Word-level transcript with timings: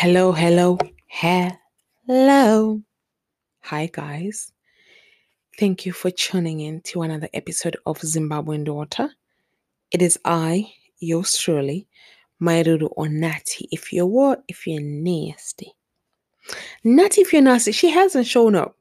Hello, 0.00 0.30
hello, 0.30 0.78
hello. 1.08 2.80
Hi, 3.62 3.90
guys. 3.92 4.52
Thank 5.58 5.86
you 5.86 5.92
for 5.92 6.12
tuning 6.12 6.60
in 6.60 6.82
to 6.82 7.02
another 7.02 7.28
episode 7.34 7.76
of 7.84 7.98
Zimbabwean 7.98 8.62
Daughter. 8.62 9.10
It 9.90 10.00
is 10.00 10.16
I, 10.24 10.72
yours 11.00 11.36
truly, 11.36 11.88
Mairuru 12.40 12.92
or 12.92 13.08
Natty. 13.08 13.66
If 13.72 13.92
you're 13.92 14.06
what? 14.06 14.44
If 14.46 14.68
you're 14.68 14.80
nasty. 14.80 15.72
Natty, 16.84 17.22
if 17.22 17.32
you're 17.32 17.42
nasty. 17.42 17.72
She 17.72 17.90
hasn't 17.90 18.28
shown 18.28 18.54
up. 18.54 18.76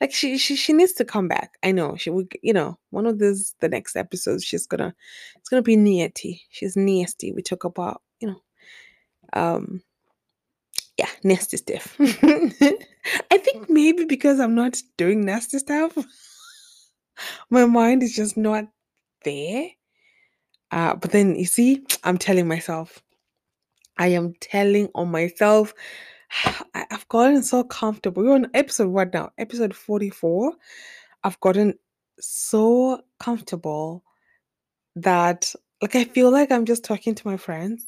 Like 0.00 0.12
she, 0.12 0.38
she, 0.38 0.54
she 0.54 0.72
needs 0.72 0.92
to 0.92 1.04
come 1.04 1.26
back. 1.26 1.58
I 1.64 1.72
know 1.72 1.96
she 1.96 2.10
would. 2.10 2.32
You 2.44 2.52
know, 2.52 2.78
one 2.90 3.06
of 3.06 3.18
these 3.18 3.56
the 3.58 3.68
next 3.68 3.96
episodes. 3.96 4.44
She's 4.44 4.68
gonna. 4.68 4.94
It's 5.34 5.48
gonna 5.48 5.62
be 5.62 5.74
Natty. 5.74 6.42
She's 6.50 6.76
nasty. 6.76 7.32
We 7.32 7.42
talk 7.42 7.64
about 7.64 8.02
you 8.20 8.28
know, 8.28 8.42
um, 9.32 9.82
yeah, 11.00 11.08
nasty 11.24 11.56
stuff. 11.56 11.96
I 12.00 13.38
think 13.38 13.70
maybe 13.70 14.04
because 14.04 14.38
I'm 14.38 14.54
not 14.54 14.82
doing 14.98 15.22
nasty 15.24 15.58
stuff, 15.58 15.96
my 17.50 17.64
mind 17.66 18.02
is 18.02 18.14
just 18.14 18.36
not 18.36 18.66
there. 19.24 19.68
Uh, 20.70 20.96
but 20.96 21.10
then 21.12 21.36
you 21.36 21.46
see, 21.46 21.84
I'm 22.04 22.18
telling 22.18 22.46
myself, 22.46 23.02
I 23.98 24.08
am 24.08 24.34
telling 24.40 24.88
on 24.94 25.10
myself. 25.10 25.74
I- 26.74 26.86
I've 26.92 27.08
gotten 27.08 27.42
so 27.42 27.64
comfortable. 27.64 28.24
We're 28.24 28.34
on 28.34 28.48
episode 28.54 28.88
what 28.90 29.14
now? 29.14 29.30
Episode 29.38 29.74
44. 29.74 30.52
I've 31.24 31.40
gotten 31.40 31.74
so 32.20 33.02
comfortable 33.18 34.04
that 34.96 35.54
like 35.82 35.96
I 35.96 36.04
feel 36.04 36.30
like 36.30 36.52
I'm 36.52 36.66
just 36.66 36.84
talking 36.84 37.14
to 37.16 37.28
my 37.28 37.38
friends. 37.38 37.86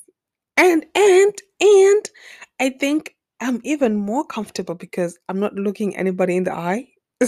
And 0.63 0.87
and 0.95 1.35
and 1.61 2.11
I 2.61 2.71
think 2.71 3.17
I'm 3.41 3.61
even 3.65 3.97
more 3.97 4.25
comfortable 4.25 4.77
because 4.77 5.19
I'm 5.29 5.41
not 5.41 5.55
looking 5.55 5.97
anybody 5.97 6.37
in 6.37 6.45
the 6.45 6.55
eye. 6.55 6.87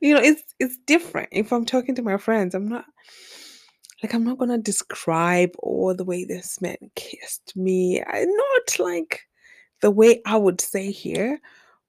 you 0.00 0.12
know, 0.12 0.20
it's 0.20 0.42
it's 0.58 0.76
different. 0.88 1.28
If 1.30 1.52
I'm 1.52 1.64
talking 1.66 1.94
to 1.94 2.02
my 2.02 2.16
friends, 2.16 2.52
I'm 2.52 2.66
not 2.68 2.84
like 4.02 4.12
I'm 4.12 4.24
not 4.24 4.38
gonna 4.38 4.58
describe 4.58 5.50
all 5.60 5.94
the 5.94 6.04
way 6.04 6.24
this 6.24 6.60
man 6.60 6.78
kissed 6.96 7.56
me. 7.56 8.02
I 8.04 8.24
not 8.24 8.80
like 8.80 9.20
the 9.82 9.92
way 9.92 10.20
I 10.26 10.36
would 10.36 10.60
say 10.60 10.90
here, 10.90 11.38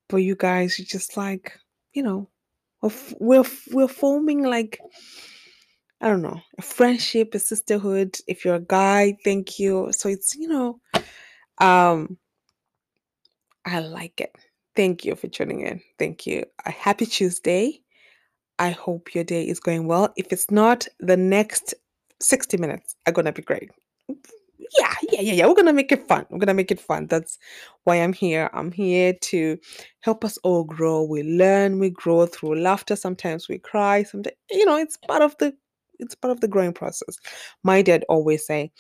but 0.07 0.17
you 0.17 0.35
guys, 0.35 0.77
you 0.77 0.85
just 0.85 1.17
like, 1.17 1.57
you 1.93 2.03
know, 2.03 2.29
we're 2.83 2.91
we're, 3.19 3.49
we're 3.71 3.87
forming 3.87 4.43
like 4.43 4.79
I 6.01 6.09
don't 6.09 6.21
know, 6.21 6.39
a 6.57 6.61
friendship, 6.61 7.33
a 7.33 7.39
sisterhood. 7.39 8.17
If 8.27 8.43
you're 8.43 8.55
a 8.55 8.59
guy, 8.59 9.17
thank 9.23 9.59
you. 9.59 9.91
So 9.91 10.09
it's, 10.09 10.35
you 10.35 10.47
know, 10.47 10.79
um, 11.59 12.17
I 13.65 13.79
like 13.79 14.19
it. 14.21 14.35
Thank 14.75 15.05
you 15.05 15.15
for 15.15 15.27
tuning 15.27 15.61
in. 15.61 15.81
Thank 15.97 16.27
you. 16.27 16.43
A 16.65 16.71
happy 16.71 17.05
Tuesday. 17.05 17.81
I 18.59 18.69
hope 18.69 19.15
your 19.15 19.23
day 19.23 19.47
is 19.47 19.59
going 19.59 19.87
well. 19.87 20.13
If 20.17 20.31
it's 20.31 20.51
not, 20.51 20.87
the 20.99 21.17
next 21.17 21.73
60 22.21 22.57
minutes 22.57 22.95
are 23.05 23.13
gonna 23.13 23.31
be 23.31 23.41
great. 23.41 23.69
Yeah, 24.07 24.93
yeah, 25.11 25.21
yeah, 25.21 25.33
yeah. 25.33 25.47
We're 25.47 25.55
gonna 25.55 25.73
make 25.73 25.91
it 25.91 26.07
fun. 26.07 26.25
We're 26.29 26.39
gonna 26.39 26.53
make 26.53 26.71
it 26.71 26.79
fun. 26.79 27.07
That's 27.07 27.37
why 27.83 27.95
I'm 27.95 28.13
here. 28.13 28.49
I'm 28.53 28.71
here 28.71 29.13
to 29.13 29.57
help 30.01 30.23
us 30.25 30.37
all 30.39 30.63
grow. 30.63 31.03
We 31.03 31.23
learn, 31.23 31.79
we 31.79 31.89
grow 31.89 32.25
through 32.25 32.61
laughter. 32.61 32.95
Sometimes 32.95 33.47
we 33.47 33.59
cry. 33.59 34.03
Sometimes, 34.03 34.35
you 34.51 34.65
know, 34.65 34.77
it's 34.77 34.97
part 34.97 35.21
of 35.21 35.35
the 35.39 35.55
it's 35.99 36.15
part 36.15 36.31
of 36.31 36.41
the 36.41 36.47
growing 36.47 36.73
process. 36.73 37.17
My 37.63 37.81
dad 37.81 38.05
always 38.09 38.45
say, 38.45 38.71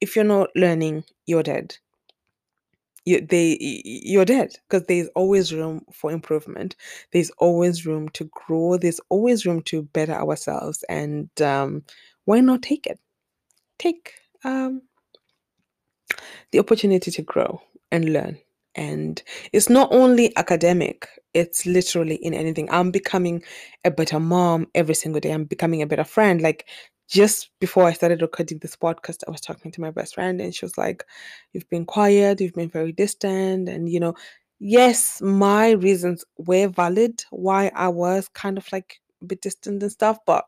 if 0.00 0.16
you're 0.16 0.24
not 0.24 0.50
learning, 0.56 1.04
you're 1.26 1.42
dead. 1.42 1.76
You, 3.06 3.20
they 3.26 3.58
you're 3.60 4.24
dead 4.24 4.52
because 4.68 4.86
there's 4.86 5.08
always 5.16 5.52
room 5.52 5.82
for 5.92 6.12
improvement. 6.12 6.76
There's 7.12 7.30
always 7.38 7.86
room 7.86 8.08
to 8.10 8.30
grow. 8.32 8.78
There's 8.78 9.00
always 9.10 9.46
room 9.46 9.62
to 9.64 9.82
better 9.82 10.14
ourselves. 10.14 10.84
And 10.88 11.28
um, 11.42 11.84
why 12.24 12.40
not 12.40 12.62
take 12.62 12.86
it? 12.86 12.98
Take 13.78 14.14
um, 14.44 14.82
the 16.52 16.60
opportunity 16.60 17.10
to 17.10 17.22
grow 17.22 17.60
and 17.92 18.12
learn. 18.12 18.38
And 18.74 19.22
it's 19.52 19.68
not 19.68 19.88
only 19.92 20.36
academic, 20.36 21.08
it's 21.32 21.66
literally 21.66 22.16
in 22.16 22.34
anything. 22.34 22.68
I'm 22.70 22.90
becoming 22.90 23.42
a 23.84 23.90
better 23.90 24.20
mom 24.20 24.66
every 24.74 24.94
single 24.94 25.20
day. 25.20 25.30
I'm 25.30 25.44
becoming 25.44 25.82
a 25.82 25.86
better 25.86 26.04
friend. 26.04 26.40
Like 26.40 26.66
just 27.08 27.50
before 27.60 27.84
I 27.84 27.92
started 27.92 28.22
recording 28.22 28.58
this 28.58 28.76
podcast, 28.76 29.22
I 29.26 29.30
was 29.30 29.40
talking 29.40 29.70
to 29.72 29.80
my 29.80 29.90
best 29.90 30.14
friend 30.14 30.40
and 30.40 30.54
she 30.54 30.64
was 30.64 30.76
like, 30.78 31.04
You've 31.52 31.68
been 31.70 31.84
quiet, 31.84 32.40
you've 32.40 32.54
been 32.54 32.70
very 32.70 32.92
distant. 32.92 33.68
And, 33.68 33.88
you 33.88 34.00
know, 34.00 34.14
yes, 34.58 35.20
my 35.22 35.72
reasons 35.72 36.24
were 36.38 36.68
valid 36.68 37.22
why 37.30 37.70
I 37.74 37.88
was 37.88 38.28
kind 38.28 38.58
of 38.58 38.66
like 38.72 39.00
a 39.22 39.26
bit 39.26 39.42
distant 39.42 39.82
and 39.82 39.92
stuff. 39.92 40.18
But 40.26 40.46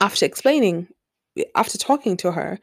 after 0.00 0.24
explaining, 0.26 0.88
after 1.54 1.78
talking 1.78 2.16
to 2.18 2.32
her, 2.32 2.58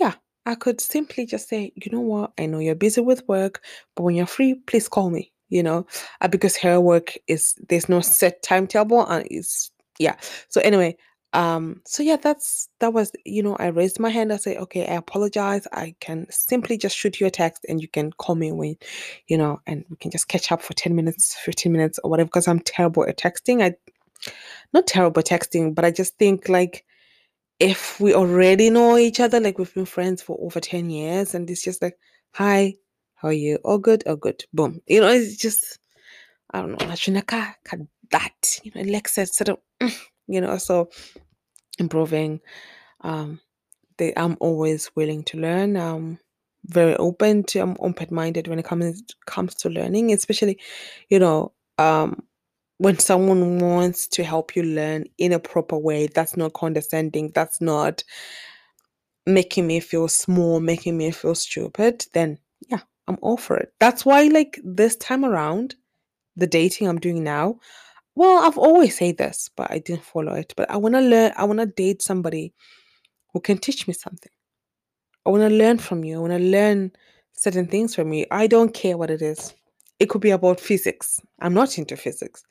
yeah, 0.00 0.14
I 0.46 0.54
could 0.54 0.80
simply 0.80 1.26
just 1.26 1.48
say, 1.48 1.72
you 1.74 1.90
know 1.90 2.00
what, 2.00 2.32
I 2.38 2.46
know 2.46 2.58
you're 2.58 2.74
busy 2.74 3.00
with 3.00 3.26
work, 3.28 3.62
but 3.94 4.02
when 4.02 4.14
you're 4.14 4.26
free, 4.26 4.54
please 4.54 4.88
call 4.88 5.10
me, 5.10 5.32
you 5.48 5.62
know, 5.62 5.86
uh, 6.20 6.28
because 6.28 6.56
her 6.58 6.80
work 6.80 7.14
is, 7.26 7.54
there's 7.68 7.88
no 7.88 8.00
set 8.00 8.42
timetable 8.42 9.06
and 9.06 9.26
it's, 9.30 9.70
yeah. 9.98 10.16
So 10.48 10.60
anyway, 10.60 10.96
um, 11.32 11.80
so 11.86 12.02
yeah, 12.02 12.16
that's, 12.16 12.68
that 12.80 12.92
was, 12.92 13.10
you 13.24 13.42
know, 13.42 13.56
I 13.56 13.68
raised 13.68 13.98
my 13.98 14.10
hand. 14.10 14.32
I 14.32 14.36
say, 14.36 14.56
okay, 14.56 14.86
I 14.86 14.94
apologize. 14.94 15.66
I 15.72 15.94
can 16.00 16.26
simply 16.30 16.76
just 16.78 16.96
shoot 16.96 17.20
you 17.20 17.26
a 17.26 17.30
text 17.30 17.64
and 17.68 17.80
you 17.80 17.88
can 17.88 18.12
call 18.12 18.34
me 18.34 18.52
when, 18.52 18.76
you 19.26 19.38
know, 19.38 19.60
and 19.66 19.84
we 19.88 19.96
can 19.96 20.10
just 20.10 20.28
catch 20.28 20.52
up 20.52 20.62
for 20.62 20.74
10 20.74 20.94
minutes, 20.94 21.34
15 21.36 21.72
minutes 21.72 21.98
or 22.04 22.10
whatever, 22.10 22.28
because 22.28 22.46
I'm 22.46 22.60
terrible 22.60 23.04
at 23.08 23.18
texting. 23.18 23.62
I, 23.62 23.74
not 24.72 24.86
terrible 24.86 25.22
texting, 25.22 25.74
but 25.74 25.84
I 25.84 25.90
just 25.90 26.18
think 26.18 26.48
like, 26.48 26.84
if 27.60 28.00
we 28.00 28.14
already 28.14 28.70
know 28.70 28.96
each 28.98 29.20
other, 29.20 29.40
like 29.40 29.58
we've 29.58 29.74
been 29.74 29.86
friends 29.86 30.22
for 30.22 30.38
over 30.40 30.60
10 30.60 30.90
years, 30.90 31.34
and 31.34 31.48
it's 31.48 31.62
just 31.62 31.82
like, 31.82 31.98
hi, 32.32 32.74
how 33.14 33.28
are 33.28 33.32
you? 33.32 33.56
All 33.64 33.78
good, 33.78 34.02
all 34.06 34.16
good. 34.16 34.44
Boom. 34.52 34.80
You 34.86 35.00
know, 35.00 35.08
it's 35.08 35.36
just, 35.36 35.78
I 36.50 36.60
don't 36.60 36.72
know, 36.72 36.78
Lachunaka, 36.78 37.54
that, 38.10 38.60
you 38.62 38.72
know, 38.74 38.82
Alexa, 38.82 39.26
sort 39.26 39.48
of, 39.50 39.58
you 40.26 40.40
know, 40.40 40.58
so 40.58 40.90
improving. 41.78 42.40
Um, 43.00 43.40
they, 43.98 44.12
I'm 44.16 44.36
always 44.40 44.90
willing 44.96 45.24
to 45.24 45.38
learn. 45.38 45.76
Um, 45.76 46.18
very 46.66 46.96
open 46.96 47.44
to, 47.44 47.60
I'm 47.60 47.76
open-minded 47.80 48.48
when 48.48 48.58
it 48.58 48.64
comes 48.64 49.02
comes 49.26 49.54
to 49.56 49.68
learning, 49.68 50.12
especially, 50.12 50.58
you 51.08 51.18
know, 51.18 51.52
um, 51.78 52.22
when 52.78 52.98
someone 52.98 53.58
wants 53.58 54.06
to 54.08 54.24
help 54.24 54.56
you 54.56 54.62
learn 54.62 55.04
in 55.18 55.32
a 55.32 55.38
proper 55.38 55.76
way, 55.76 56.06
that's 56.08 56.36
not 56.36 56.54
condescending, 56.54 57.30
that's 57.34 57.60
not 57.60 58.02
making 59.26 59.66
me 59.66 59.80
feel 59.80 60.08
small, 60.08 60.60
making 60.60 60.96
me 60.98 61.10
feel 61.10 61.34
stupid, 61.34 62.04
then 62.12 62.38
yeah, 62.68 62.80
I'm 63.08 63.18
all 63.22 63.36
for 63.36 63.56
it. 63.56 63.72
That's 63.80 64.04
why, 64.04 64.24
like, 64.24 64.60
this 64.64 64.96
time 64.96 65.24
around, 65.24 65.76
the 66.36 66.46
dating 66.46 66.88
I'm 66.88 66.98
doing 66.98 67.22
now, 67.22 67.58
well, 68.16 68.44
I've 68.44 68.58
always 68.58 68.96
said 68.98 69.18
this, 69.18 69.50
but 69.56 69.70
I 69.70 69.78
didn't 69.78 70.04
follow 70.04 70.34
it. 70.34 70.52
But 70.56 70.70
I 70.70 70.76
want 70.76 70.94
to 70.94 71.00
learn, 71.00 71.32
I 71.36 71.44
want 71.44 71.60
to 71.60 71.66
date 71.66 72.02
somebody 72.02 72.54
who 73.32 73.40
can 73.40 73.58
teach 73.58 73.88
me 73.88 73.94
something. 73.94 74.30
I 75.26 75.30
want 75.30 75.42
to 75.42 75.56
learn 75.56 75.78
from 75.78 76.04
you. 76.04 76.16
I 76.16 76.20
want 76.20 76.32
to 76.32 76.38
learn 76.38 76.92
certain 77.32 77.66
things 77.66 77.94
from 77.94 78.12
you. 78.12 78.26
I 78.30 78.46
don't 78.46 78.72
care 78.72 78.96
what 78.96 79.10
it 79.10 79.22
is. 79.22 79.54
It 80.04 80.10
could 80.10 80.20
be 80.20 80.32
about 80.32 80.60
physics. 80.60 81.18
I'm 81.40 81.54
not 81.54 81.78
into 81.78 81.96
physics, 81.96 82.44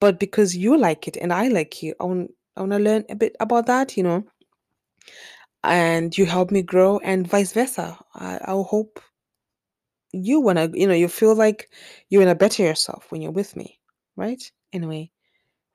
but 0.00 0.20
because 0.20 0.54
you 0.54 0.76
like 0.76 1.08
it 1.08 1.16
and 1.16 1.32
I 1.32 1.48
like 1.48 1.82
you, 1.82 1.94
I 1.98 2.04
want, 2.04 2.30
I 2.58 2.60
want 2.60 2.72
to 2.72 2.78
learn 2.78 3.06
a 3.08 3.14
bit 3.14 3.34
about 3.40 3.64
that, 3.68 3.96
you 3.96 4.02
know, 4.02 4.22
and 5.64 6.16
you 6.18 6.26
help 6.26 6.50
me 6.50 6.60
grow 6.60 6.98
and 6.98 7.26
vice 7.26 7.54
versa. 7.54 7.98
I, 8.14 8.38
I'll 8.44 8.64
hope 8.64 9.00
you 10.12 10.40
want 10.40 10.58
to, 10.58 10.70
you 10.74 10.86
know, 10.86 10.92
you 10.92 11.08
feel 11.08 11.34
like 11.34 11.70
you 12.10 12.18
want 12.18 12.28
to 12.28 12.34
better 12.34 12.64
yourself 12.64 13.06
when 13.08 13.22
you're 13.22 13.30
with 13.30 13.56
me, 13.56 13.80
right? 14.16 14.42
Anyway, 14.74 15.10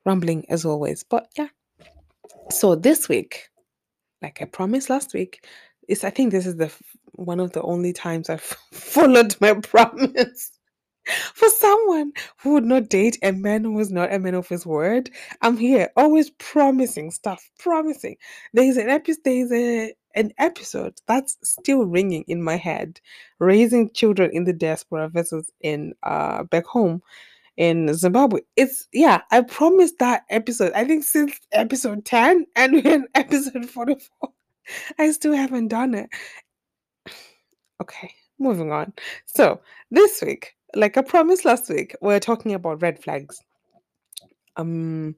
rambling 0.04 0.48
as 0.48 0.64
always. 0.64 1.02
But 1.02 1.26
yeah, 1.36 1.48
so 2.52 2.76
this 2.76 3.08
week, 3.08 3.48
like 4.22 4.40
I 4.40 4.44
promised 4.44 4.90
last 4.90 5.12
week, 5.12 5.44
is 5.88 6.04
I 6.04 6.10
think 6.10 6.30
this 6.30 6.46
is 6.46 6.54
the 6.54 6.72
one 7.14 7.40
of 7.40 7.50
the 7.50 7.62
only 7.62 7.92
times 7.92 8.30
I've 8.30 8.40
followed 8.72 9.34
my 9.40 9.54
promise. 9.62 10.52
For 11.34 11.48
someone 11.50 12.12
who 12.38 12.54
would 12.54 12.64
not 12.64 12.88
date 12.88 13.18
a 13.22 13.32
man 13.32 13.64
who 13.64 13.78
is 13.78 13.92
not 13.92 14.12
a 14.12 14.18
man 14.18 14.34
of 14.34 14.48
his 14.48 14.66
word, 14.66 15.10
I'm 15.42 15.56
here 15.56 15.88
always 15.96 16.30
promising 16.30 17.10
stuff, 17.10 17.48
promising. 17.58 18.16
There's 18.52 18.76
an 18.76 18.88
episode, 18.88 19.22
there's 19.24 19.52
a 19.52 19.94
an 20.14 20.32
episode 20.38 20.98
that's 21.06 21.36
still 21.42 21.84
ringing 21.84 22.24
in 22.26 22.42
my 22.42 22.56
head, 22.56 23.00
raising 23.38 23.90
children 23.92 24.30
in 24.32 24.44
the 24.44 24.52
diaspora 24.52 25.08
versus 25.08 25.50
in 25.60 25.94
uh 26.02 26.42
back 26.44 26.66
home 26.66 27.02
in 27.56 27.92
Zimbabwe. 27.94 28.40
It's 28.56 28.88
yeah, 28.92 29.22
I 29.30 29.42
promised 29.42 29.98
that 29.98 30.24
episode. 30.30 30.72
I 30.74 30.84
think 30.84 31.04
since 31.04 31.38
episode 31.52 32.04
10 32.04 32.46
and 32.56 32.72
we're 32.84 32.94
in 32.94 33.08
episode 33.14 33.68
44. 33.68 34.32
I 34.98 35.10
still 35.12 35.34
haven't 35.34 35.68
done 35.68 35.94
it. 35.94 36.10
Okay, 37.82 38.10
moving 38.38 38.72
on. 38.72 38.94
So 39.26 39.60
this 39.90 40.22
week, 40.22 40.55
like 40.76 40.96
I 40.96 41.02
promised 41.02 41.44
last 41.44 41.68
week, 41.70 41.96
we're 42.00 42.20
talking 42.20 42.52
about 42.52 42.82
red 42.82 43.02
flags. 43.02 43.40
Um, 44.56 45.16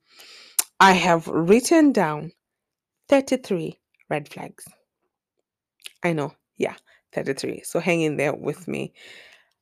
I 0.81 0.93
have 0.93 1.27
written 1.27 1.93
down 1.93 2.33
33 3.09 3.79
red 4.09 4.29
flags. 4.29 4.65
I 6.05 6.13
know, 6.13 6.35
yeah, 6.57 6.77
33. 7.13 7.63
So 7.65 7.81
hang 7.81 8.03
in 8.03 8.17
there 8.17 8.35
with 8.35 8.69
me. 8.69 8.93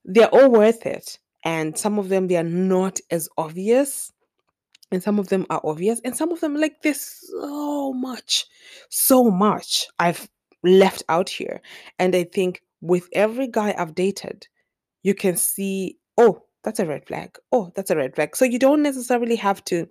They're 0.05 0.29
all 0.29 0.51
worth 0.51 0.87
it. 0.87 1.19
And 1.45 1.79
some 1.79 1.99
of 1.99 2.09
them, 2.09 2.29
they 2.29 2.37
are 2.37 2.43
not 2.45 3.01
as 3.11 3.29
obvious. 3.39 4.13
And 4.93 5.03
some 5.03 5.19
of 5.19 5.29
them 5.29 5.47
are 5.49 5.61
obvious. 5.65 6.01
And 6.05 6.17
some 6.17 6.31
of 6.31 6.41
them, 6.41 6.57
like, 6.57 6.83
there's 6.83 7.01
so 7.01 7.93
much, 7.93 8.47
so 8.91 9.31
much 9.31 9.87
I've 9.99 10.29
left 10.63 11.03
out 11.09 11.29
here. 11.29 11.61
And 11.99 12.15
I 12.15 12.25
think 12.25 12.63
with 12.81 13.09
every 13.13 13.49
guy 13.49 13.75
I've 13.79 13.95
dated, 13.95 14.47
you 15.07 15.15
can 15.15 15.37
see, 15.37 15.97
oh, 16.19 16.43
that's 16.65 16.81
a 16.81 16.85
red 16.85 17.07
flag. 17.07 17.39
Oh, 17.53 17.71
that's 17.77 17.93
a 17.93 17.97
red 17.97 18.17
flag. 18.17 18.35
So 18.35 18.45
you 18.45 18.59
don't 18.59 18.83
necessarily 18.83 19.37
have 19.37 19.65
to 19.67 19.89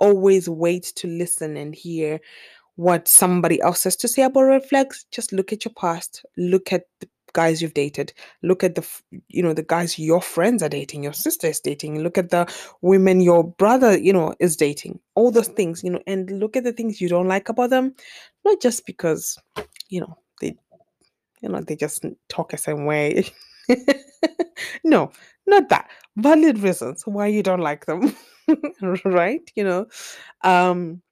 always 0.00 0.48
wait 0.48 0.92
to 0.96 1.06
listen 1.06 1.56
and 1.56 1.72
hear 1.72 2.18
what 2.74 3.06
somebody 3.06 3.60
else 3.60 3.84
has 3.84 3.94
to 3.94 4.08
say 4.08 4.22
about 4.22 4.40
red 4.40 4.68
flags. 4.68 5.06
Just 5.12 5.32
look 5.32 5.52
at 5.52 5.64
your 5.64 5.72
past, 5.74 6.26
look 6.36 6.72
at 6.72 6.82
the 6.98 7.08
guys 7.32 7.62
you've 7.62 7.74
dated, 7.74 8.12
look 8.42 8.64
at 8.64 8.74
the 8.74 8.84
you 9.28 9.40
know 9.40 9.52
the 9.52 9.62
guys 9.62 10.00
your 10.00 10.20
friends 10.20 10.64
are 10.64 10.68
dating, 10.68 11.04
your 11.04 11.12
sister 11.12 11.46
is 11.46 11.60
dating, 11.60 12.02
look 12.02 12.18
at 12.18 12.30
the 12.30 12.52
women 12.82 13.20
your 13.20 13.44
brother 13.44 13.96
you 13.96 14.12
know 14.12 14.34
is 14.40 14.56
dating, 14.56 14.98
all 15.14 15.30
those 15.30 15.48
things 15.48 15.84
you 15.84 15.90
know, 15.90 16.02
and 16.08 16.28
look 16.40 16.56
at 16.56 16.64
the 16.64 16.72
things 16.72 17.00
you 17.00 17.08
don't 17.08 17.28
like 17.28 17.48
about 17.48 17.70
them, 17.70 17.94
not 18.44 18.60
just 18.60 18.84
because 18.84 19.38
you 19.90 20.00
know 20.00 20.18
they 20.40 20.56
you 21.40 21.50
know 21.50 21.60
they 21.60 21.76
just 21.76 22.04
talk 22.28 22.52
a 22.52 22.58
certain 22.58 22.84
way. 22.84 23.24
no, 24.84 25.10
not 25.46 25.68
that. 25.68 25.88
Valid 26.16 26.58
reasons 26.58 27.02
why 27.06 27.26
you 27.26 27.42
don't 27.42 27.60
like 27.60 27.86
them. 27.86 28.14
right? 29.04 29.50
You 29.54 29.64
know. 29.64 29.86
Um 30.42 31.02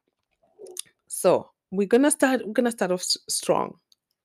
so 1.08 1.50
we're 1.70 1.86
gonna 1.86 2.10
start 2.10 2.46
we're 2.46 2.52
gonna 2.52 2.70
start 2.70 2.90
off 2.90 3.00
s- 3.00 3.18
strong. 3.28 3.74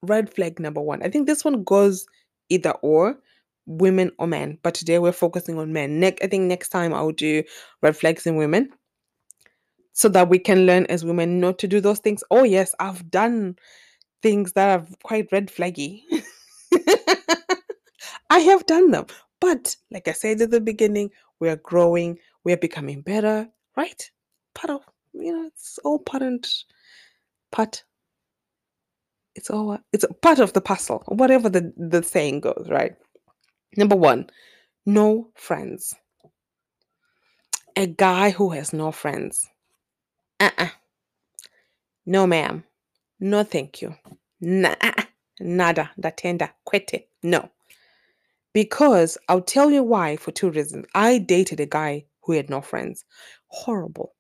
Red 0.02 0.34
flag 0.34 0.60
number 0.60 0.82
one. 0.82 1.04
I 1.04 1.10
think 1.10 1.28
this 1.28 1.44
one 1.44 1.64
goes 1.64 2.06
either 2.50 2.72
or 2.82 3.18
women 3.66 4.12
or 4.18 4.28
men, 4.28 4.58
but 4.64 4.74
today 4.74 4.98
we're 5.00 5.12
focusing 5.12 5.60
on 5.60 5.74
men. 5.74 6.00
Next 6.00 6.24
I 6.24 6.28
think 6.28 6.44
next 6.44 6.70
time 6.70 6.94
I'll 6.94 7.12
do 7.12 7.44
red 7.82 7.98
flags 7.98 8.26
in 8.26 8.36
women 8.36 8.70
so 9.94 10.10
that 10.10 10.30
we 10.30 10.40
can 10.40 10.66
learn 10.66 10.86
as 10.88 11.04
women 11.04 11.40
not 11.40 11.60
to 11.60 11.68
do 11.68 11.82
those 11.82 12.00
things. 12.00 12.24
Oh 12.32 12.44
yes, 12.44 12.74
I've 12.80 13.10
done 13.10 13.58
things 14.22 14.54
that 14.54 14.80
are 14.82 14.88
quite 15.04 15.30
red 15.32 15.48
flaggy. 15.50 16.04
I 18.30 18.40
have 18.40 18.66
done 18.66 18.92
them. 18.92 19.06
But 19.40 19.76
like 19.92 20.08
I 20.08 20.12
said 20.14 20.42
at 20.42 20.52
the 20.52 20.62
beginning, 20.62 21.12
we 21.40 21.50
are 21.50 21.56
growing, 21.58 22.20
we 22.44 22.54
are 22.54 22.58
becoming 22.58 23.02
better, 23.02 23.48
right? 23.78 24.12
Part 24.54 24.72
of 24.72 24.82
you 25.14 25.34
know, 25.34 25.48
it's 25.48 25.80
all 25.84 26.00
part 26.00 26.24
and 26.24 26.48
part. 27.52 27.84
It's 29.36 29.50
all 29.50 29.78
it's 29.94 30.06
part 30.22 30.40
of 30.40 30.54
the 30.54 30.62
puzzle, 30.62 31.04
whatever 31.08 31.50
the, 31.50 31.74
the 31.78 32.04
saying 32.04 32.42
goes, 32.42 32.68
right? 32.70 32.96
Number 33.78 33.96
one, 33.96 34.30
no 34.86 35.30
friends. 35.36 35.96
A 37.76 37.88
guy 37.88 38.32
who 38.32 38.50
has 38.50 38.74
no 38.74 38.92
friends. 38.92 39.48
Uh-uh. 40.40 40.70
No, 42.06 42.28
ma'am. 42.28 42.64
No, 43.20 43.44
thank 43.44 43.82
you. 43.82 43.96
Nah, 44.42 44.76
uh-uh. 44.82 45.04
nada, 45.40 45.92
datenda, 46.00 46.50
quete. 46.66 47.06
No. 47.24 47.50
Because 48.54 49.18
I'll 49.28 49.42
tell 49.42 49.72
you 49.72 49.84
why 49.84 50.18
for 50.18 50.32
two 50.32 50.50
reasons. 50.50 50.86
I 50.96 51.20
dated 51.20 51.60
a 51.60 51.66
guy 51.66 52.06
who 52.24 52.34
had 52.34 52.50
no 52.50 52.62
friends. 52.62 53.06
Horrible. 53.48 54.16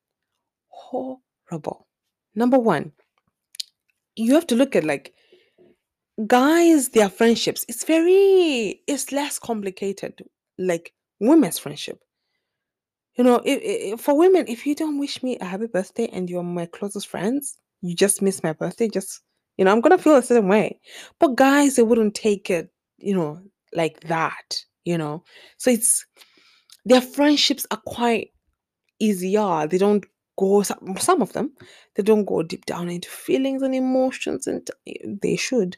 Horrible. 0.70 1.88
Number 2.36 2.60
one, 2.60 2.92
you 4.16 4.34
have 4.36 4.48
to 4.48 4.56
look 4.56 4.76
at 4.76 4.84
like 4.84 5.14
guys, 6.28 6.90
their 6.90 7.10
friendships. 7.10 7.66
It's 7.68 7.84
very, 7.84 8.81
it's 8.88 9.12
less 9.12 9.40
complicated. 9.40 10.22
Like 10.58 10.94
women's 11.20 11.60
friendship. 11.60 12.00
You 13.16 13.24
know, 13.24 13.42
i 13.46 13.92
i 13.94 13.98
for 13.98 14.18
women, 14.18 14.46
if 14.48 14.66
you 14.66 14.76
don't 14.76 15.00
wish 15.00 15.22
me 15.24 15.38
a 15.40 15.46
happy 15.46 15.68
birthday 15.68 16.08
and 16.14 16.30
you're 16.30 16.44
my 16.44 16.66
closest 16.66 17.08
friends, 17.08 17.58
you 17.81 17.96
just 17.96 18.22
miss 18.22 18.44
my 18.44 18.54
birthday. 18.54 18.88
Just, 18.88 19.22
you 19.58 19.66
know, 19.66 19.72
I'm 19.72 19.81
gonna 19.81 19.98
feel 19.98 20.16
a 20.16 20.22
certain 20.22 20.48
way. 20.48 20.80
But 21.20 21.36
guys, 21.36 21.76
they 21.76 21.84
wouldn't 21.84 22.16
take 22.16 22.50
it, 22.50 22.72
you 22.98 23.16
know, 23.16 23.42
like 23.74 24.01
that. 24.01 24.63
You 24.86 24.98
know, 24.98 25.24
so 25.57 25.71
it's 25.71 26.06
their 26.86 27.01
friendships 27.01 27.68
are 27.71 27.81
quite 27.86 28.31
easier. 29.00 29.68
They 29.68 29.77
don't 29.77 30.06
go 30.38 30.63
some, 30.63 31.21
of 31.21 31.33
them. 31.33 31.51
They 31.95 32.04
don't 32.04 32.25
go 32.25 32.44
deep 32.44 32.66
down 32.66 32.89
into 32.89 33.10
feelings 33.10 33.62
and 33.62 33.75
emotions, 33.75 34.48
and 34.48 34.68
eh, 34.88 34.94
they 35.21 35.36
should. 35.36 35.77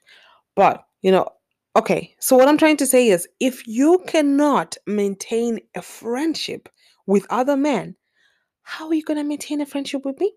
But 0.56 0.86
you 1.02 1.12
know, 1.12 1.28
okay. 1.76 2.16
So 2.20 2.38
what 2.38 2.48
I'm 2.48 2.58
trying 2.58 2.78
to 2.78 2.86
say 2.86 3.08
is, 3.08 3.28
if 3.40 3.68
you 3.68 4.04
cannot 4.08 4.78
maintain 4.86 5.60
a 5.76 5.82
friendship 5.82 6.70
with 7.08 7.26
other 7.30 7.58
men, 7.58 7.96
how 8.64 8.88
are 8.88 8.94
you 8.94 9.04
gonna 9.04 9.24
maintain 9.24 9.62
a 9.62 9.66
friendship 9.66 10.06
with 10.06 10.20
me? 10.20 10.34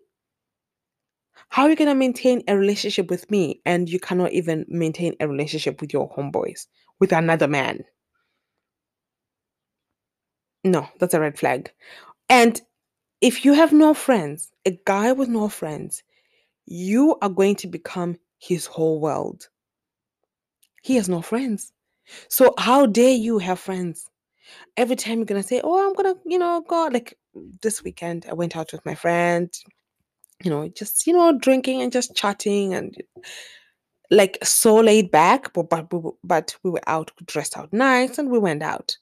How 1.48 1.64
are 1.64 1.70
you 1.70 1.76
gonna 1.76 1.94
maintain 1.94 2.42
a 2.48 2.56
relationship 2.56 3.10
with 3.10 3.31
me 3.31 3.60
and 3.64 3.88
you 3.88 4.00
cannot 4.00 4.32
even 4.32 4.64
maintain 4.69 5.14
a 5.20 5.28
relationship 5.28 5.81
with 5.81 5.92
your 5.92 6.10
homeboys 6.10 6.66
with 7.00 7.12
another 7.12 7.48
man? 7.48 7.84
No, 10.64 10.88
that's 10.98 11.14
a 11.14 11.20
red 11.20 11.38
flag. 11.38 11.72
And 12.28 12.60
if 13.20 13.44
you 13.44 13.54
have 13.54 13.72
no 13.72 13.94
friends, 13.94 14.52
a 14.66 14.78
guy 14.86 15.12
with 15.12 15.28
no 15.28 15.48
friends, 15.48 16.02
you 16.66 17.16
are 17.22 17.28
going 17.31 17.56
to 17.56 17.69
become 17.69 18.19
his 18.38 18.66
whole 18.66 19.00
world. 19.00 19.48
He 20.82 20.94
has 20.96 21.08
no 21.08 21.20
friends. 21.22 21.72
So 22.28 22.54
how 22.58 22.87
dare 22.87 23.14
you 23.14 23.38
have 23.38 23.58
friends? 23.58 24.08
Every 24.76 24.96
time 24.96 25.19
you're 25.19 25.26
gonna 25.26 25.42
say, 25.42 25.60
"Oh, 25.64 25.87
I'm 25.87 25.94
gonna, 25.94 26.16
you 26.26 26.38
know, 26.38 26.62
go." 26.62 26.88
Like 26.92 27.19
this 27.62 27.82
weekend, 27.84 28.26
I 28.28 28.34
went 28.34 28.56
out 28.56 28.72
with 28.72 28.84
my 28.87 28.94
friend. 28.94 29.52
You 30.42 30.50
know, 30.50 30.69
just 30.69 31.06
you 31.06 31.12
know, 31.12 31.36
drinking 31.38 31.81
and 31.82 31.92
just 31.92 32.14
chatting 32.14 32.75
and 32.75 32.94
like 34.10 34.38
so 34.44 34.76
laid 34.76 35.10
back. 35.10 35.52
But 35.52 35.70
but 35.70 35.92
we, 35.92 35.98
were- 35.98 36.14
but 36.22 36.56
we 36.62 36.70
were 36.70 36.82
out, 36.86 37.10
dressed 37.26 37.56
out 37.56 37.72
nice, 37.72 38.19
and 38.19 38.31
we 38.31 38.38
went 38.38 38.62
out. 38.62 38.97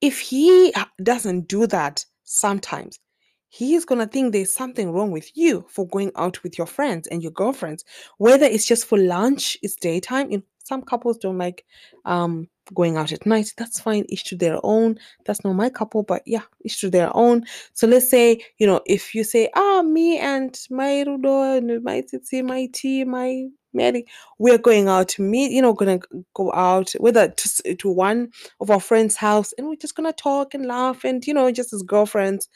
If 0.00 0.20
he 0.20 0.74
doesn't 1.02 1.48
do 1.48 1.66
that 1.68 2.04
sometimes, 2.24 2.98
he 3.50 3.74
is 3.74 3.86
gonna 3.86 4.06
think 4.06 4.32
there's 4.32 4.52
something 4.52 4.92
wrong 4.92 5.12
with 5.12 5.30
you 5.36 5.66
for 5.70 5.88
going 5.88 6.12
out 6.16 6.42
with 6.42 6.58
your 6.58 6.68
friends 6.68 7.08
and 7.08 7.22
your 7.22 7.32
girlfriends. 7.32 7.84
Whether 8.18 8.46
it's 8.46 8.66
just 8.66 8.86
for 8.86 8.98
lunch, 8.98 9.58
it's 9.62 9.76
daytime. 9.76 10.44
Some 10.64 10.82
couples 10.82 11.18
don't 11.18 11.38
like 11.38 11.64
um 12.04 12.48
going 12.74 12.96
out 12.96 13.12
at 13.12 13.26
night. 13.26 13.52
That's 13.56 13.80
fine, 13.80 14.04
each 14.08 14.24
to 14.24 14.36
their 14.36 14.58
own. 14.62 14.98
That's 15.24 15.44
not 15.44 15.54
my 15.54 15.68
couple, 15.70 16.02
but 16.02 16.22
yeah, 16.26 16.42
each 16.64 16.80
to 16.80 16.90
their 16.90 17.14
own. 17.16 17.44
So 17.74 17.86
let's 17.86 18.08
say, 18.08 18.40
you 18.58 18.66
know, 18.66 18.80
if 18.86 19.14
you 19.14 19.24
say, 19.24 19.50
ah, 19.54 19.82
me 19.82 20.18
and 20.18 20.58
my 20.70 21.04
Rudo 21.06 21.58
and 21.58 21.82
my 21.82 22.02
Titi, 22.02 22.42
my 22.42 22.68
T, 22.72 23.04
my 23.04 23.46
Mary, 23.74 24.04
we're 24.38 24.58
going 24.58 24.88
out 24.88 25.08
to 25.08 25.22
meet, 25.22 25.50
you 25.50 25.62
know, 25.62 25.72
gonna 25.72 26.00
go 26.34 26.52
out, 26.52 26.92
whether 26.98 27.28
to, 27.28 27.74
to 27.74 27.88
one 27.90 28.30
of 28.60 28.70
our 28.70 28.80
friends' 28.80 29.16
house, 29.16 29.52
and 29.56 29.66
we're 29.66 29.76
just 29.76 29.96
gonna 29.96 30.12
talk 30.12 30.54
and 30.54 30.66
laugh 30.66 31.04
and, 31.04 31.26
you 31.26 31.34
know, 31.34 31.50
just 31.50 31.72
as 31.72 31.82
girlfriends 31.82 32.48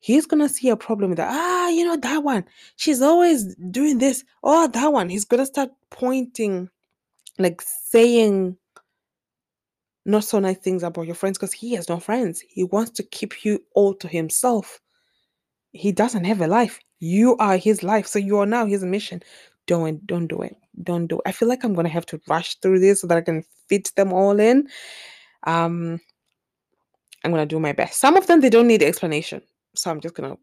he's 0.00 0.26
gonna 0.26 0.48
see 0.48 0.68
a 0.68 0.76
problem 0.76 1.10
with 1.10 1.16
that. 1.18 1.28
Ah, 1.30 1.68
you 1.68 1.84
know 1.84 1.96
that 1.96 2.22
one. 2.22 2.44
She's 2.76 3.02
always 3.02 3.54
doing 3.70 3.98
this. 3.98 4.24
Oh, 4.42 4.68
that 4.68 4.92
one. 4.92 5.08
He's 5.08 5.24
gonna 5.24 5.46
start 5.46 5.70
pointing, 5.90 6.68
like 7.38 7.62
saying 7.62 8.56
not 10.04 10.24
so 10.24 10.38
nice 10.38 10.58
things 10.58 10.82
about 10.82 11.06
your 11.06 11.14
friends 11.14 11.36
because 11.36 11.52
he 11.52 11.74
has 11.74 11.88
no 11.88 11.98
friends. 11.98 12.40
He 12.48 12.64
wants 12.64 12.92
to 12.92 13.02
keep 13.02 13.44
you 13.44 13.62
all 13.74 13.92
to 13.94 14.08
himself. 14.08 14.80
He 15.72 15.92
doesn't 15.92 16.24
have 16.24 16.40
a 16.40 16.46
life. 16.46 16.78
You 17.00 17.36
are 17.38 17.56
his 17.56 17.82
life. 17.82 18.06
So 18.06 18.18
you 18.18 18.38
are 18.38 18.46
now 18.46 18.66
his 18.66 18.84
mission. 18.84 19.22
Don't 19.66 20.06
don't 20.06 20.28
do 20.28 20.42
it. 20.42 20.56
Don't 20.82 21.08
do 21.08 21.16
it. 21.16 21.22
I 21.26 21.32
feel 21.32 21.48
like 21.48 21.64
I'm 21.64 21.74
gonna 21.74 21.88
have 21.88 22.06
to 22.06 22.20
rush 22.28 22.56
through 22.60 22.78
this 22.78 23.00
so 23.00 23.06
that 23.08 23.18
I 23.18 23.22
can 23.22 23.44
fit 23.68 23.90
them 23.96 24.12
all 24.12 24.38
in. 24.38 24.68
Um, 25.44 26.00
I'm 27.24 27.32
gonna 27.32 27.46
do 27.46 27.58
my 27.58 27.72
best. 27.72 27.98
Some 27.98 28.16
of 28.16 28.28
them 28.28 28.40
they 28.40 28.50
don't 28.50 28.68
need 28.68 28.82
explanation, 28.82 29.42
so 29.74 29.90
I'm 29.90 30.00
just 30.00 30.14
gonna 30.14 30.36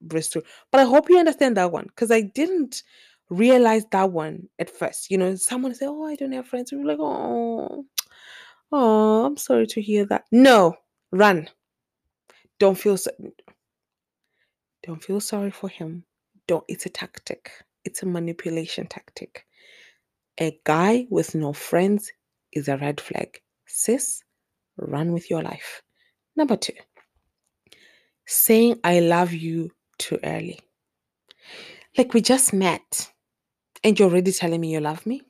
breeze 0.00 0.28
through. 0.28 0.42
But 0.72 0.80
I 0.80 0.84
hope 0.84 1.10
you 1.10 1.18
understand 1.18 1.58
that 1.58 1.72
one 1.72 1.84
because 1.88 2.10
I 2.10 2.22
didn't 2.22 2.82
realize 3.30 3.84
that 3.92 4.10
one 4.10 4.48
at 4.58 4.68
first. 4.68 5.10
You 5.10 5.18
know, 5.18 5.34
someone 5.36 5.74
say, 5.74 5.86
"Oh, 5.86 6.04
I 6.04 6.16
don't 6.16 6.32
have 6.32 6.48
friends," 6.48 6.72
we're 6.72 6.84
like, 6.84 6.98
"Oh, 7.00 7.86
oh, 8.72 9.24
I'm 9.24 9.36
sorry 9.36 9.66
to 9.68 9.80
hear 9.80 10.04
that." 10.06 10.24
No, 10.30 10.76
run. 11.12 11.48
Don't 12.58 12.76
feel 12.76 12.96
so. 12.96 13.10
Don't 14.82 15.02
feel 15.02 15.20
sorry 15.20 15.50
for 15.50 15.68
him. 15.68 16.04
Don't. 16.46 16.64
It's 16.68 16.86
a 16.86 16.90
tactic. 16.90 17.50
It's 17.84 18.02
a 18.02 18.06
manipulation 18.06 18.86
tactic. 18.86 19.46
A 20.38 20.58
guy 20.64 21.06
with 21.10 21.34
no 21.34 21.52
friends 21.52 22.12
is 22.52 22.68
a 22.68 22.76
red 22.76 23.00
flag. 23.00 23.40
Sis, 23.66 24.22
run 24.76 25.12
with 25.12 25.30
your 25.30 25.42
life. 25.42 25.82
Number 26.36 26.56
two, 26.56 26.74
saying 28.26 28.80
I 28.84 29.00
love 29.00 29.32
you 29.32 29.70
too 29.98 30.18
early. 30.24 30.60
Like 31.96 32.14
we 32.14 32.20
just 32.20 32.52
met 32.52 33.10
and 33.82 33.98
you're 33.98 34.10
already 34.10 34.32
telling 34.32 34.60
me 34.60 34.72
you 34.72 34.80
love 34.80 35.06
me. 35.06 35.22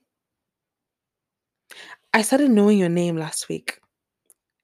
I 2.12 2.23
started 2.23 2.50
knowing 2.50 2.78
your 2.78 2.88
name 2.88 3.16
last 3.16 3.49
week. 3.49 3.78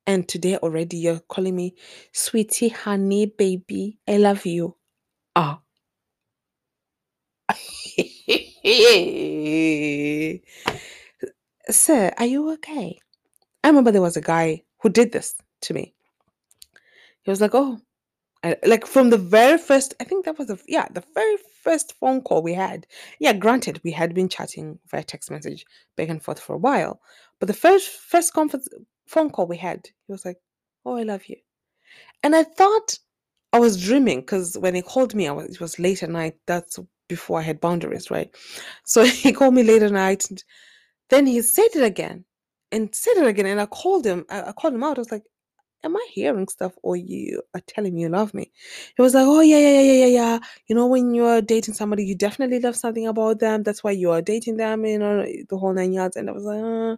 And 0.09 0.29
today 0.29 0.57
already 0.57 0.99
you're 0.99 1.21
calling 1.21 1.57
me 1.57 1.75
sweetie, 2.13 2.69
honey, 2.69 3.27
baby. 3.27 3.99
I 4.09 4.19
love 4.19 4.47
you. 4.47 4.77
Ah. 5.35 5.61
Sir, 11.71 12.13
are 12.17 12.27
you 12.27 12.53
okay? 12.53 13.01
I 13.65 13.69
remember 13.69 13.91
there 13.91 14.03
was 14.03 14.17
a 14.17 14.21
guy 14.21 14.63
who 14.81 14.89
did 14.91 15.13
this 15.13 15.35
to 15.63 15.75
me. 15.75 15.95
He 17.23 17.31
was 17.31 17.41
like, 17.41 17.55
Oh, 17.55 17.81
I, 18.45 18.57
like 18.65 18.87
from 18.87 19.11
the 19.11 19.19
very 19.19 19.59
first, 19.59 19.95
I 20.01 20.05
think 20.05 20.25
that 20.25 20.39
was 20.39 20.47
the, 20.49 20.61
yeah, 20.69 20.87
the 20.91 21.03
very 21.15 21.37
first 21.67 21.95
phone 21.99 22.23
call 22.23 22.43
we 22.43 22.55
had. 22.55 22.87
Yeah, 23.19 23.33
granted, 23.33 23.81
we 23.83 23.91
had 23.91 24.15
been 24.15 24.29
chatting 24.29 24.79
via 24.89 25.03
text 25.03 25.33
message 25.33 25.67
back 25.97 26.09
and 26.09 26.23
forth 26.23 26.39
for 26.39 26.55
a 26.55 26.65
while. 26.69 27.01
But 27.41 27.49
the 27.49 27.61
first, 27.65 27.89
first 27.89 28.33
phone 28.33 29.31
call 29.31 29.47
we 29.49 29.57
had, 29.57 29.81
he 30.07 30.13
was 30.13 30.25
like, 30.25 30.39
Oh, 30.85 30.97
I 30.97 31.03
love 31.03 31.27
you. 31.27 31.37
And 32.23 32.37
I 32.37 32.45
thought 32.45 32.99
I 33.53 33.59
was 33.59 33.83
dreaming 33.83 34.21
because 34.21 34.57
when 34.59 34.77
he 34.77 34.83
called 34.83 35.15
me, 35.17 35.27
I 35.27 35.33
was, 35.33 35.47
it 35.47 35.61
was 35.61 35.81
late 35.81 36.05
at 36.05 36.11
night. 36.11 36.37
That's 36.47 36.79
before 37.09 37.41
I 37.41 37.43
had 37.43 37.61
boundaries, 37.61 38.11
right? 38.11 38.31
So 38.85 39.05
he 39.25 39.33
called 39.33 39.55
me 39.55 39.65
late 39.65 39.83
at 39.83 39.91
night. 39.91 40.31
And 40.31 40.43
then 41.11 41.27
he 41.27 41.43
said 41.43 41.71
it 41.75 41.83
again 41.83 42.25
and 42.71 42.95
said 42.95 43.17
it 43.17 43.27
again. 43.27 43.47
And 43.47 43.61
I 43.61 43.67
called 43.67 44.07
him. 44.07 44.25
I, 44.31 44.51
I 44.51 44.53
called 44.53 44.75
him 44.75 44.85
out. 44.85 44.99
I 44.99 45.01
was 45.01 45.11
like, 45.11 45.25
Am 45.87 45.97
I 45.97 46.07
hearing 46.13 46.49
stuff 46.49 46.75
or 46.83 46.97
you 46.97 47.43
are 47.55 47.63
telling 47.67 47.95
me 47.95 48.03
you 48.03 48.11
love 48.11 48.35
me? 48.35 48.53
He 48.97 49.03
was 49.03 49.15
like, 49.15 49.27
Oh, 49.27 49.41
yeah, 49.41 49.59
yeah, 49.59 49.81
yeah, 49.81 49.93
yeah, 49.93 50.07
yeah. 50.07 50.39
You 50.69 50.77
know, 50.77 50.87
when 50.87 51.15
you're 51.15 51.43
dating 51.43 51.75
somebody, 51.75 52.05
you 52.05 52.17
definitely 52.17 52.61
love 52.61 52.77
something 52.77 53.07
about 53.07 53.41
them. 53.41 53.63
That's 53.63 53.85
why 53.85 53.93
you 53.93 54.11
are 54.13 54.23
dating 54.23 54.59
them, 54.59 54.85
you 54.87 54.99
know, 54.99 55.25
the 55.49 55.59
whole 55.59 55.73
nine 55.73 55.93
yards. 55.95 56.17
And 56.17 56.29
I 56.31 56.33
was 56.33 56.45
like, 56.45 56.63
uh. 56.63 56.97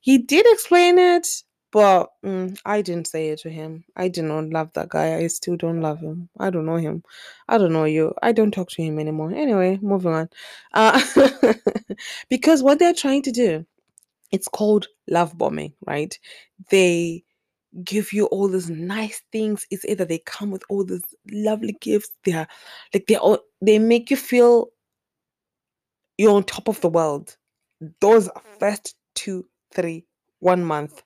He 0.00 0.18
did 0.18 0.46
explain 0.48 0.98
it, 0.98 1.28
but 1.72 2.10
mm, 2.24 2.58
I 2.64 2.82
didn't 2.82 3.06
say 3.08 3.28
it 3.30 3.40
to 3.40 3.50
him. 3.50 3.84
I 3.96 4.08
did 4.08 4.24
not 4.24 4.50
love 4.50 4.72
that 4.74 4.90
guy. 4.90 5.16
I 5.16 5.26
still 5.28 5.56
don't 5.56 5.80
love 5.80 6.00
him. 6.00 6.28
I 6.38 6.50
don't 6.50 6.66
know 6.66 6.76
him. 6.76 7.02
I 7.48 7.58
don't 7.58 7.72
know 7.72 7.84
you. 7.84 8.14
I 8.22 8.32
don't 8.32 8.52
talk 8.52 8.70
to 8.72 8.82
him 8.82 8.98
anymore. 8.98 9.32
Anyway, 9.32 9.78
moving 9.82 10.12
on. 10.14 10.28
Uh, 10.74 11.00
because 12.28 12.62
what 12.62 12.78
they're 12.78 12.94
trying 12.94 13.22
to 13.22 13.32
do, 13.32 13.66
it's 14.32 14.48
called 14.48 14.88
love 15.08 15.36
bombing, 15.38 15.74
right? 15.86 16.18
They 16.70 17.24
give 17.84 18.12
you 18.12 18.26
all 18.26 18.48
these 18.48 18.70
nice 18.70 19.22
things. 19.32 19.66
It's 19.70 19.84
either 19.84 20.04
they 20.04 20.18
come 20.18 20.50
with 20.50 20.62
all 20.68 20.84
these 20.84 21.04
lovely 21.30 21.76
gifts. 21.80 22.10
They're 22.24 22.46
like 22.92 23.06
they 23.06 23.16
all 23.16 23.38
they 23.60 23.78
make 23.78 24.10
you 24.10 24.16
feel 24.16 24.68
you're 26.18 26.34
on 26.34 26.44
top 26.44 26.68
of 26.68 26.80
the 26.80 26.88
world. 26.88 27.36
Those 28.00 28.28
mm. 28.28 28.42
first 28.58 28.96
two, 29.14 29.46
three, 29.72 30.04
one 30.40 30.64
month, 30.64 31.02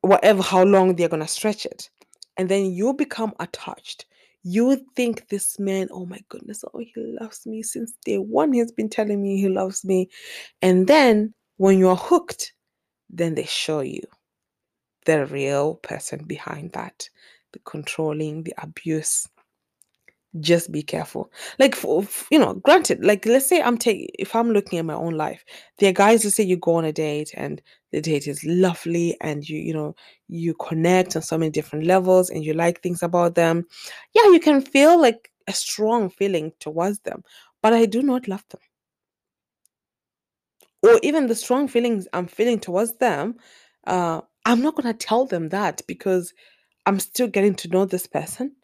whatever, 0.00 0.42
how 0.42 0.64
long 0.64 0.94
they're 0.94 1.08
gonna 1.08 1.28
stretch 1.28 1.64
it, 1.66 1.88
and 2.36 2.48
then 2.48 2.66
you 2.72 2.92
become 2.94 3.32
attached. 3.40 4.06
You 4.44 4.84
think 4.96 5.28
this 5.28 5.60
man, 5.60 5.86
oh 5.92 6.04
my 6.04 6.20
goodness, 6.28 6.64
oh 6.74 6.78
he 6.78 6.92
loves 6.96 7.46
me 7.46 7.62
since 7.62 7.94
day 8.04 8.18
one. 8.18 8.52
He's 8.52 8.72
been 8.72 8.88
telling 8.88 9.22
me 9.22 9.40
he 9.40 9.48
loves 9.48 9.84
me, 9.84 10.10
and 10.60 10.86
then 10.88 11.32
when 11.58 11.78
you're 11.78 11.96
hooked, 11.96 12.52
then 13.08 13.36
they 13.36 13.44
show 13.44 13.80
you 13.80 14.02
the 15.04 15.26
real 15.26 15.76
person 15.76 16.24
behind 16.24 16.72
that 16.72 17.08
the 17.52 17.58
controlling, 17.60 18.42
the 18.42 18.54
abuse. 18.58 19.28
Just 20.40 20.72
be 20.72 20.82
careful. 20.82 21.30
Like, 21.58 21.74
for, 21.74 22.08
you 22.30 22.38
know, 22.38 22.54
granted, 22.54 23.04
like, 23.04 23.26
let's 23.26 23.46
say 23.46 23.60
I'm 23.60 23.76
taking, 23.76 24.08
if 24.18 24.34
I'm 24.34 24.50
looking 24.50 24.78
at 24.78 24.86
my 24.86 24.94
own 24.94 25.14
life, 25.14 25.44
there 25.78 25.90
are 25.90 25.92
guys, 25.92 26.24
let's 26.24 26.36
say 26.36 26.44
you 26.44 26.56
go 26.56 26.76
on 26.76 26.86
a 26.86 26.92
date 26.92 27.32
and 27.34 27.60
the 27.90 28.00
date 28.00 28.26
is 28.26 28.42
lovely 28.44 29.14
and 29.20 29.46
you, 29.46 29.58
you 29.58 29.74
know, 29.74 29.94
you 30.28 30.54
connect 30.54 31.16
on 31.16 31.22
so 31.22 31.36
many 31.36 31.50
different 31.50 31.84
levels 31.84 32.30
and 32.30 32.42
you 32.42 32.54
like 32.54 32.80
things 32.80 33.02
about 33.02 33.34
them. 33.34 33.66
Yeah, 34.14 34.24
you 34.30 34.40
can 34.40 34.62
feel 34.62 34.98
like 34.98 35.30
a 35.46 35.52
strong 35.52 36.08
feeling 36.08 36.52
towards 36.60 37.00
them, 37.00 37.22
but 37.60 37.74
I 37.74 37.84
do 37.84 38.02
not 38.02 38.26
love 38.26 38.44
them. 38.48 38.60
Or 40.82 40.98
even 41.02 41.26
the 41.26 41.34
strong 41.34 41.68
feelings 41.68 42.08
I'm 42.14 42.26
feeling 42.26 42.58
towards 42.58 42.96
them, 42.96 43.36
uh, 43.86 44.22
I'm 44.44 44.62
not 44.62 44.74
going 44.76 44.92
to 44.92 45.06
tell 45.06 45.26
them 45.26 45.48
that 45.50 45.82
because 45.86 46.32
I'm 46.86 46.98
still 47.00 47.28
getting 47.28 47.54
to 47.56 47.68
know 47.68 47.84
this 47.84 48.06
person. 48.06 48.56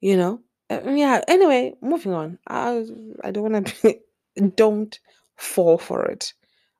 You 0.00 0.16
know? 0.16 0.40
Uh, 0.70 0.80
yeah, 0.90 1.22
anyway, 1.28 1.74
moving 1.82 2.12
on. 2.12 2.38
I 2.46 2.84
I 3.24 3.30
don't 3.30 3.52
want 3.52 3.66
to 3.68 3.98
don't 4.56 4.98
fall 5.36 5.78
for 5.78 6.04
it. 6.06 6.32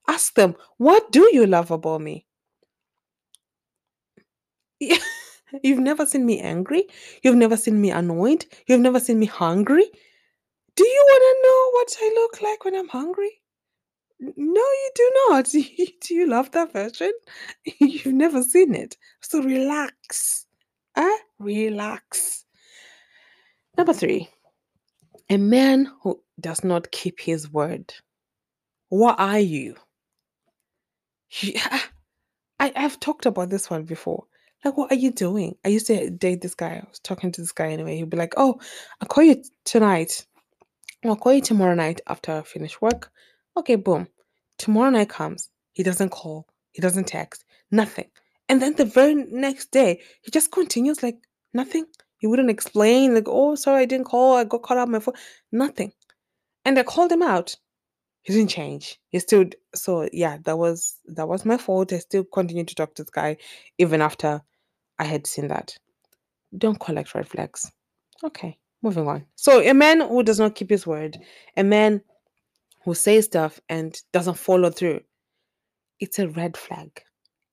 Ask 0.08 0.34
them, 0.34 0.56
"What 0.78 1.12
do 1.12 1.30
you 1.32 1.46
love 1.46 1.70
about 1.70 2.00
me?" 2.00 2.26
Yeah, 4.80 4.98
You've 5.62 5.78
never 5.80 6.06
seen 6.06 6.26
me 6.26 6.40
angry? 6.40 6.84
You've 7.22 7.36
never 7.36 7.56
seen 7.56 7.80
me 7.80 7.90
annoyed? 7.90 8.46
You've 8.66 8.80
never 8.80 9.00
seen 9.00 9.18
me 9.18 9.26
hungry? 9.26 9.90
Do 10.76 10.84
you 10.86 11.04
want 11.10 11.22
to 11.22 11.48
know 11.48 11.70
what 11.72 11.98
I 12.00 12.14
look 12.14 12.42
like 12.42 12.64
when 12.64 12.76
I'm 12.76 12.88
hungry? 12.88 13.41
No, 14.22 14.60
you 14.60 14.90
do 14.94 15.10
not. 15.28 15.44
Do 16.00 16.14
you 16.14 16.28
love 16.28 16.52
that 16.52 16.72
version? 16.72 17.12
You've 17.80 18.06
never 18.06 18.42
seen 18.42 18.72
it. 18.72 18.96
So 19.20 19.42
relax. 19.42 20.46
Ah, 20.96 21.18
relax. 21.40 22.44
Number 23.76 23.92
three, 23.92 24.28
a 25.28 25.38
man 25.38 25.90
who 26.02 26.22
does 26.40 26.62
not 26.62 26.92
keep 26.92 27.18
his 27.18 27.50
word. 27.50 27.92
What 28.90 29.18
are 29.18 29.40
you? 29.40 29.74
Yeah, 31.40 31.80
I, 32.60 32.72
I've 32.76 33.00
talked 33.00 33.26
about 33.26 33.50
this 33.50 33.70
one 33.70 33.82
before. 33.84 34.24
Like, 34.64 34.76
what 34.76 34.92
are 34.92 34.96
you 34.96 35.10
doing? 35.10 35.56
I 35.64 35.68
used 35.68 35.88
to 35.88 36.10
date 36.10 36.42
this 36.42 36.54
guy. 36.54 36.74
I 36.76 36.88
was 36.88 37.00
talking 37.00 37.32
to 37.32 37.40
this 37.40 37.50
guy 37.50 37.72
anyway. 37.72 37.96
He'd 37.96 38.10
be 38.10 38.16
like, 38.16 38.34
Oh, 38.36 38.60
I'll 39.00 39.08
call 39.08 39.24
you 39.24 39.42
tonight. 39.64 40.24
I'll 41.04 41.16
call 41.16 41.32
you 41.32 41.40
tomorrow 41.40 41.74
night 41.74 42.00
after 42.06 42.30
I 42.30 42.42
finish 42.42 42.80
work. 42.80 43.10
Okay, 43.56 43.76
boom. 43.76 44.08
Tomorrow 44.58 44.90
night 44.90 45.08
comes. 45.08 45.50
He 45.72 45.82
doesn't 45.82 46.10
call. 46.10 46.46
He 46.72 46.80
doesn't 46.80 47.06
text. 47.08 47.44
Nothing. 47.70 48.06
And 48.48 48.60
then 48.60 48.74
the 48.74 48.84
very 48.84 49.14
next 49.14 49.70
day, 49.70 50.00
he 50.22 50.30
just 50.30 50.52
continues 50.52 51.02
like 51.02 51.16
nothing. 51.54 51.86
He 52.18 52.26
wouldn't 52.26 52.50
explain, 52.50 53.14
like, 53.14 53.26
oh, 53.26 53.54
sorry, 53.54 53.82
I 53.82 53.86
didn't 53.86 54.06
call. 54.06 54.36
I 54.36 54.44
got 54.44 54.62
caught 54.62 54.78
up 54.78 54.88
my 54.88 55.00
phone. 55.00 55.14
Nothing. 55.50 55.92
And 56.64 56.78
I 56.78 56.82
called 56.82 57.10
him 57.10 57.22
out. 57.22 57.56
He 58.22 58.32
didn't 58.32 58.50
change. 58.50 59.00
He 59.08 59.18
still 59.18 59.46
so 59.74 60.08
yeah, 60.12 60.38
that 60.44 60.56
was 60.56 60.96
that 61.06 61.28
was 61.28 61.44
my 61.44 61.56
fault. 61.56 61.92
I 61.92 61.98
still 61.98 62.24
continued 62.24 62.68
to 62.68 62.74
talk 62.74 62.94
to 62.94 63.02
this 63.02 63.10
guy 63.10 63.36
even 63.78 64.00
after 64.00 64.40
I 64.98 65.04
had 65.04 65.26
seen 65.26 65.48
that. 65.48 65.76
Don't 66.56 66.78
collect 66.78 67.14
red 67.14 67.26
flags. 67.26 67.70
Okay, 68.22 68.56
moving 68.82 69.08
on. 69.08 69.26
So 69.34 69.60
a 69.60 69.74
man 69.74 70.00
who 70.00 70.22
does 70.22 70.38
not 70.38 70.54
keep 70.54 70.70
his 70.70 70.86
word, 70.86 71.18
a 71.56 71.64
man 71.64 72.00
who 72.84 72.94
says 72.94 73.26
stuff 73.26 73.60
and 73.68 74.00
doesn't 74.12 74.38
follow 74.38 74.70
through, 74.70 75.00
it's 76.00 76.18
a 76.18 76.28
red 76.28 76.56
flag. 76.56 77.02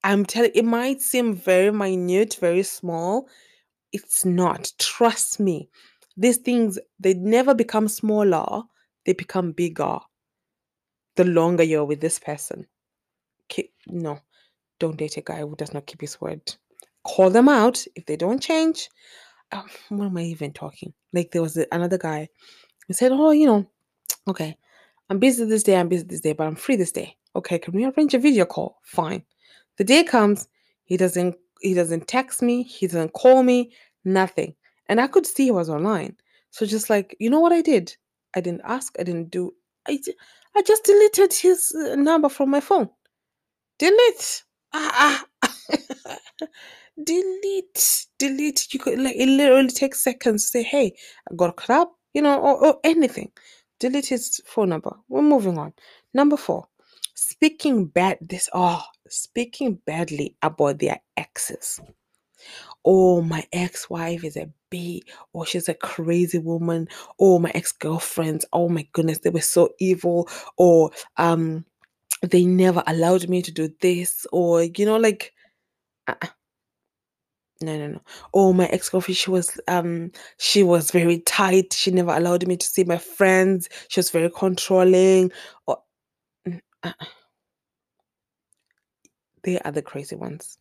I'm 0.03 0.25
telling 0.25 0.51
it 0.55 0.65
might 0.65 1.01
seem 1.01 1.35
very 1.35 1.71
minute, 1.71 2.37
very 2.39 2.63
small. 2.63 3.27
It's 3.91 4.25
not. 4.25 4.71
Trust 4.79 5.39
me. 5.39 5.69
These 6.17 6.37
things 6.37 6.79
they 6.99 7.13
never 7.13 7.53
become 7.53 7.87
smaller, 7.87 8.63
they 9.05 9.13
become 9.13 9.51
bigger 9.51 9.99
the 11.15 11.25
longer 11.25 11.63
you're 11.63 11.85
with 11.85 11.99
this 11.99 12.17
person. 12.17 12.65
Keep, 13.49 13.73
no, 13.87 14.19
don't 14.79 14.95
date 14.95 15.17
a 15.17 15.21
guy 15.21 15.41
who 15.41 15.55
does 15.55 15.73
not 15.73 15.85
keep 15.85 16.01
his 16.01 16.21
word. 16.21 16.41
Call 17.03 17.29
them 17.29 17.49
out 17.49 17.85
if 17.95 18.05
they 18.05 18.15
don't 18.15 18.41
change. 18.41 18.89
Um, 19.51 19.65
what 19.89 20.05
am 20.05 20.17
I 20.17 20.23
even 20.23 20.53
talking? 20.53 20.93
Like 21.11 21.31
there 21.31 21.41
was 21.41 21.57
another 21.71 21.97
guy 21.97 22.29
who 22.87 22.93
said, 22.93 23.11
"Oh, 23.11 23.31
you 23.31 23.47
know, 23.47 23.69
okay, 24.27 24.57
I'm 25.09 25.19
busy 25.19 25.45
this 25.45 25.63
day, 25.63 25.75
I'm 25.75 25.89
busy 25.89 26.03
this 26.03 26.21
day, 26.21 26.33
but 26.33 26.45
I'm 26.45 26.55
free 26.55 26.75
this 26.75 26.91
day. 26.91 27.15
Okay, 27.35 27.57
can 27.57 27.73
we 27.73 27.85
arrange 27.85 28.13
a 28.13 28.19
video 28.19 28.45
call? 28.45 28.77
Fine. 28.83 29.23
The 29.77 29.83
day 29.83 30.03
comes, 30.03 30.47
he 30.85 30.97
doesn't 30.97 31.35
he 31.61 31.73
doesn't 31.73 32.07
text 32.07 32.41
me, 32.41 32.63
he 32.63 32.87
doesn't 32.87 33.13
call 33.13 33.43
me, 33.43 33.71
nothing. 34.05 34.55
And 34.87 35.01
I 35.01 35.07
could 35.07 35.25
see 35.25 35.45
he 35.45 35.51
was 35.51 35.69
online. 35.69 36.15
So 36.51 36.65
just 36.65 36.89
like, 36.89 37.15
you 37.19 37.29
know 37.29 37.39
what 37.39 37.51
I 37.51 37.61
did? 37.61 37.95
I 38.35 38.41
didn't 38.41 38.61
ask, 38.63 38.95
I 38.99 39.03
didn't 39.03 39.29
do 39.31 39.53
I, 39.87 39.99
I 40.55 40.61
just 40.61 40.83
deleted 40.83 41.33
his 41.33 41.73
uh, 41.75 41.95
number 41.95 42.29
from 42.29 42.49
my 42.49 42.59
phone. 42.59 42.89
Delete. 43.79 44.43
Ah, 44.73 45.25
ah. 45.43 45.55
delete. 47.03 48.05
Delete. 48.19 48.73
You 48.73 48.79
could 48.79 48.99
like 48.99 49.15
it 49.15 49.27
literally 49.27 49.69
takes 49.69 50.03
seconds 50.03 50.43
to 50.43 50.49
say, 50.49 50.63
hey, 50.63 50.93
I 51.31 51.35
got 51.35 51.55
caught 51.55 51.81
up, 51.81 51.93
you 52.13 52.21
know, 52.21 52.39
or, 52.39 52.65
or 52.65 52.79
anything. 52.83 53.31
Delete 53.79 54.07
his 54.07 54.41
phone 54.45 54.69
number. 54.69 54.95
We're 55.07 55.21
moving 55.21 55.57
on. 55.57 55.73
Number 56.13 56.37
four, 56.37 56.67
speaking 57.19 57.85
bad 57.85 58.17
this 58.21 58.49
oh 58.53 58.81
speaking 59.09 59.77
badly 59.85 60.35
about 60.41 60.79
their 60.79 61.01
exes 61.17 61.81
oh 62.85 63.21
my 63.21 63.45
ex-wife 63.51 64.23
is 64.23 64.37
a 64.37 64.49
b 64.69 65.03
or 65.33 65.45
she's 65.45 65.67
a 65.67 65.73
crazy 65.73 66.39
woman 66.39 66.87
oh 67.19 67.37
my 67.37 67.51
ex-girlfriends 67.53 68.45
oh 68.53 68.69
my 68.69 68.87
goodness 68.93 69.19
they 69.19 69.29
were 69.29 69.41
so 69.41 69.69
evil 69.79 70.29
or 70.57 70.89
um 71.17 71.65
they 72.21 72.45
never 72.45 72.81
allowed 72.87 73.27
me 73.27 73.41
to 73.41 73.51
do 73.51 73.69
this 73.81 74.25
or 74.31 74.63
you 74.63 74.85
know 74.85 74.97
like 74.97 75.33
uh-uh. 76.07 76.27
No 77.61 77.77
no 77.77 77.87
no 77.87 78.01
oh 78.33 78.53
my 78.53 78.65
ex-girlfriend 78.67 79.17
she 79.17 79.29
was 79.29 79.59
um 79.67 80.11
she 80.37 80.63
was 80.63 80.91
very 80.91 81.19
tight 81.21 81.73
she 81.73 81.91
never 81.91 82.11
allowed 82.15 82.47
me 82.47 82.55
to 82.55 82.65
see 82.65 82.83
my 82.85 82.97
friends 82.97 83.67
she 83.89 83.99
was 83.99 84.09
very 84.11 84.29
controlling 84.29 85.29
or 85.67 85.77
mm, 86.47 86.59
uh-uh. 86.83 87.05
they 89.43 89.59
are 89.59 89.71
the 89.71 89.81
crazy 89.81 90.15
ones 90.15 90.57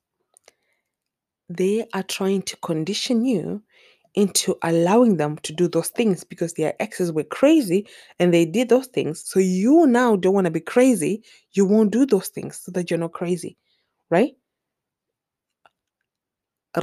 they 1.48 1.86
are 1.94 2.02
trying 2.02 2.42
to 2.42 2.56
condition 2.58 3.24
you 3.24 3.62
into 4.14 4.56
allowing 4.62 5.16
them 5.16 5.38
to 5.38 5.52
do 5.52 5.68
those 5.68 5.88
things 5.88 6.24
because 6.24 6.54
their 6.54 6.74
exes 6.82 7.12
were 7.12 7.24
crazy 7.24 7.86
and 8.18 8.34
they 8.34 8.44
did 8.44 8.68
those 8.68 8.86
things. 8.88 9.22
So 9.24 9.38
you 9.38 9.86
now 9.86 10.16
don't 10.16 10.34
want 10.34 10.46
to 10.46 10.50
be 10.50 10.60
crazy. 10.60 11.22
You 11.52 11.66
won't 11.66 11.92
do 11.92 12.04
those 12.04 12.28
things 12.28 12.60
so 12.60 12.72
that 12.72 12.90
you're 12.90 12.98
not 12.98 13.12
crazy, 13.12 13.56
right? 14.10 14.32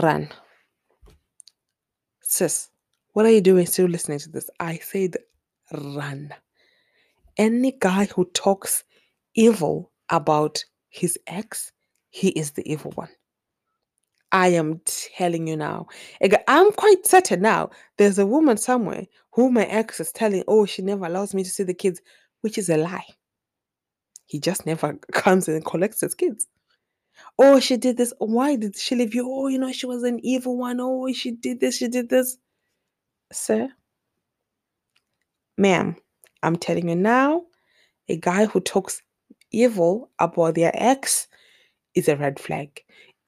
Run. 0.02 0.30
Sis, 2.22 2.70
what 3.14 3.26
are 3.26 3.32
you 3.32 3.42
doing 3.42 3.66
still 3.66 3.88
listening 3.88 4.20
to 4.20 4.30
this? 4.30 4.50
I 4.60 4.78
said 4.78 5.16
run. 5.72 6.34
Any 7.38 7.74
guy 7.80 8.06
who 8.06 8.26
talks 8.34 8.84
evil 9.36 9.92
about 10.10 10.64
his 10.90 11.18
ex, 11.28 11.72
he 12.10 12.30
is 12.30 12.52
the 12.52 12.70
evil 12.70 12.92
one. 12.96 13.10
I 14.32 14.50
am 14.50 14.82
telling 14.86 15.48
you 15.48 15.56
now. 15.56 15.88
I'm 16.48 16.72
quite 16.74 17.06
certain 17.06 17.42
now 17.42 17.70
there's 17.98 18.20
a 18.20 18.26
woman 18.26 18.58
somewhere 18.58 19.06
who 19.32 19.52
my 19.52 19.66
ex 19.66 20.00
is 20.00 20.12
telling, 20.12 20.44
oh, 20.48 20.66
she 20.66 20.82
never 20.82 21.06
allows 21.06 21.34
me 21.34 21.44
to 21.44 21.50
see 21.50 21.64
the 21.64 21.74
kids, 21.74 22.02
which 22.42 22.58
is 22.58 22.70
a 22.70 22.78
lie. 22.78 23.06
He 24.26 24.40
just 24.40 24.66
never 24.66 24.94
comes 25.14 25.48
and 25.48 25.64
collects 25.64 26.02
his 26.02 26.16
kids. 26.16 26.48
Oh, 27.38 27.60
she 27.60 27.78
did 27.78 27.98
this. 27.98 28.14
Why 28.20 28.56
did 28.56 28.76
she 28.78 28.96
leave 28.96 29.16
you? 29.16 29.30
Oh, 29.30 29.48
you 29.48 29.58
know, 29.60 29.72
she 29.72 29.86
was 29.86 30.04
an 30.04 30.20
evil 30.24 30.58
one. 30.58 30.80
Oh, 30.80 31.12
she 31.14 31.32
did 31.32 31.60
this, 31.60 31.78
she 31.78 31.88
did 31.88 32.10
this. 32.10 32.38
Sir, 33.32 33.70
ma'am, 35.58 35.96
I'm 36.44 36.56
telling 36.56 36.90
you 36.90 36.96
now, 36.96 37.44
a 38.08 38.18
guy 38.18 38.46
who 38.46 38.60
talks 38.60 39.02
evil 39.52 40.12
about 40.20 40.56
their 40.56 40.72
ex 40.74 41.28
is 41.96 42.08
a 42.08 42.16
red 42.16 42.40
flag, 42.40 42.84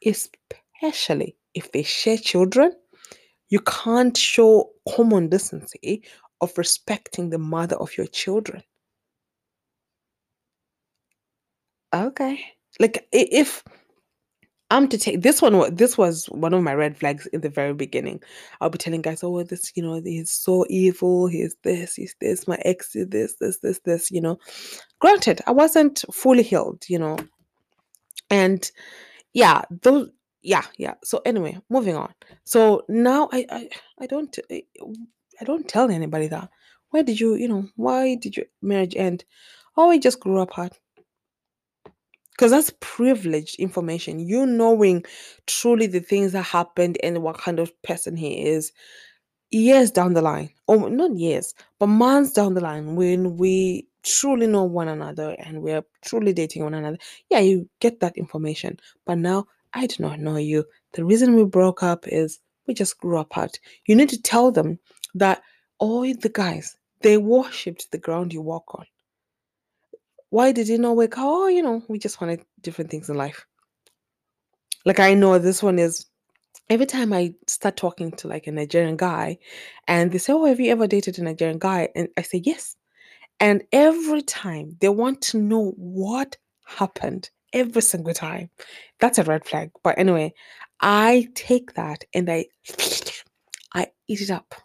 especially 0.06 1.36
if 1.54 1.72
they 1.72 1.84
share 1.84 2.18
children. 2.18 2.74
You 3.50 3.62
can't 3.62 4.16
show 4.16 4.72
common 4.96 5.30
decency 5.30 6.04
of 6.42 6.58
respecting 6.58 7.30
the 7.30 7.40
mother 7.40 7.78
of 7.78 7.98
your 7.98 8.08
children. 8.08 8.62
Okay. 11.94 12.57
Like 12.80 13.08
if 13.12 13.64
I'm 14.70 14.90
to 14.90 14.98
take 14.98 15.22
this 15.22 15.42
one, 15.42 15.74
this 15.76 15.98
was 15.98 16.26
one 16.26 16.54
of 16.54 16.62
my 16.62 16.74
red 16.74 16.98
flags 16.98 17.26
in 17.28 17.40
the 17.42 17.50
very 17.50 17.74
beginning. 17.74 18.22
I'll 18.60 18.70
be 18.70 18.78
telling 18.78 19.02
guys, 19.02 19.24
oh, 19.24 19.42
this, 19.44 19.72
you 19.76 19.84
know, 19.84 20.02
he's 20.04 20.32
so 20.32 20.66
evil. 20.70 21.28
He's 21.28 21.56
this, 21.64 21.96
he's 21.96 22.16
this, 22.20 22.48
my 22.48 22.58
ex 22.66 22.96
is 22.96 23.08
this, 23.08 23.36
this, 23.40 23.60
this, 23.60 23.80
this, 23.80 24.12
you 24.12 24.20
know. 24.20 24.38
Granted, 25.00 25.42
I 25.48 25.52
wasn't 25.52 26.04
fully 26.12 26.44
healed, 26.44 26.84
you 26.90 27.00
know. 27.00 27.18
And 28.30 28.70
yeah, 29.34 29.62
those, 29.70 30.10
yeah, 30.42 30.66
yeah. 30.78 30.96
So 31.04 31.22
anyway, 31.26 31.58
moving 31.70 31.96
on. 31.96 32.14
So 32.44 32.84
now 32.90 33.30
I, 33.32 33.46
I, 33.50 33.70
I 34.02 34.06
don't, 34.06 34.38
I, 34.52 34.64
I 35.40 35.46
don't 35.46 35.68
tell 35.68 35.90
anybody 35.90 36.28
that. 36.28 36.50
Why 36.90 37.04
did 37.04 37.20
you, 37.22 37.36
you 37.36 37.48
know, 37.48 37.70
why 37.78 38.16
did 38.16 38.36
your 38.36 38.48
marriage 38.62 38.96
end? 38.98 39.24
Oh, 39.78 39.90
we 39.90 40.00
just 40.00 40.20
grew 40.20 40.40
apart 40.42 40.78
because 42.38 42.52
that's 42.52 42.72
privileged 42.82 43.56
information. 43.60 44.20
You 44.20 44.46
knowing 44.46 45.04
truly 45.48 45.88
the 45.88 46.00
things 46.00 46.34
that 46.34 46.44
happened 46.44 46.98
and 47.02 47.24
what 47.24 47.40
kind 47.40 47.60
of 47.60 47.72
person 47.82 48.16
he 48.16 48.46
is 48.46 48.72
years 49.50 49.90
down 49.92 50.14
the 50.14 50.22
line, 50.22 50.50
or 50.68 50.90
not 50.90 51.16
years, 51.16 51.54
but 51.80 51.88
months 51.88 52.34
down 52.34 52.54
the 52.54 52.62
line, 52.62 52.96
when 52.96 53.38
we 53.38 53.88
truly 54.04 54.46
know 54.46 54.64
one 54.64 54.88
another 54.88 55.36
and 55.40 55.62
we're 55.62 55.84
truly 56.04 56.32
dating 56.34 56.64
one 56.64 56.74
another, 56.74 56.98
yeah, 57.30 57.40
you 57.40 57.68
get 57.80 58.00
that 58.02 58.18
information. 58.18 58.78
But 59.06 59.18
now 59.18 59.48
I 59.74 59.88
do 59.88 59.96
not 60.00 60.20
know 60.20 60.38
you. 60.38 60.66
The 60.94 61.06
reason 61.06 61.36
we 61.36 61.46
broke 61.46 61.82
up 61.82 62.08
is 62.08 62.40
we 62.68 62.74
just 62.74 63.00
grew 63.00 63.18
apart. 63.18 63.60
You 63.86 63.96
need 63.96 64.10
to 64.10 64.22
tell 64.22 64.52
them 64.52 64.80
that 65.16 65.42
all 65.80 66.02
the 66.02 66.32
guys 66.34 66.76
they 67.02 67.18
worshipped 67.18 67.92
the 67.92 67.98
ground 67.98 68.34
you 68.34 68.42
walk 68.42 68.66
on. 68.76 68.86
Why 70.30 70.52
did 70.52 70.68
you 70.68 70.78
not 70.78 70.96
work? 70.96 71.14
Oh, 71.18 71.48
you 71.48 71.62
know, 71.62 71.84
we 71.88 72.00
just 72.00 72.20
wanted 72.22 72.42
different 72.62 72.92
things 72.92 73.10
in 73.10 73.16
life. 73.16 73.46
Like 74.86 75.00
I 75.00 75.14
know 75.14 75.38
this 75.40 75.64
one 75.64 75.80
is 75.80 76.06
every 76.70 76.86
time 76.86 77.14
I 77.14 77.34
start 77.48 77.78
talking 77.78 78.12
to 78.14 78.28
like 78.28 78.48
a 78.48 78.52
Nigerian 78.52 78.98
guy 78.98 79.38
and 79.88 80.12
they 80.12 80.18
say, 80.18 80.34
Oh, 80.34 80.46
have 80.46 80.60
you 80.60 80.72
ever 80.72 80.88
dated 80.88 81.20
a 81.20 81.24
Nigerian 81.24 81.60
guy? 81.60 81.90
And 81.96 82.10
I 82.18 82.22
say, 82.22 82.42
Yes. 82.44 82.76
And 83.40 83.64
every 83.72 84.22
time 84.24 84.78
they 84.82 84.90
want 84.90 85.22
to 85.24 85.38
know 85.38 85.74
what 85.78 86.38
happened 86.66 87.30
every 87.54 87.82
single 87.82 88.14
time. 88.14 88.50
That's 89.00 89.18
a 89.20 89.24
red 89.24 89.46
flag. 89.46 89.72
But 89.84 89.98
anyway, 89.98 90.34
I 90.82 91.30
take 91.36 91.74
that 91.74 92.04
and 92.14 92.30
I 92.30 92.46
I 93.74 93.88
eat 94.08 94.22
it 94.22 94.32
up. 94.32 94.56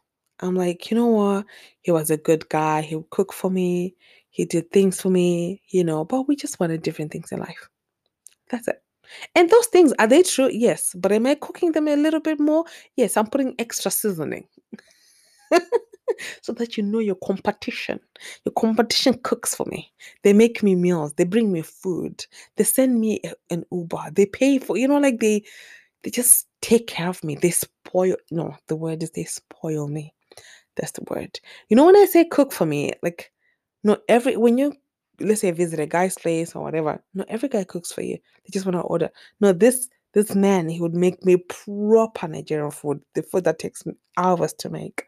I'm 0.41 0.57
like, 0.57 0.91
you 0.91 0.97
know 0.97 1.07
what? 1.07 1.47
He 1.83 1.93
was 1.93 2.11
a 2.11 2.17
good 2.17 2.49
guy. 2.49 2.83
He 2.83 2.97
would 2.97 3.11
cook 3.11 3.33
for 3.33 3.51
me. 3.51 3.95
He 4.33 4.47
did 4.47 4.73
things 4.73 5.01
for 5.03 5.11
me, 5.11 5.63
you 5.71 5.85
know, 5.85 6.07
but 6.07 6.29
we 6.29 6.37
just 6.37 6.61
wanted 6.61 6.83
different 6.83 7.13
things 7.13 7.33
in 7.33 7.41
life. 7.41 7.71
That's 8.51 8.69
it. 8.69 8.83
And 9.35 9.51
those 9.51 9.67
things, 9.69 9.95
are 9.99 10.09
they 10.09 10.23
true? 10.23 10.51
Yes. 10.53 10.95
But 10.97 11.13
am 11.13 11.27
I 11.27 11.37
cooking 11.37 11.73
them 11.73 11.89
a 11.89 11.97
little 11.97 12.21
bit 12.21 12.41
more? 12.41 12.65
Yes, 12.97 13.17
I'm 13.17 13.29
putting 13.29 13.55
extra 13.59 13.91
seasoning 13.91 14.47
so 16.43 16.53
that 16.55 16.77
you 16.77 16.83
know 16.85 17.01
your 17.01 17.17
competition. 17.17 18.01
Your 18.45 18.53
competition 18.55 19.19
cooks 19.25 19.55
for 19.55 19.67
me. 19.67 19.93
They 20.25 20.33
make 20.33 20.63
me 20.63 20.75
meals. 20.77 21.15
They 21.15 21.25
bring 21.25 21.53
me 21.53 21.63
food. 21.63 22.27
They 22.57 22.65
send 22.65 23.01
me 23.01 23.21
a- 23.25 23.35
an 23.55 23.65
Uber. 23.73 24.11
They 24.13 24.27
pay 24.27 24.59
for, 24.59 24.77
you 24.79 24.89
know, 24.89 24.99
like 24.99 25.21
they 25.21 25.45
they 26.03 26.11
just 26.11 26.49
take 26.63 26.87
care 26.89 27.09
of 27.09 27.25
me. 27.25 27.37
They 27.37 27.51
spoil. 27.53 28.17
No, 28.31 28.57
the 28.69 28.77
word 28.77 29.03
is 29.03 29.13
they 29.13 29.25
spoil 29.25 29.89
me. 29.89 30.15
That's 30.77 30.93
the 30.93 31.05
word. 31.11 31.41
You 31.71 31.77
know, 31.77 31.87
when 31.87 31.97
I 31.97 32.07
say 32.07 32.25
cook 32.27 32.53
for 32.53 32.67
me, 32.67 32.93
like 33.03 33.32
not 33.85 34.01
every 34.09 34.37
when 34.37 34.59
you 34.59 34.75
let's 35.21 35.41
say 35.41 35.51
visit 35.51 35.81
a 35.81 35.87
guy's 35.87 36.17
place 36.17 36.55
or 36.55 36.63
whatever, 36.63 37.03
not 37.15 37.29
every 37.29 37.49
guy 37.49 37.65
cooks 37.65 37.93
for 37.93 38.03
you. 38.03 38.17
They 38.17 38.51
just 38.51 38.67
want 38.67 38.77
to 38.77 38.83
order. 38.83 39.11
No, 39.41 39.53
this 39.53 39.89
this 40.15 40.35
man 40.35 40.69
he 40.69 40.81
would 40.81 40.95
make 40.95 41.25
me 41.25 41.37
proper 41.37 42.29
Nigerian 42.29 42.71
food, 42.71 43.01
the 43.15 43.23
food 43.23 43.45
that 43.45 43.59
takes 43.59 43.83
hours 44.17 44.53
to 44.55 44.69
make. 44.69 45.05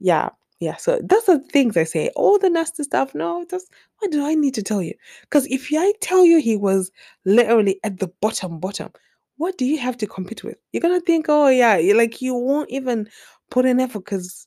Yeah, 0.00 0.30
yeah. 0.60 0.76
So 0.76 1.00
those 1.02 1.28
are 1.28 1.38
the 1.38 1.48
things 1.48 1.76
I 1.76 1.84
say. 1.84 2.10
All 2.16 2.38
the 2.38 2.50
nasty 2.50 2.82
stuff. 2.84 3.14
No, 3.14 3.44
just 3.50 3.70
why 3.98 4.08
do 4.08 4.26
I 4.26 4.34
need 4.34 4.54
to 4.54 4.62
tell 4.62 4.82
you? 4.82 4.94
Because 5.22 5.46
if 5.46 5.68
I 5.72 5.92
tell 6.00 6.24
you 6.24 6.40
he 6.40 6.56
was 6.56 6.90
literally 7.24 7.80
at 7.84 7.98
the 7.98 8.08
bottom, 8.20 8.58
bottom, 8.58 8.90
what 9.36 9.58
do 9.58 9.64
you 9.66 9.78
have 9.78 9.96
to 9.98 10.06
compete 10.06 10.44
with? 10.44 10.56
You're 10.72 10.80
gonna 10.80 11.00
think, 11.00 11.26
oh 11.28 11.48
yeah, 11.48 11.76
like 11.94 12.22
you 12.22 12.34
won't 12.34 12.70
even 12.70 13.08
put 13.50 13.66
in 13.66 13.80
effort 13.80 14.00
because 14.00 14.46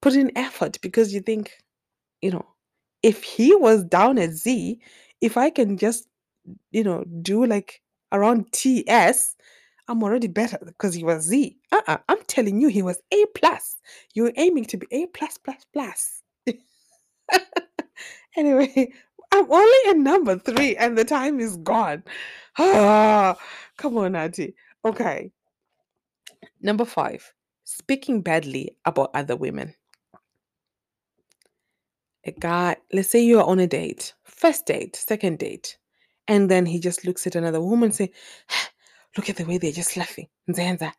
put 0.00 0.14
in 0.14 0.36
effort 0.36 0.78
because 0.82 1.14
you 1.14 1.20
think, 1.20 1.52
you 2.20 2.30
know, 2.30 2.44
if 3.04 3.22
he 3.22 3.54
was 3.54 3.84
down 3.84 4.18
at 4.18 4.30
Z, 4.30 4.80
if 5.20 5.36
I 5.36 5.50
can 5.50 5.76
just, 5.76 6.08
you 6.70 6.82
know, 6.82 7.04
do 7.20 7.44
like 7.44 7.82
around 8.12 8.50
TS, 8.52 9.36
I'm 9.88 10.02
already 10.02 10.26
better 10.26 10.58
because 10.64 10.94
he 10.94 11.04
was 11.04 11.24
Z. 11.24 11.54
Uh-uh, 11.70 11.98
I'm 12.08 12.22
telling 12.28 12.62
you, 12.62 12.68
he 12.68 12.80
was 12.80 13.02
A 13.12 13.26
plus. 13.34 13.76
You're 14.14 14.32
aiming 14.36 14.64
to 14.66 14.78
be 14.78 14.86
A 14.90 15.06
plus 15.08 15.36
plus 15.36 15.66
plus. 15.74 16.22
anyway, 18.36 18.90
I'm 19.32 19.52
only 19.52 19.90
at 19.90 19.98
number 19.98 20.38
three 20.38 20.74
and 20.76 20.96
the 20.96 21.04
time 21.04 21.40
is 21.40 21.58
gone. 21.58 22.04
Ah, 22.58 23.36
come 23.76 23.98
on, 23.98 24.16
Auntie. 24.16 24.54
Okay. 24.86 25.30
Number 26.62 26.86
five, 26.86 27.34
speaking 27.64 28.22
badly 28.22 28.78
about 28.86 29.10
other 29.12 29.36
women. 29.36 29.74
A 32.26 32.32
guy, 32.32 32.76
let's 32.92 33.10
say 33.10 33.22
you're 33.22 33.44
on 33.44 33.58
a 33.58 33.66
date, 33.66 34.14
first 34.24 34.66
date, 34.66 34.96
second 34.96 35.38
date, 35.38 35.78
and 36.26 36.50
then 36.50 36.66
he 36.66 36.78
just 36.80 37.04
looks 37.04 37.26
at 37.26 37.34
another 37.34 37.60
woman 37.60 37.84
and 37.84 37.94
say, 37.94 38.12
look 39.16 39.28
at 39.28 39.36
the 39.36 39.44
way 39.44 39.58
they're 39.58 39.72
just 39.72 39.96
laughing. 39.96 40.28
Nzenza. 40.50 40.92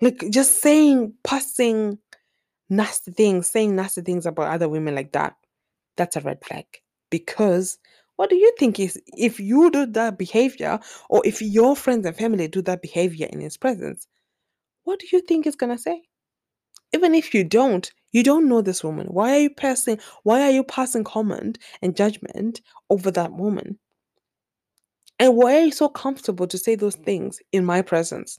Like 0.00 0.24
just 0.30 0.62
saying, 0.62 1.14
passing 1.24 1.98
nasty 2.70 3.12
things, 3.12 3.48
saying 3.48 3.76
nasty 3.76 4.02
things 4.02 4.24
about 4.24 4.48
other 4.48 4.68
women 4.68 4.94
like 4.94 5.12
that. 5.12 5.34
That's 5.96 6.16
a 6.16 6.20
red 6.20 6.44
flag. 6.44 6.64
Because 7.10 7.78
What 8.20 8.28
do 8.28 8.36
you 8.36 8.52
think 8.58 8.78
is 8.78 9.00
if 9.06 9.40
you 9.40 9.70
do 9.70 9.86
that 9.86 10.18
behavior, 10.18 10.78
or 11.08 11.22
if 11.24 11.40
your 11.40 11.74
friends 11.74 12.04
and 12.04 12.14
family 12.14 12.48
do 12.48 12.60
that 12.60 12.82
behavior 12.82 13.26
in 13.32 13.40
his 13.40 13.56
presence, 13.56 14.06
what 14.84 15.00
do 15.00 15.06
you 15.10 15.22
think 15.22 15.46
he's 15.46 15.56
gonna 15.56 15.78
say? 15.78 16.02
Even 16.92 17.14
if 17.14 17.32
you 17.34 17.44
don't, 17.44 17.90
you 18.12 18.22
don't 18.22 18.48
know 18.48 18.62
this 18.62 18.82
woman. 18.82 19.06
Why 19.06 19.36
are 19.36 19.40
you 19.40 19.50
passing 19.50 20.00
why 20.24 20.42
are 20.42 20.50
you 20.50 20.64
passing 20.64 21.04
comment 21.04 21.58
and 21.82 21.96
judgment 21.96 22.60
over 22.88 23.10
that 23.12 23.32
woman? 23.32 23.78
And 25.18 25.36
why 25.36 25.58
are 25.58 25.64
you 25.64 25.72
so 25.72 25.88
comfortable 25.88 26.46
to 26.46 26.58
say 26.58 26.74
those 26.74 26.96
things 26.96 27.40
in 27.52 27.64
my 27.64 27.82
presence? 27.82 28.38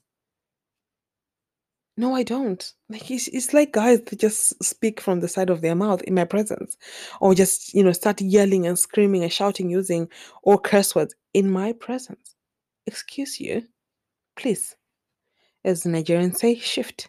No, 1.97 2.15
I 2.15 2.23
don't. 2.23 2.73
Like 2.89 3.11
it's, 3.11 3.27
it's 3.27 3.53
like 3.53 3.73
guys 3.73 4.01
that 4.01 4.19
just 4.19 4.61
speak 4.63 4.99
from 4.99 5.19
the 5.19 5.27
side 5.27 5.49
of 5.49 5.61
their 5.61 5.75
mouth 5.75 6.01
in 6.03 6.15
my 6.15 6.25
presence, 6.25 6.77
or 7.19 7.35
just 7.35 7.73
you 7.73 7.83
know 7.83 7.91
start 7.91 8.21
yelling 8.21 8.65
and 8.65 8.79
screaming 8.79 9.23
and 9.23 9.31
shouting 9.31 9.69
using 9.69 10.07
all 10.43 10.57
curse 10.57 10.95
words 10.95 11.13
in 11.33 11.51
my 11.51 11.73
presence. 11.73 12.35
Excuse 12.87 13.39
you, 13.39 13.63
please. 14.35 14.75
As 15.63 15.83
the 15.83 15.89
Nigerians 15.89 16.37
say, 16.37 16.55
shift. 16.55 17.07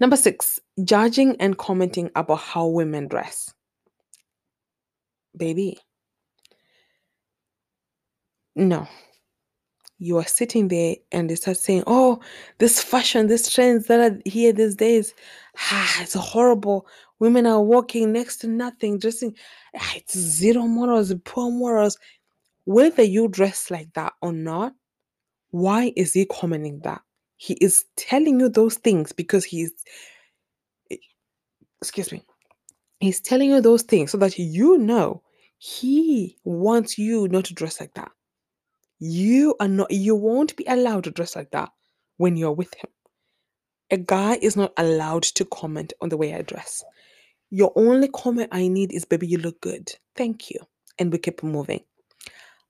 Number 0.00 0.16
six, 0.16 0.60
judging 0.84 1.36
and 1.40 1.56
commenting 1.58 2.10
about 2.14 2.40
how 2.40 2.66
women 2.66 3.08
dress. 3.08 3.52
Baby, 5.36 5.78
no. 8.54 8.88
You 9.98 10.18
are 10.18 10.26
sitting 10.26 10.68
there 10.68 10.96
and 11.10 11.30
they 11.30 11.36
start 11.36 11.56
saying, 11.56 11.84
Oh, 11.86 12.20
this 12.58 12.82
fashion, 12.82 13.28
these 13.28 13.48
trends 13.50 13.86
that 13.86 14.00
are 14.12 14.20
here 14.26 14.52
these 14.52 14.74
days, 14.74 15.14
ah, 15.58 16.02
it's 16.02 16.14
horrible. 16.14 16.86
Women 17.18 17.46
are 17.46 17.62
walking 17.62 18.12
next 18.12 18.38
to 18.38 18.46
nothing, 18.46 18.98
dressing, 18.98 19.34
ah, 19.74 19.92
it's 19.96 20.18
zero 20.18 20.62
morals, 20.62 21.14
poor 21.24 21.50
morals. 21.50 21.96
Whether 22.64 23.02
you 23.04 23.28
dress 23.28 23.70
like 23.70 23.92
that 23.94 24.12
or 24.20 24.32
not, 24.32 24.74
why 25.50 25.92
is 25.96 26.12
he 26.12 26.26
commenting 26.26 26.80
that? 26.80 27.00
He 27.36 27.54
is 27.54 27.84
telling 27.96 28.40
you 28.40 28.48
those 28.48 28.76
things 28.76 29.12
because 29.12 29.44
he's, 29.44 29.72
excuse 31.80 32.12
me, 32.12 32.22
he's 33.00 33.20
telling 33.20 33.50
you 33.50 33.60
those 33.60 33.82
things 33.82 34.10
so 34.10 34.18
that 34.18 34.38
you 34.38 34.78
know 34.78 35.22
he 35.58 36.36
wants 36.44 36.98
you 36.98 37.28
not 37.28 37.44
to 37.46 37.54
dress 37.54 37.80
like 37.80 37.94
that. 37.94 38.10
You 38.98 39.54
are 39.60 39.68
not, 39.68 39.90
you 39.90 40.14
won't 40.14 40.56
be 40.56 40.64
allowed 40.66 41.04
to 41.04 41.10
dress 41.10 41.36
like 41.36 41.50
that 41.50 41.70
when 42.16 42.36
you're 42.36 42.52
with 42.52 42.74
him. 42.74 42.90
A 43.90 43.98
guy 43.98 44.38
is 44.40 44.56
not 44.56 44.72
allowed 44.78 45.22
to 45.22 45.44
comment 45.44 45.92
on 46.00 46.08
the 46.08 46.16
way 46.16 46.34
I 46.34 46.42
dress. 46.42 46.82
Your 47.50 47.72
only 47.76 48.08
comment 48.08 48.48
I 48.52 48.68
need 48.68 48.92
is, 48.92 49.04
baby, 49.04 49.26
you 49.26 49.38
look 49.38 49.60
good. 49.60 49.92
Thank 50.16 50.50
you. 50.50 50.58
And 50.98 51.12
we 51.12 51.18
keep 51.18 51.42
moving. 51.42 51.80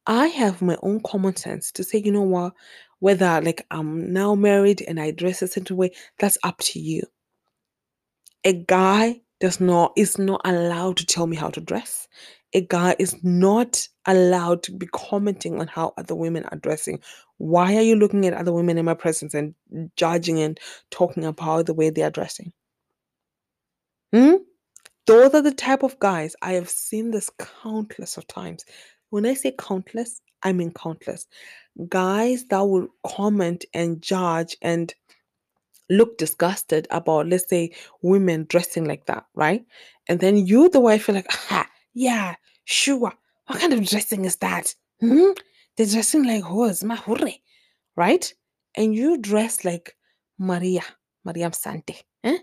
I 0.07 0.27
have 0.29 0.63
my 0.63 0.77
own 0.83 1.01
common 1.01 1.35
sense 1.37 1.73
to 1.73 1.85
say, 1.85 1.99
you 1.99 2.13
know 2.13 2.23
what, 2.23 2.53
whether 3.01 3.41
like 3.41 3.67
I'm 3.71 4.13
now 4.13 4.35
married 4.35 4.83
and 4.87 5.01
I 5.01 5.11
dress 5.11 5.43
a 5.43 5.49
certain 5.49 5.77
way, 5.77 5.91
that's 6.19 6.39
up 6.43 6.59
to 6.59 6.81
you. 6.81 7.03
A 8.45 8.53
guy 8.53 9.21
does 9.41 9.61
not 9.61 9.93
is 9.97 10.19
not 10.19 10.41
allowed 10.45 10.97
to 10.99 11.07
tell 11.07 11.27
me 11.27 11.37
how 11.37 11.51
to 11.51 11.61
dress. 11.61 12.09
A 12.55 12.63
guy 12.63 12.97
is 12.99 13.23
not 13.23 13.87
allowed 14.07 14.63
to 14.63 14.73
be 14.73 14.87
commenting 14.93 15.61
on 15.61 15.67
how 15.67 15.93
other 15.99 16.15
women 16.15 16.45
are 16.47 16.59
dressing. 16.59 17.01
Why 17.39 17.77
are 17.77 17.83
you 17.83 17.97
looking 17.97 18.25
at 18.25 18.33
other 18.33 18.53
women 18.53 18.79
in 18.79 18.85
my 18.85 18.95
presence 18.95 19.35
and 19.35 19.55
judging 19.97 20.41
and 20.41 20.59
talking 20.91 21.25
about 21.25 21.67
the 21.67 21.75
way 21.75 21.91
they 21.91 22.03
are 22.03 22.11
dressing? 22.11 22.53
Hmm? 24.13 24.37
Those 25.07 25.35
are 25.35 25.43
the 25.43 25.53
type 25.53 25.83
of 25.83 25.99
guys 25.99 26.35
I 26.41 26.53
have 26.55 26.71
seen 26.71 27.11
this 27.11 27.31
countless 27.63 28.17
of 28.17 28.27
times. 28.27 28.65
When 29.11 29.27
I 29.27 29.35
say 29.35 29.53
countless, 29.59 30.21
I 30.43 30.53
mean 30.53 30.73
countless. 30.73 31.27
Guys 31.89 32.45
that 32.47 32.61
will 32.61 32.89
comment 33.07 33.65
and 33.75 34.01
judge 34.03 34.57
and 34.63 34.95
look 35.91 36.19
disgusted 36.19 36.87
about, 36.91 37.29
let's 37.29 37.49
say, 37.49 37.73
women 38.03 38.47
dressing 38.49 38.85
like 38.85 39.07
that, 39.07 39.27
right? 39.35 39.65
And 40.09 40.21
then 40.21 40.37
you, 40.37 40.69
the 40.69 40.81
wife, 40.81 41.09
you're 41.09 41.15
like, 41.15 41.31
ah, 41.51 41.67
yeah, 41.95 42.35
sure. 42.65 43.13
What 43.47 43.61
kind 43.61 43.73
of 43.73 43.87
dressing 43.87 44.25
is 44.25 44.37
that? 44.37 44.75
Hmm? 45.01 45.31
They're 45.77 45.87
dressing 45.87 46.25
like 46.25 46.43
whores, 46.43 46.83
mahure, 46.83 47.33
right? 47.97 48.33
And 48.75 48.95
you 48.95 49.19
dress 49.19 49.65
like 49.65 49.97
Maria, 50.39 50.83
Maria 51.25 51.53
Sante, 51.53 52.03
eh? 52.25 52.39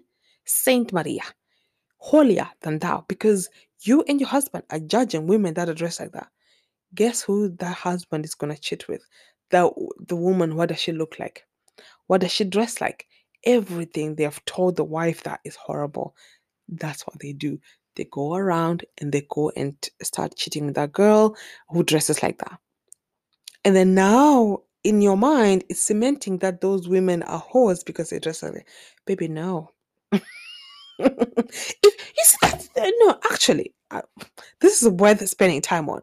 Saint 0.45 0.93
Maria, 0.93 1.23
holier 1.97 2.49
than 2.61 2.79
thou, 2.79 3.05
because 3.07 3.49
you 3.81 4.03
and 4.07 4.19
your 4.19 4.29
husband 4.29 4.63
are 4.69 4.79
judging 4.79 5.27
women 5.27 5.53
that 5.55 5.69
are 5.69 5.73
dressed 5.73 5.99
like 5.99 6.11
that. 6.11 6.27
Guess 6.95 7.21
who 7.23 7.49
that 7.49 7.75
husband 7.75 8.25
is 8.25 8.35
gonna 8.35 8.57
cheat 8.57 8.87
with? 8.87 9.03
The 9.49 9.71
the 10.07 10.15
woman, 10.15 10.55
what 10.55 10.69
does 10.69 10.79
she 10.79 10.91
look 10.91 11.19
like? 11.19 11.45
What 12.07 12.21
does 12.21 12.31
she 12.31 12.43
dress 12.43 12.81
like? 12.81 13.07
Everything 13.45 14.15
they 14.15 14.23
have 14.23 14.43
told 14.45 14.75
the 14.75 14.83
wife 14.83 15.23
that 15.23 15.41
is 15.43 15.55
horrible. 15.55 16.15
That's 16.69 17.05
what 17.05 17.19
they 17.19 17.33
do. 17.33 17.59
They 17.95 18.05
go 18.05 18.35
around 18.35 18.85
and 18.99 19.11
they 19.11 19.25
go 19.29 19.51
and 19.55 19.75
start 20.01 20.35
cheating 20.35 20.65
with 20.65 20.75
that 20.75 20.93
girl 20.93 21.35
who 21.69 21.83
dresses 21.83 22.23
like 22.23 22.39
that. 22.39 22.57
And 23.65 23.75
then 23.75 23.93
now 23.93 24.59
in 24.83 25.01
your 25.01 25.17
mind, 25.17 25.63
it's 25.69 25.81
cementing 25.81 26.39
that 26.39 26.61
those 26.61 26.87
women 26.87 27.23
are 27.23 27.41
whores 27.41 27.85
because 27.85 28.09
they 28.09 28.19
dress 28.19 28.43
like 28.43 28.53
that. 28.53 28.65
Baby, 29.05 29.27
no. 29.27 29.71
if, 30.11 30.21
you 31.79 32.23
see 32.23 32.37
that? 32.41 32.93
No, 32.99 33.17
actually, 33.31 33.73
uh, 33.91 34.01
this 34.59 34.81
is 34.81 34.89
worth 34.89 35.27
spending 35.27 35.61
time 35.61 35.89
on. 35.89 36.01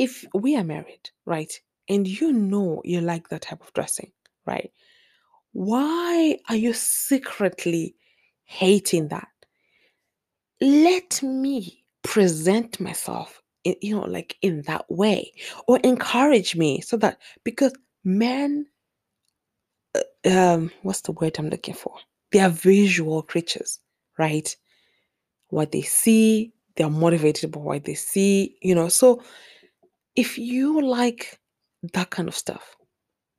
If 0.00 0.24
we 0.32 0.56
are 0.56 0.64
married, 0.64 1.10
right, 1.26 1.52
and 1.86 2.08
you 2.08 2.32
know 2.32 2.80
you 2.86 3.02
like 3.02 3.28
that 3.28 3.42
type 3.42 3.60
of 3.60 3.70
dressing, 3.74 4.10
right, 4.46 4.72
why 5.52 6.38
are 6.48 6.56
you 6.56 6.72
secretly 6.72 7.94
hating 8.44 9.08
that? 9.08 9.28
Let 10.62 11.22
me 11.22 11.84
present 12.02 12.80
myself, 12.80 13.42
in, 13.64 13.74
you 13.82 13.94
know, 13.94 14.06
like 14.06 14.38
in 14.40 14.62
that 14.62 14.90
way, 14.90 15.32
or 15.68 15.78
encourage 15.80 16.56
me 16.56 16.80
so 16.80 16.96
that 16.96 17.18
because 17.44 17.74
men, 18.02 18.64
uh, 19.94 20.30
um, 20.30 20.70
what's 20.80 21.02
the 21.02 21.12
word 21.12 21.38
I'm 21.38 21.50
looking 21.50 21.74
for? 21.74 21.94
They 22.32 22.40
are 22.40 22.48
visual 22.48 23.22
creatures, 23.22 23.80
right? 24.18 24.56
What 25.48 25.72
they 25.72 25.82
see, 25.82 26.54
they 26.76 26.84
are 26.84 26.90
motivated 26.90 27.52
by 27.52 27.60
what 27.60 27.84
they 27.84 27.94
see, 27.94 28.56
you 28.62 28.74
know. 28.74 28.88
So 28.88 29.22
if 30.16 30.38
you 30.38 30.80
like 30.82 31.40
that 31.94 32.10
kind 32.10 32.28
of 32.28 32.34
stuff, 32.36 32.76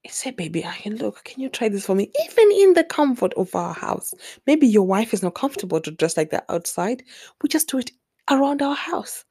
say, 0.09 0.31
baby, 0.31 0.65
I 0.65 0.75
can 0.75 0.97
look, 0.97 1.23
can 1.25 1.41
you 1.41 1.49
try 1.49 1.69
this 1.69 1.85
for 1.85 1.95
me? 1.95 2.11
Even 2.29 2.51
in 2.51 2.73
the 2.73 2.83
comfort 2.83 3.33
of 3.35 3.55
our 3.55 3.73
house. 3.73 4.13
Maybe 4.47 4.67
your 4.67 4.83
wife 4.87 5.13
is 5.13 5.23
not 5.23 5.35
comfortable 5.35 5.81
to 5.81 5.91
dress 5.91 6.17
like 6.17 6.31
that 6.31 6.45
outside. 6.49 7.03
We 7.43 7.49
just 7.49 7.69
do 7.69 7.79
it 7.79 7.91
around 8.29 8.61
our 8.61 8.75
house. 8.75 9.25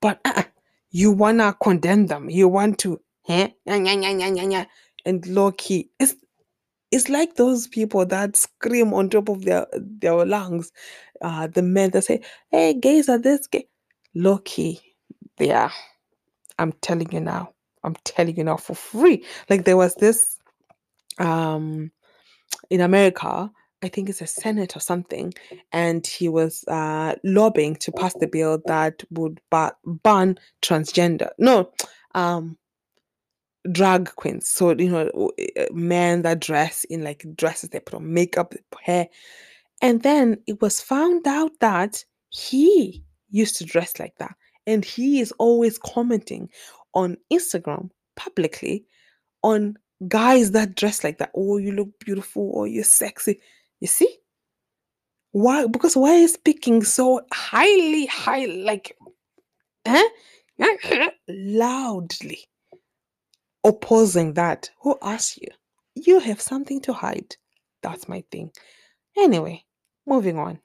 But 0.00 0.20
uh, 0.24 0.44
you 0.90 1.12
wanna 1.12 1.56
condemn 1.62 2.06
them. 2.08 2.30
You 2.30 2.48
want 2.48 2.78
to, 2.80 3.00
eh? 3.28 3.50
And 5.06 5.26
low 5.26 5.52
key. 5.52 5.90
It's 6.00 6.14
it's 6.92 7.08
like 7.10 7.36
those 7.36 7.68
people 7.68 8.06
that 8.06 8.36
scream 8.36 8.94
on 8.94 9.10
top 9.10 9.28
of 9.28 9.44
their 9.44 9.66
their 9.74 10.24
lungs. 10.26 10.72
Uh, 11.22 11.46
the 11.48 11.62
men 11.62 11.90
that 11.90 12.04
say, 12.04 12.22
"Hey, 12.50 12.74
gays 12.74 13.08
are 13.08 13.18
this 13.18 13.46
gay." 13.48 13.68
Low 14.14 14.38
key, 14.38 14.80
yeah. 15.40 15.70
I'm 16.58 16.72
telling 16.80 17.10
you 17.12 17.20
now. 17.20 17.52
I'm 17.82 17.96
telling 18.04 18.36
you 18.36 18.44
now 18.44 18.56
for 18.56 18.74
free. 18.74 19.24
Like 19.50 19.64
there 19.64 19.76
was 19.76 19.94
this 19.96 20.38
um 21.18 21.90
in 22.70 22.80
America, 22.80 23.50
I 23.82 23.88
think 23.88 24.08
it's 24.08 24.22
a 24.22 24.26
senate 24.26 24.76
or 24.76 24.80
something, 24.80 25.34
and 25.72 26.06
he 26.06 26.28
was 26.28 26.64
uh 26.68 27.14
lobbying 27.24 27.76
to 27.76 27.92
pass 27.92 28.14
the 28.14 28.26
bill 28.26 28.60
that 28.66 29.02
would 29.10 29.40
ba- 29.50 29.76
ban 29.84 30.38
transgender. 30.62 31.30
No, 31.38 31.70
um 32.14 32.56
drag 33.72 34.14
queens. 34.16 34.48
So 34.48 34.70
you 34.72 34.90
know, 34.90 35.32
uh, 35.58 35.64
men 35.72 36.22
that 36.22 36.40
dress 36.40 36.84
in 36.84 37.02
like 37.04 37.24
dresses, 37.36 37.70
they 37.70 37.80
put 37.80 37.94
on 37.94 38.12
makeup, 38.12 38.54
hair, 38.82 39.08
and 39.82 40.02
then 40.02 40.38
it 40.46 40.60
was 40.62 40.80
found 40.80 41.26
out 41.26 41.52
that 41.60 42.04
he 42.30 43.04
used 43.30 43.56
to 43.56 43.64
dress 43.64 43.98
like 43.98 44.16
that. 44.18 44.34
And 44.66 44.84
he 44.84 45.20
is 45.20 45.32
always 45.38 45.78
commenting 45.78 46.48
on 46.94 47.16
Instagram 47.32 47.90
publicly 48.16 48.86
on 49.42 49.76
guys 50.08 50.52
that 50.52 50.74
dress 50.74 51.04
like 51.04 51.18
that. 51.18 51.30
Oh, 51.36 51.58
you 51.58 51.72
look 51.72 51.98
beautiful, 52.00 52.50
or 52.54 52.66
you're 52.66 52.84
sexy. 52.84 53.40
You 53.80 53.88
see? 53.88 54.18
Why? 55.32 55.66
Because 55.66 55.96
why 55.96 56.14
is 56.14 56.32
speaking 56.32 56.82
so 56.82 57.20
highly, 57.32 58.06
high, 58.06 58.46
like, 58.46 58.96
eh? 59.84 60.02
loudly 61.28 62.38
opposing 63.64 64.34
that? 64.34 64.70
Who 64.82 64.96
asked 65.02 65.38
you? 65.42 65.48
You 65.94 66.20
have 66.20 66.40
something 66.40 66.80
to 66.82 66.92
hide. 66.92 67.36
That's 67.82 68.08
my 68.08 68.24
thing. 68.30 68.50
Anyway, 69.16 69.64
moving 70.06 70.38
on. 70.38 70.60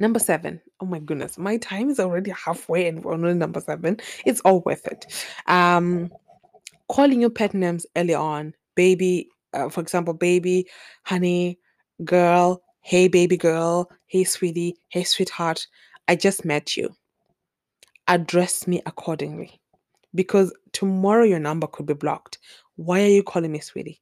Number 0.00 0.20
seven. 0.20 0.60
Oh 0.80 0.86
my 0.86 1.00
goodness, 1.00 1.38
my 1.38 1.56
time 1.56 1.90
is 1.90 1.98
already 1.98 2.30
halfway 2.30 2.86
and 2.86 3.04
we're 3.04 3.14
on 3.14 3.38
number 3.38 3.60
seven. 3.60 3.98
It's 4.24 4.40
all 4.40 4.60
worth 4.60 4.86
it. 4.86 5.06
Um, 5.46 6.12
calling 6.88 7.20
your 7.20 7.30
pet 7.30 7.52
names 7.52 7.84
early 7.96 8.14
on, 8.14 8.54
baby. 8.76 9.28
Uh, 9.54 9.68
for 9.68 9.80
example, 9.80 10.14
baby, 10.14 10.68
honey, 11.04 11.58
girl, 12.04 12.62
hey, 12.82 13.08
baby 13.08 13.36
girl, 13.36 13.90
hey, 14.06 14.22
sweetie, 14.24 14.76
hey, 14.90 15.02
sweetheart. 15.02 15.66
I 16.06 16.16
just 16.16 16.44
met 16.44 16.76
you. 16.76 16.94
Address 18.06 18.66
me 18.66 18.80
accordingly, 18.86 19.60
because 20.14 20.54
tomorrow 20.72 21.24
your 21.24 21.38
number 21.38 21.66
could 21.66 21.86
be 21.86 21.94
blocked. 21.94 22.38
Why 22.76 23.02
are 23.02 23.08
you 23.08 23.22
calling 23.22 23.52
me 23.52 23.60
sweetie? 23.60 24.00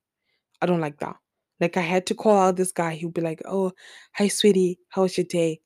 I 0.60 0.66
don't 0.66 0.80
like 0.80 0.98
that. 1.00 1.16
Like 1.60 1.76
I 1.76 1.80
had 1.80 2.06
to 2.06 2.14
call 2.14 2.36
out 2.36 2.56
this 2.56 2.70
guy. 2.72 2.94
He'll 2.94 3.10
be 3.10 3.22
like, 3.22 3.40
"Oh, 3.44 3.72
hi, 4.12 4.28
sweetie. 4.28 4.78
How 4.90 5.02
was 5.02 5.16
your 5.16 5.24
day?" 5.26 5.60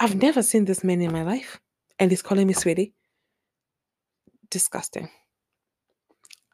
I've 0.00 0.14
never 0.14 0.42
seen 0.42 0.64
this 0.64 0.82
man 0.82 1.02
in 1.02 1.12
my 1.12 1.22
life, 1.22 1.60
and 1.98 2.10
he's 2.10 2.22
calling 2.22 2.46
me 2.46 2.54
sweetie. 2.54 2.94
Disgusting. 4.50 5.10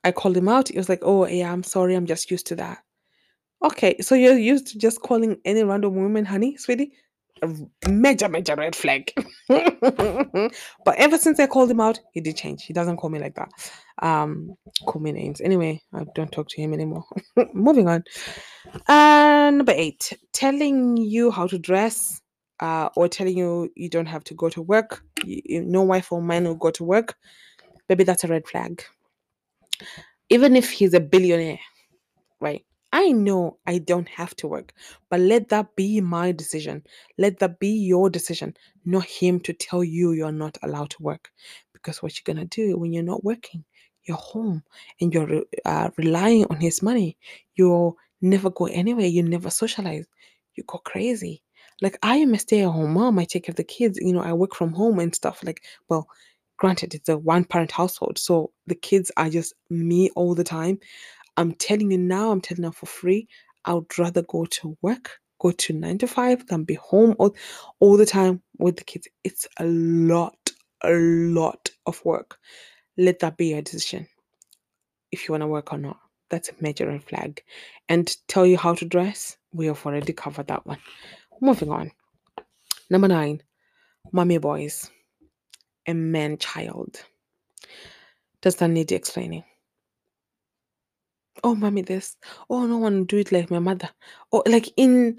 I 0.03 0.11
called 0.13 0.37
him 0.37 0.49
out. 0.49 0.69
He 0.69 0.77
was 0.77 0.89
like, 0.89 1.01
"Oh, 1.03 1.27
yeah, 1.27 1.53
I'm 1.53 1.63
sorry. 1.63 1.95
I'm 1.95 2.07
just 2.07 2.31
used 2.31 2.47
to 2.49 2.57
that." 2.57 2.79
Okay, 3.65 3.97
so 4.01 4.15
you're 4.15 4.37
used 4.37 4.67
to 4.69 4.79
just 4.79 5.01
calling 5.01 5.41
any 5.45 5.63
random 5.63 5.95
woman 5.95 6.25
honey, 6.25 6.57
sweetie? 6.57 6.93
A 7.43 7.49
major, 7.89 8.29
major 8.29 8.55
red 8.55 8.75
flag. 8.75 9.13
but 9.49 10.97
ever 10.97 11.19
since 11.19 11.39
I 11.39 11.47
called 11.47 11.71
him 11.71 11.81
out, 11.81 12.01
he 12.13 12.21
did 12.21 12.37
change. 12.37 12.65
He 12.65 12.73
doesn't 12.73 12.97
call 12.97 13.11
me 13.11 13.19
like 13.19 13.35
that. 13.35 13.49
Um, 14.03 14.55
call 14.87 15.01
me 15.01 15.13
names. 15.13 15.41
Anyway, 15.41 15.83
I 15.93 16.05
don't 16.15 16.33
talk 16.33 16.49
to 16.49 16.61
him 16.61 16.73
anymore. 16.73 17.05
Moving 17.55 17.89
on. 17.89 18.05
Uh, 18.89 19.51
number 19.53 19.73
eight, 19.75 20.13
telling 20.33 20.97
you 20.97 21.31
how 21.31 21.47
to 21.47 21.59
dress, 21.59 22.21
uh, 22.61 22.89
or 22.97 23.09
telling 23.09 23.37
you 23.37 23.71
you 23.77 23.89
don't 23.89 24.07
have 24.07 24.25
to 24.25 24.35
go 24.35 24.49
to 24.49 24.63
work. 24.63 25.03
You, 25.25 25.43
you, 25.45 25.65
no 25.65 25.83
wife 25.83 26.13
or 26.13 26.23
man 26.23 26.45
will 26.45 26.55
go 26.55 26.71
to 26.71 26.85
work. 26.85 27.17
Maybe 27.89 28.05
that's 28.05 28.25
a 28.25 28.29
red 28.29 28.47
flag. 28.47 28.83
Even 30.29 30.57
if 30.57 30.71
he's 30.71 30.95
a 30.95 31.01
billionaire, 31.01 31.61
right? 32.41 32.65
I 32.93 33.13
know 33.13 33.59
I 33.67 33.79
don't 33.79 34.09
have 34.09 34.35
to 34.37 34.49
work, 34.49 34.73
but 35.11 35.21
let 35.21 35.49
that 35.51 35.77
be 35.77 36.01
my 36.01 36.33
decision. 36.33 36.83
Let 37.19 37.39
that 37.41 37.59
be 37.59 37.69
your 37.69 38.09
decision, 38.09 38.57
not 38.85 39.05
him 39.05 39.41
to 39.41 39.53
tell 39.53 39.85
you 39.85 40.13
you're 40.13 40.33
not 40.33 40.57
allowed 40.63 40.91
to 40.91 41.03
work. 41.03 41.31
Because 41.73 42.03
what 42.03 42.17
you're 42.17 42.35
going 42.35 42.49
to 42.49 42.57
do 42.57 42.79
when 42.79 42.93
you're 42.93 43.03
not 43.03 43.25
working, 43.25 43.65
you're 44.05 44.17
home 44.17 44.63
and 45.01 45.13
you're 45.13 45.27
re- 45.27 45.45
uh, 45.65 45.91
relying 45.97 46.47
on 46.49 46.57
his 46.57 46.83
money. 46.83 47.19
You'll 47.55 47.97
never 48.23 48.51
go 48.51 48.67
anywhere. 48.67 49.07
You 49.07 49.23
never 49.23 49.51
socialize. 49.51 50.07
You 50.55 50.65
go 50.67 50.79
crazy. 50.79 51.43
Like 51.83 51.99
I 52.03 52.17
am 52.17 52.35
a 52.35 52.39
stay-at-home 52.39 52.95
mom. 52.95 53.19
I 53.19 53.25
take 53.25 53.45
care 53.45 53.53
of 53.53 53.57
the 53.57 53.65
kids. 53.65 53.99
You 54.01 54.13
know, 54.13 54.23
I 54.23 54.33
work 54.33 54.55
from 54.55 54.73
home 54.73 54.99
and 54.99 55.15
stuff. 55.15 55.43
Like, 55.45 55.63
well, 55.89 56.09
granted, 56.57 56.95
it's 56.95 57.09
a 57.09 57.19
one-parent 57.19 57.71
household, 57.71 58.19
so 58.19 58.51
the 58.67 58.75
kids 58.75 59.13
are 59.17 59.29
just 59.29 59.53
me 59.69 60.11
all 60.17 60.35
the 60.35 60.45
time. 60.45 60.79
I'm 61.37 61.53
telling 61.53 61.91
you 61.91 61.99
now, 61.99 62.31
I'm 62.31 62.41
telling 62.41 62.65
you 62.65 62.73
for 62.73 62.87
free. 62.87 63.29
I 63.67 63.75
would 63.75 63.99
rather 63.99 64.23
go 64.23 64.47
to 64.47 64.79
work, 64.81 65.19
go 65.39 65.51
to 65.51 65.73
nine 65.75 65.99
to 65.99 66.07
five, 66.07 66.47
than 66.47 66.65
be 66.65 66.75
home 66.75 67.15
all, 67.19 67.37
all 67.79 67.99
the 67.99 68.07
time 68.07 68.41
with 68.59 68.77
the 68.77 68.85
kids. 68.85 69.07
It's 69.23 69.47
a 69.59 69.65
lot, 69.67 70.39
a 70.83 70.93
lot 70.93 71.69
of 71.85 72.03
work. 72.07 72.39
Let 72.97 73.19
that 73.19 73.37
be 73.37 73.49
your 73.49 73.61
decision 73.61 74.07
if 75.13 75.29
you 75.29 75.33
want 75.33 75.43
to 75.43 75.49
work 75.49 75.75
or 75.75 75.79
not. 75.79 75.99
That's 76.31 76.49
a 76.49 76.55
major 76.61 76.87
red 76.87 77.05
flag. 77.05 77.43
And 77.89 78.17
tell 78.29 78.47
you 78.47 78.57
how 78.57 78.75
to 78.75 78.85
dress, 78.85 79.37
we 79.53 79.67
have 79.67 79.85
already 79.85 80.13
covered 80.13 80.49
that 80.49 80.67
one. 80.67 80.79
Moving 81.41 81.71
on. 81.71 81.93
Number 82.91 83.09
nine, 83.09 83.43
mommy 84.13 84.39
boys, 84.39 84.91
a 85.87 85.95
man 85.95 86.39
child. 86.39 87.03
Does 88.41 88.57
that 88.57 88.69
need 88.69 88.93
explaining? 88.93 89.45
oh 91.45 91.55
mommy 91.55 91.83
this 91.83 92.17
oh 92.51 92.67
no 92.67 92.79
one 92.79 93.05
do 93.05 93.19
it 93.19 93.33
like 93.33 93.51
my 93.51 93.59
mother 93.59 93.89
or 94.31 94.43
like 94.47 94.69
in 94.77 95.19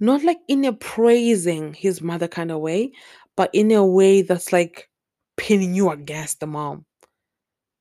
not 0.00 0.22
like 0.22 0.38
in 0.48 0.64
a 0.64 0.72
praising 0.72 1.74
his 1.74 2.00
mother 2.00 2.28
kind 2.28 2.50
of 2.50 2.60
way 2.60 2.92
but 3.36 3.50
in 3.52 3.70
a 3.72 3.84
way 3.84 4.22
that's 4.22 4.52
like 4.52 4.88
pinning 5.36 5.74
you 5.74 5.90
against 5.90 6.40
the 6.40 6.46
mom 6.46 6.84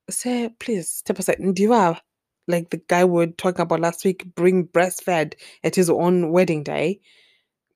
say 0.10 0.50
please 0.60 0.90
step 0.90 1.20
aside 1.20 1.38
do 1.54 1.62
you 1.62 1.72
have 1.72 2.02
like 2.48 2.70
the 2.70 2.82
guy 2.88 3.04
we 3.04 3.14
were 3.14 3.28
talking 3.28 3.62
about 3.62 3.80
last 3.80 4.06
week 4.06 4.26
bring 4.36 4.68
breastfed 4.68 5.34
at 5.64 5.76
his 5.76 5.90
own 5.90 6.32
wedding 6.32 6.64
day 6.64 7.00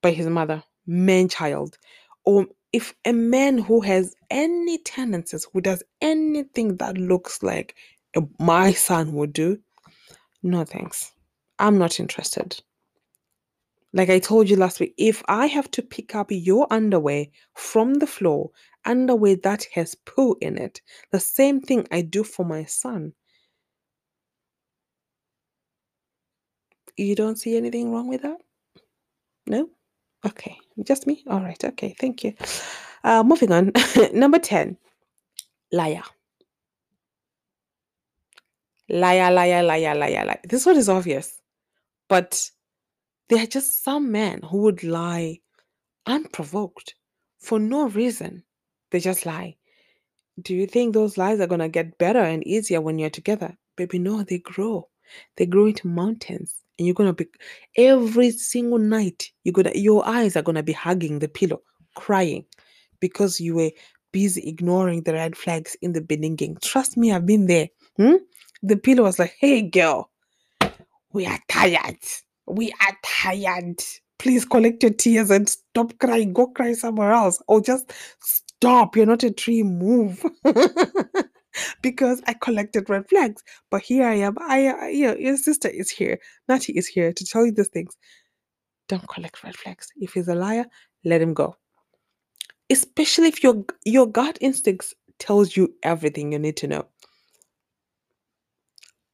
by 0.02 0.12
his 0.12 0.28
mother 0.28 0.64
man 0.88 1.28
child 1.28 1.78
or 2.26 2.42
um, 2.42 2.50
if 2.74 2.94
a 3.06 3.12
man 3.12 3.58
who 3.58 3.82
has 3.82 4.16
any 4.30 4.78
tendencies 4.80 5.46
who 5.52 5.62
does 5.62 5.84
anything 6.02 6.78
that 6.78 6.98
looks 6.98 7.44
like 7.44 7.76
my 8.40 8.72
son 8.72 9.14
would 9.14 9.34
do 9.34 9.60
no 10.44 10.64
thanks. 10.64 11.12
I'm 11.60 11.78
not 11.78 12.00
interested. 12.00 12.62
Like 13.94 14.10
I 14.10 14.20
told 14.20 14.50
you 14.50 14.56
last 14.56 14.80
week, 14.80 14.94
if 14.98 15.22
I 15.28 15.48
have 15.48 15.70
to 15.72 15.82
pick 15.82 16.16
up 16.16 16.28
your 16.30 16.66
underwear 16.72 17.26
from 17.56 17.96
the 17.96 18.08
floor, 18.08 18.52
underwear 18.86 19.36
that 19.44 19.68
has 19.74 19.96
poo 19.96 20.36
in 20.42 20.58
it, 20.58 20.82
the 21.12 21.20
same 21.20 21.62
thing 21.62 21.88
I 21.92 22.02
do 22.02 22.24
for 22.24 22.46
my 22.46 22.64
son, 22.64 23.14
you 26.98 27.16
don't 27.16 27.38
see 27.38 27.58
anything 27.58 27.92
wrong 27.92 28.08
with 28.08 28.22
that? 28.22 28.42
No? 29.46 29.70
Okay. 30.25 30.57
Just 30.84 31.07
me? 31.07 31.23
All 31.27 31.41
right. 31.41 31.63
Okay. 31.63 31.95
Thank 31.99 32.23
you. 32.23 32.34
Uh, 33.03 33.23
moving 33.23 33.51
on. 33.51 33.71
Number 34.13 34.39
10, 34.39 34.77
liar. 35.71 36.03
Liar, 38.89 39.31
liar, 39.31 39.63
liar, 39.63 39.95
liar, 39.95 40.25
liar. 40.25 40.39
This 40.43 40.65
one 40.65 40.77
is 40.77 40.89
obvious. 40.89 41.39
But 42.10 42.49
there 43.29 43.41
are 43.43 43.47
just 43.47 43.84
some 43.84 44.12
men 44.12 44.41
who 44.41 44.57
would 44.63 44.84
lie 44.84 45.39
unprovoked 46.05 46.95
for 47.39 47.60
no 47.60 47.88
reason. 47.88 48.43
They 48.91 48.99
just 48.99 49.25
lie. 49.25 49.55
Do 50.41 50.53
you 50.53 50.67
think 50.67 50.93
those 50.93 51.17
lies 51.17 51.39
are 51.39 51.47
going 51.47 51.60
to 51.62 51.69
get 51.69 51.97
better 51.97 52.19
and 52.19 52.45
easier 52.45 52.81
when 52.81 52.99
you're 52.99 53.10
together? 53.10 53.57
Baby, 53.77 53.99
no, 53.99 54.23
they 54.23 54.39
grow. 54.39 54.89
They 55.38 55.45
grow 55.45 55.67
into 55.67 55.88
mountains. 55.88 56.61
And 56.82 56.88
you're 56.88 56.96
to 56.96 57.13
be, 57.13 57.28
every 57.78 58.32
single 58.32 58.80
night, 58.80 59.30
you're 59.44 59.54
gonna, 59.54 59.72
your 59.76 60.04
eyes 60.08 60.36
are 60.36 60.41
to 60.41 60.63
be 60.63 60.74
hugging 60.74 61.20
the 61.20 61.28
pillow, 61.28 61.62
crying 61.94 62.44
because 63.00 63.39
you 63.39 63.54
were 63.54 63.70
busy 64.12 64.41
ignoring 64.50 65.04
the 65.04 65.13
red 65.13 65.38
flags 65.38 65.78
in 65.84 65.94
the 65.94 66.02
beginning. 66.02 66.58
Trust 66.63 66.98
me, 66.98 67.12
I've 67.12 67.28
been 67.28 67.46
there. 67.46 67.70
Hmm? 67.98 68.15
The 68.63 68.78
pillow 68.78 69.04
was 69.04 69.20
like, 69.20 69.36
hey, 69.39 69.62
girl, 69.62 70.10
we 71.13 71.28
are 71.28 71.38
tired. 71.50 72.00
We 72.48 72.74
are 72.82 72.98
tired. 73.06 73.84
Please 74.17 74.44
collect 74.44 74.82
your 74.82 74.94
tears 74.94 75.30
and 75.30 75.48
stop 75.48 75.94
crying. 76.00 76.34
Go 76.34 76.48
cry 76.48 76.74
somewhere 76.74 77.12
else. 77.12 77.39
Or 77.48 77.62
just 77.62 77.94
stop. 78.22 78.96
You're 78.96 79.06
not 79.06 79.22
a 79.22 79.30
tree. 79.30 79.62
Move. 79.62 80.26
because 81.82 82.22
I 82.28 82.34
collected 82.34 82.90
red 82.90 83.10
flags. 83.10 83.44
But 83.70 83.82
here 83.82 84.06
I 84.08 84.16
am. 84.16 84.38
I, 84.40 84.68
I 84.68 84.90
your, 84.90 85.18
your 85.18 85.38
sister 85.38 85.68
is 85.68 85.90
here. 85.90 86.20
Natty 86.48 86.74
is 86.74 86.88
here 86.88 87.14
to 87.14 87.26
tell 87.26 87.46
you 87.46 87.52
these 87.52 87.68
things. 87.70 87.98
Don't 88.88 89.08
collect 89.08 89.44
red 89.44 89.56
flags. 89.56 89.88
If 89.98 90.14
he's 90.14 90.28
a 90.28 90.36
liar, 90.36 90.66
let 91.06 91.22
him 91.22 91.34
go. 91.34 91.56
Especially 92.70 93.28
if 93.28 93.44
your 93.44 93.66
your 93.86 94.08
gut 94.08 94.38
instincts 94.42 94.94
tells 95.20 95.56
you 95.56 95.74
everything 95.84 96.32
you 96.32 96.40
need 96.40 96.58
to 96.58 96.68
know. 96.68 96.86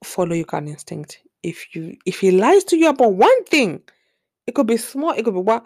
Follow 0.04 0.34
your 0.34 0.46
gut 0.46 0.64
instinct. 0.64 1.20
If 1.44 1.76
you 1.76 1.98
if 2.06 2.20
he 2.20 2.32
lies 2.32 2.64
to 2.66 2.78
you 2.78 2.90
about 2.90 3.14
one 3.14 3.44
thing, 3.46 3.82
it 4.48 4.56
could 4.56 4.68
be 4.68 4.78
small, 4.78 5.12
it 5.12 5.24
could 5.24 5.34
be 5.34 5.42
what. 5.42 5.66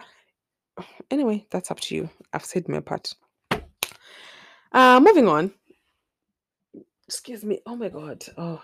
Anyway, 1.10 1.46
that's 1.50 1.70
up 1.70 1.80
to 1.80 1.94
you. 1.94 2.10
I've 2.32 2.44
said 2.44 2.68
my 2.68 2.80
part. 2.80 3.14
Uh 4.72 5.00
moving 5.00 5.28
on. 5.28 5.52
Excuse 7.12 7.44
me. 7.44 7.60
Oh 7.66 7.76
my 7.76 7.90
god. 7.90 8.24
Oh. 8.38 8.62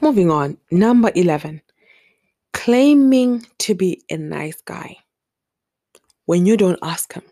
Moving 0.00 0.30
on. 0.30 0.56
Number 0.70 1.12
11. 1.14 1.60
Claiming 2.54 3.44
to 3.58 3.74
be 3.74 4.02
a 4.08 4.16
nice 4.16 4.62
guy 4.62 4.96
when 6.24 6.46
you 6.46 6.56
don't 6.56 6.78
ask 6.82 7.12
him. 7.12 7.22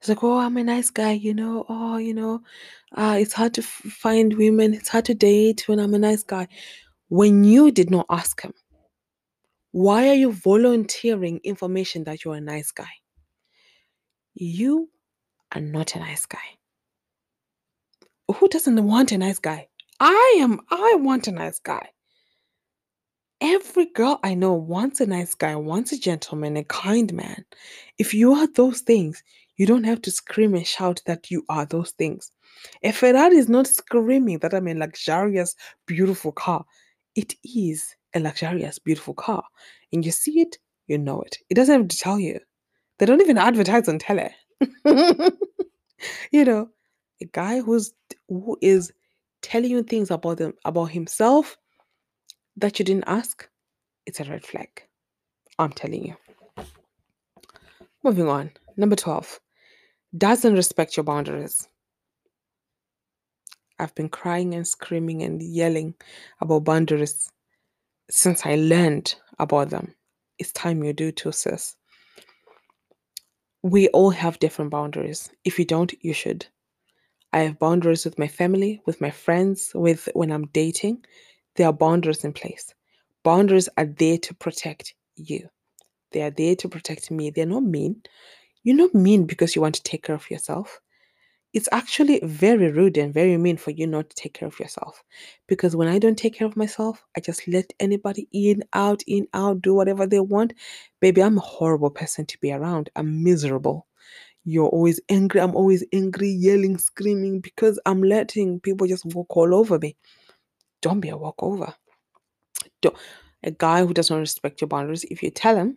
It's 0.00 0.08
like, 0.08 0.24
oh, 0.24 0.38
I'm 0.38 0.56
a 0.56 0.64
nice 0.64 0.90
guy, 0.90 1.12
you 1.12 1.32
know. 1.32 1.64
Oh, 1.68 1.98
you 1.98 2.12
know, 2.12 2.42
uh, 2.96 3.16
it's 3.20 3.32
hard 3.32 3.54
to 3.54 3.60
f- 3.60 3.68
find 3.68 4.36
women. 4.36 4.74
It's 4.74 4.88
hard 4.88 5.04
to 5.04 5.14
date 5.14 5.68
when 5.68 5.78
I'm 5.78 5.94
a 5.94 5.98
nice 6.00 6.24
guy. 6.24 6.48
When 7.08 7.44
you 7.44 7.70
did 7.70 7.92
not 7.92 8.06
ask 8.10 8.42
him, 8.42 8.52
why 9.70 10.08
are 10.08 10.14
you 10.14 10.32
volunteering 10.32 11.40
information 11.44 12.02
that 12.04 12.24
you're 12.24 12.34
a 12.34 12.40
nice 12.40 12.72
guy? 12.72 12.90
You 14.34 14.90
are 15.54 15.60
not 15.60 15.94
a 15.94 16.00
nice 16.00 16.26
guy. 16.26 16.57
Who 18.36 18.48
doesn't 18.48 18.84
want 18.84 19.12
a 19.12 19.18
nice 19.18 19.38
guy? 19.38 19.68
I 20.00 20.36
am, 20.40 20.60
I 20.70 20.96
want 21.00 21.28
a 21.28 21.32
nice 21.32 21.58
guy. 21.58 21.88
Every 23.40 23.86
girl 23.86 24.20
I 24.22 24.34
know 24.34 24.52
wants 24.52 25.00
a 25.00 25.06
nice 25.06 25.34
guy, 25.34 25.54
wants 25.56 25.92
a 25.92 25.98
gentleman, 25.98 26.56
a 26.56 26.64
kind 26.64 27.12
man. 27.12 27.44
If 27.98 28.12
you 28.12 28.32
are 28.32 28.48
those 28.54 28.80
things, 28.80 29.22
you 29.56 29.66
don't 29.66 29.84
have 29.84 30.02
to 30.02 30.10
scream 30.10 30.54
and 30.54 30.66
shout 30.66 31.00
that 31.06 31.30
you 31.30 31.44
are 31.48 31.64
those 31.64 31.92
things. 31.92 32.32
A 32.82 32.92
Ferrari 32.92 33.36
is 33.36 33.48
not 33.48 33.66
screaming 33.66 34.38
that 34.40 34.54
I'm 34.54 34.68
a 34.68 34.74
luxurious, 34.74 35.54
beautiful 35.86 36.32
car. 36.32 36.64
It 37.14 37.34
is 37.44 37.94
a 38.14 38.20
luxurious, 38.20 38.78
beautiful 38.78 39.14
car. 39.14 39.42
And 39.92 40.04
you 40.04 40.12
see 40.12 40.40
it, 40.40 40.58
you 40.86 40.98
know 40.98 41.22
it. 41.22 41.38
It 41.48 41.54
doesn't 41.54 41.80
have 41.80 41.88
to 41.88 41.96
tell 41.96 42.18
you. 42.18 42.40
They 42.98 43.06
don't 43.06 43.20
even 43.20 43.38
advertise 43.38 43.88
on 43.88 43.98
tele. 43.98 44.34
you 46.32 46.44
know, 46.44 46.70
a 47.20 47.26
guy 47.26 47.60
who's 47.60 47.92
who 48.28 48.56
is 48.60 48.92
telling 49.42 49.70
you 49.70 49.82
things 49.82 50.10
about 50.10 50.38
them 50.38 50.54
about 50.64 50.86
himself 50.86 51.56
that 52.56 52.78
you 52.78 52.84
didn't 52.84 53.04
ask, 53.06 53.48
it's 54.06 54.20
a 54.20 54.24
red 54.24 54.44
flag. 54.44 54.82
I'm 55.58 55.72
telling 55.72 56.06
you. 56.06 56.16
Moving 58.02 58.28
on. 58.28 58.50
Number 58.76 58.96
12. 58.96 59.40
Doesn't 60.16 60.54
respect 60.54 60.96
your 60.96 61.04
boundaries. 61.04 61.68
I've 63.78 63.94
been 63.94 64.08
crying 64.08 64.54
and 64.54 64.66
screaming 64.66 65.22
and 65.22 65.40
yelling 65.40 65.94
about 66.40 66.64
boundaries 66.64 67.30
since 68.10 68.44
I 68.44 68.56
learned 68.56 69.14
about 69.38 69.70
them. 69.70 69.94
It's 70.38 70.52
time 70.52 70.82
you 70.82 70.92
do 70.92 71.12
too, 71.12 71.32
sis. 71.32 71.76
We 73.62 73.88
all 73.88 74.10
have 74.10 74.38
different 74.38 74.70
boundaries. 74.70 75.30
If 75.44 75.58
you 75.58 75.64
don't, 75.64 75.92
you 76.02 76.12
should. 76.12 76.46
I 77.32 77.40
have 77.40 77.58
boundaries 77.58 78.04
with 78.04 78.18
my 78.18 78.28
family, 78.28 78.80
with 78.86 79.00
my 79.00 79.10
friends, 79.10 79.72
with 79.74 80.08
when 80.14 80.30
I'm 80.30 80.46
dating. 80.48 81.04
There 81.56 81.66
are 81.66 81.72
boundaries 81.72 82.24
in 82.24 82.32
place. 82.32 82.74
Boundaries 83.24 83.68
are 83.76 83.86
there 83.86 84.18
to 84.18 84.34
protect 84.34 84.94
you. 85.16 85.48
They 86.12 86.22
are 86.22 86.30
there 86.30 86.56
to 86.56 86.68
protect 86.68 87.10
me. 87.10 87.30
They're 87.30 87.46
not 87.46 87.64
mean. 87.64 88.02
You're 88.62 88.76
not 88.76 88.94
mean 88.94 89.26
because 89.26 89.56
you 89.56 89.62
want 89.62 89.74
to 89.74 89.82
take 89.82 90.04
care 90.04 90.14
of 90.14 90.30
yourself. 90.30 90.80
It's 91.52 91.68
actually 91.72 92.20
very 92.22 92.70
rude 92.70 92.96
and 92.98 93.12
very 93.12 93.36
mean 93.36 93.56
for 93.56 93.72
you 93.72 93.86
not 93.86 94.10
to 94.10 94.16
take 94.16 94.34
care 94.34 94.48
of 94.48 94.60
yourself. 94.60 95.02
Because 95.48 95.74
when 95.74 95.88
I 95.88 95.98
don't 95.98 96.18
take 96.18 96.34
care 96.34 96.46
of 96.46 96.56
myself, 96.56 97.04
I 97.16 97.20
just 97.20 97.48
let 97.48 97.72
anybody 97.80 98.28
in, 98.32 98.62
out, 98.74 99.02
in, 99.06 99.26
out, 99.34 99.62
do 99.62 99.74
whatever 99.74 100.06
they 100.06 100.20
want. 100.20 100.54
Baby, 101.00 101.22
I'm 101.22 101.38
a 101.38 101.42
horrible 101.42 101.90
person 101.90 102.26
to 102.26 102.38
be 102.38 102.52
around. 102.52 102.90
I'm 102.96 103.24
miserable. 103.24 103.87
You're 104.50 104.68
always 104.68 104.98
angry. 105.10 105.42
I'm 105.42 105.54
always 105.54 105.84
angry, 105.92 106.30
yelling, 106.30 106.78
screaming 106.78 107.40
because 107.40 107.78
I'm 107.84 108.02
letting 108.02 108.60
people 108.60 108.86
just 108.86 109.04
walk 109.04 109.36
all 109.36 109.54
over 109.54 109.78
me. 109.78 109.94
Don't 110.80 111.00
be 111.00 111.10
a 111.10 111.18
walkover. 111.18 111.74
Don't. 112.80 112.96
A 113.44 113.50
guy 113.50 113.84
who 113.84 113.92
does 113.92 114.10
not 114.10 114.20
respect 114.20 114.60
your 114.62 114.68
boundaries, 114.68 115.04
if 115.04 115.22
you 115.22 115.30
tell 115.30 115.54
him, 115.54 115.76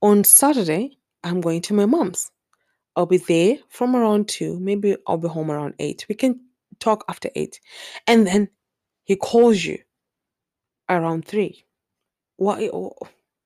on 0.00 0.24
Saturday, 0.24 0.98
I'm 1.22 1.42
going 1.42 1.60
to 1.62 1.74
my 1.74 1.86
mom's. 1.86 2.30
I'll 2.96 3.06
be 3.06 3.18
there 3.18 3.58
from 3.68 3.94
around 3.94 4.28
two. 4.28 4.58
Maybe 4.58 4.96
I'll 5.06 5.18
be 5.18 5.28
home 5.28 5.50
around 5.50 5.74
eight. 5.78 6.06
We 6.08 6.14
can 6.14 6.40
talk 6.80 7.04
after 7.08 7.28
eight. 7.36 7.60
And 8.06 8.26
then 8.26 8.48
he 9.04 9.16
calls 9.16 9.62
you 9.62 9.78
around 10.88 11.26
three. 11.26 11.66
What 12.36 12.60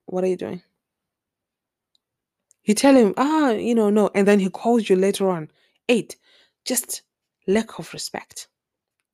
what 0.07 0.25
are 0.25 0.29
you 0.29 0.37
doing? 0.37 0.63
You 2.71 2.75
tell 2.77 2.97
him, 2.97 3.15
ah, 3.19 3.51
you 3.51 3.75
know, 3.75 3.91
no, 3.91 4.13
and 4.15 4.29
then 4.29 4.41
he 4.41 4.49
calls 4.49 4.89
you 4.89 4.97
later 4.97 5.29
on. 5.29 5.51
Eight. 5.91 6.17
Just 6.65 7.03
lack 7.49 7.81
of 7.81 7.93
respect. 7.95 8.49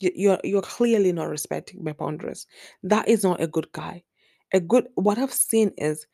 You- 0.01 0.13
You're 0.15 0.41
you're 0.45 0.63
clearly 0.63 1.13
not 1.13 1.31
respecting 1.31 1.85
my 1.85 1.93
boundaries. 1.95 2.47
That 2.85 3.09
is 3.09 3.25
not 3.25 3.41
a 3.43 3.49
good 3.49 3.73
guy. 3.73 4.05
A 4.53 4.61
good 4.61 4.89
what 4.97 5.19
I've 5.19 5.33
seen 5.33 5.73
is 5.79 6.07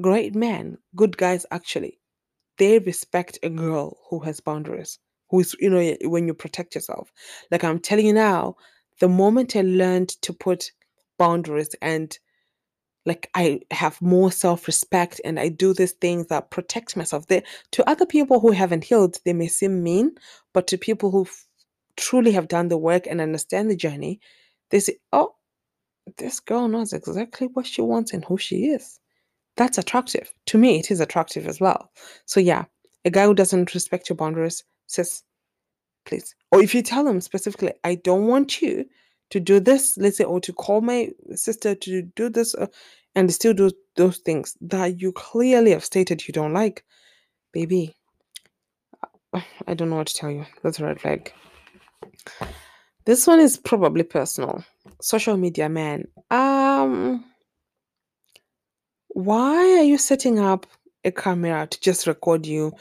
great 0.00 0.34
men, 0.34 0.78
good 0.96 1.16
guys 1.18 1.46
actually. 1.52 2.00
They 2.58 2.78
respect 2.80 3.38
a 3.42 3.50
girl 3.50 3.98
who 4.10 4.20
has 4.20 4.40
boundaries. 4.40 4.98
Who 5.30 5.40
is, 5.40 5.56
you 5.60 5.70
know, 5.70 5.96
when 6.10 6.26
you 6.28 6.34
protect 6.34 6.74
yourself. 6.76 7.10
Like 7.50 7.64
I'm 7.64 7.80
telling 7.80 8.06
you 8.06 8.14
now, 8.14 8.56
the 9.00 9.08
moment 9.08 9.56
I 9.56 9.62
learned 9.62 10.10
to 10.22 10.32
put 10.32 10.72
boundaries 11.18 11.74
and 11.82 12.18
like 13.06 13.30
I 13.34 13.60
have 13.70 14.00
more 14.00 14.32
self-respect 14.32 15.20
and 15.24 15.38
I 15.38 15.48
do 15.48 15.74
these 15.74 15.92
things 15.92 16.26
that 16.28 16.50
protect 16.50 16.96
myself. 16.96 17.26
They, 17.26 17.42
to 17.72 17.88
other 17.88 18.06
people 18.06 18.40
who 18.40 18.52
haven't 18.52 18.84
healed, 18.84 19.18
they 19.24 19.32
may 19.32 19.48
seem 19.48 19.82
mean, 19.82 20.16
but 20.52 20.66
to 20.68 20.78
people 20.78 21.10
who 21.10 21.26
truly 21.96 22.32
have 22.32 22.48
done 22.48 22.68
the 22.68 22.78
work 22.78 23.06
and 23.06 23.20
understand 23.20 23.70
the 23.70 23.76
journey, 23.76 24.20
they 24.70 24.80
say, 24.80 24.96
"Oh, 25.12 25.34
this 26.16 26.40
girl 26.40 26.68
knows 26.68 26.92
exactly 26.92 27.48
what 27.48 27.66
she 27.66 27.82
wants 27.82 28.12
and 28.12 28.24
who 28.24 28.38
she 28.38 28.66
is." 28.66 29.00
That's 29.56 29.78
attractive. 29.78 30.32
To 30.46 30.58
me, 30.58 30.78
it 30.78 30.90
is 30.90 31.00
attractive 31.00 31.46
as 31.46 31.60
well. 31.60 31.90
So 32.26 32.40
yeah, 32.40 32.64
a 33.04 33.10
guy 33.10 33.26
who 33.26 33.34
doesn't 33.34 33.74
respect 33.74 34.08
your 34.08 34.16
boundaries 34.16 34.64
says, 34.86 35.22
please. 36.06 36.34
Or 36.50 36.62
if 36.62 36.74
you 36.74 36.82
tell 36.82 37.06
him 37.06 37.20
specifically, 37.20 37.72
I 37.84 37.96
don't 37.96 38.26
want 38.26 38.60
you 38.62 38.86
to 39.30 39.40
do 39.40 39.60
this, 39.60 39.96
let's 39.96 40.18
say, 40.18 40.24
or 40.24 40.40
to 40.40 40.52
call 40.52 40.80
my 40.80 41.10
sister 41.34 41.74
to 41.74 42.02
do 42.02 42.28
this, 42.28 42.54
uh, 42.54 42.66
and 43.14 43.32
still 43.32 43.54
do 43.54 43.70
those 43.96 44.18
things 44.18 44.56
that 44.60 45.00
you 45.00 45.12
clearly 45.12 45.70
have 45.70 45.84
stated 45.84 46.26
you 46.26 46.32
don't 46.32 46.52
like, 46.52 46.84
baby. 47.52 47.94
I 49.66 49.74
don't 49.74 49.90
know 49.90 49.96
what 49.96 50.08
to 50.08 50.14
tell 50.14 50.30
you. 50.30 50.46
That's 50.62 50.80
a 50.80 50.84
red 50.84 51.00
flag. 51.00 51.32
This 53.06 53.26
one 53.26 53.40
is 53.40 53.58
probably 53.58 54.02
personal. 54.02 54.64
Social 55.00 55.36
media 55.36 55.68
man. 55.68 56.06
Um, 56.30 57.24
why 59.08 59.78
are 59.78 59.84
you 59.84 59.98
setting 59.98 60.38
up 60.38 60.66
a 61.04 61.12
camera 61.12 61.66
to 61.66 61.80
just 61.80 62.06
record 62.06 62.46
you 62.46 62.72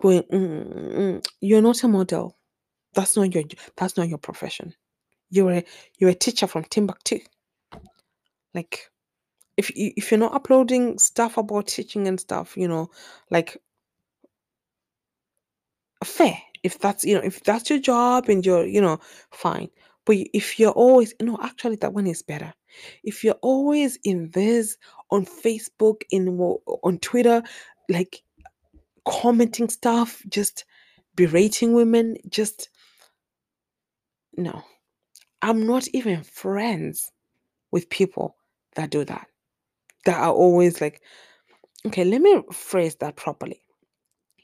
going? 0.00 0.22
"Mm, 0.24 0.72
mm, 0.72 0.94
mm." 0.96 1.26
You're 1.40 1.62
not 1.62 1.84
a 1.84 1.88
model. 1.88 2.36
That's 2.94 3.16
not 3.16 3.32
your. 3.34 3.44
That's 3.76 3.96
not 3.96 4.08
your 4.08 4.18
profession. 4.18 4.74
You're 5.30 5.52
a 5.52 5.64
you're 5.98 6.10
a 6.10 6.14
teacher 6.14 6.46
from 6.46 6.64
Timbuktu. 6.64 7.20
Like 8.54 8.90
if 9.56 9.76
you 9.76 9.92
if 9.96 10.10
you're 10.10 10.20
not 10.20 10.34
uploading 10.34 10.98
stuff 10.98 11.36
about 11.36 11.66
teaching 11.66 12.08
and 12.08 12.18
stuff, 12.18 12.56
you 12.56 12.68
know, 12.68 12.90
like 13.30 13.58
fair. 16.04 16.38
If 16.62 16.78
that's 16.78 17.04
you 17.04 17.14
know 17.14 17.22
if 17.22 17.42
that's 17.44 17.70
your 17.70 17.78
job 17.78 18.28
and 18.28 18.44
you're 18.44 18.66
you 18.66 18.80
know 18.80 18.98
fine. 19.30 19.68
But 20.04 20.16
if 20.32 20.58
you're 20.58 20.72
always 20.72 21.14
no, 21.20 21.38
actually 21.42 21.76
that 21.76 21.92
one 21.92 22.06
is 22.06 22.22
better. 22.22 22.52
If 23.04 23.22
you're 23.22 23.38
always 23.42 23.98
in 24.04 24.30
this 24.30 24.76
on 25.10 25.26
Facebook, 25.26 26.02
in 26.10 26.38
on 26.38 26.98
Twitter, 26.98 27.42
like 27.88 28.22
commenting 29.04 29.68
stuff, 29.68 30.22
just 30.28 30.64
berating 31.14 31.74
women, 31.74 32.16
just 32.28 32.70
no. 34.36 34.62
I'm 35.42 35.66
not 35.66 35.88
even 35.88 36.22
friends 36.22 37.12
with 37.70 37.90
people 37.90 38.36
that 38.74 38.90
do 38.90 39.04
that. 39.04 39.26
That 40.04 40.20
are 40.20 40.32
always 40.32 40.80
like, 40.80 41.02
okay, 41.86 42.04
let 42.04 42.20
me 42.20 42.42
phrase 42.52 42.96
that 42.96 43.16
properly. 43.16 43.62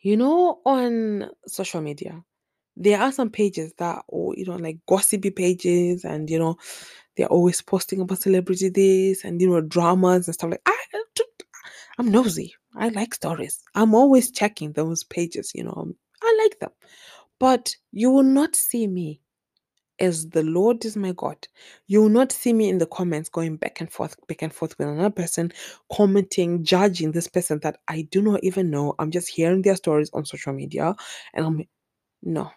You 0.03 0.17
know, 0.17 0.61
on 0.67 1.31
social 1.47 1.81
media, 1.81 2.23
there 2.77 3.01
are 3.01 3.13
some 3.13 3.31
pages 3.31 3.73
that, 3.79 4.05
or 4.09 4.35
you 4.37 4.45
know, 4.45 4.57
like 4.57 4.79
gossipy 4.87 5.31
pages, 5.31 6.05
and 6.05 6.29
you 6.29 6.39
know, 6.39 6.57
they're 7.17 7.29
always 7.29 7.63
posting 7.63 8.01
about 8.01 8.19
celebrity 8.19 8.69
this 8.69 9.25
and 9.25 9.41
you 9.41 9.49
know, 9.49 9.61
dramas 9.61 10.29
and 10.29 10.35
stuff 10.35 10.51
like. 10.51 10.63
I, 10.67 10.77
I'm 11.99 12.11
nosy. 12.11 12.55
I 12.77 12.89
like 12.89 13.15
stories. 13.15 13.63
I'm 13.75 13.95
always 13.95 14.31
checking 14.31 14.73
those 14.73 15.05
pages. 15.05 15.53
You 15.55 15.65
know, 15.65 15.95
I 16.23 16.41
like 16.43 16.59
them, 16.59 16.71
but 17.39 17.75
you 17.93 18.11
will 18.11 18.25
not 18.25 18.57
see 18.57 18.87
me 18.87 19.21
as 20.01 20.31
the 20.31 20.43
Lord 20.43 20.85
is 20.85 20.97
my 20.97 21.13
God. 21.13 21.37
You 21.87 22.03
will 22.03 22.09
not 22.09 22.33
see 22.33 22.53
me 22.53 22.69
in 22.69 22.79
the 22.79 22.87
comments 22.87 23.29
going 23.29 23.57
back 23.57 23.81
and 23.81 23.91
forth, 23.91 24.17
back 24.29 24.43
and 24.43 24.53
forth 24.53 24.77
with 24.79 24.89
another 24.89 25.11
person, 25.11 25.53
commenting, 25.93 26.65
judging 26.65 27.13
this 27.13 27.29
person 27.29 27.61
that 27.63 27.79
I 27.89 28.03
do 28.11 28.23
not 28.23 28.41
even 28.43 28.71
know. 28.71 28.95
I'm 28.99 29.11
just 29.11 29.29
hearing 29.29 29.63
their 29.63 29.77
stories 29.77 30.11
on 30.15 30.25
social 30.27 30.53
media, 30.53 30.95
and 31.35 31.47
I'm 31.47 31.63
no. 32.23 32.51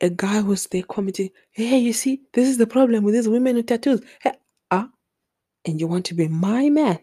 A 0.00 0.10
guy 0.10 0.40
who's 0.40 0.66
there 0.68 0.82
commenting, 0.82 1.30
hey, 1.50 1.78
you 1.78 1.92
see, 1.92 2.22
this 2.32 2.48
is 2.48 2.58
the 2.58 2.66
problem 2.66 3.04
with 3.04 3.14
these 3.14 3.28
women 3.28 3.56
with 3.56 3.66
tattoos. 3.66 4.00
Hey, 4.22 4.32
ah, 4.70 4.88
and 5.66 5.78
you 5.80 5.86
want 5.86 6.06
to 6.06 6.14
be 6.14 6.28
my 6.28 6.70
man. 6.70 6.98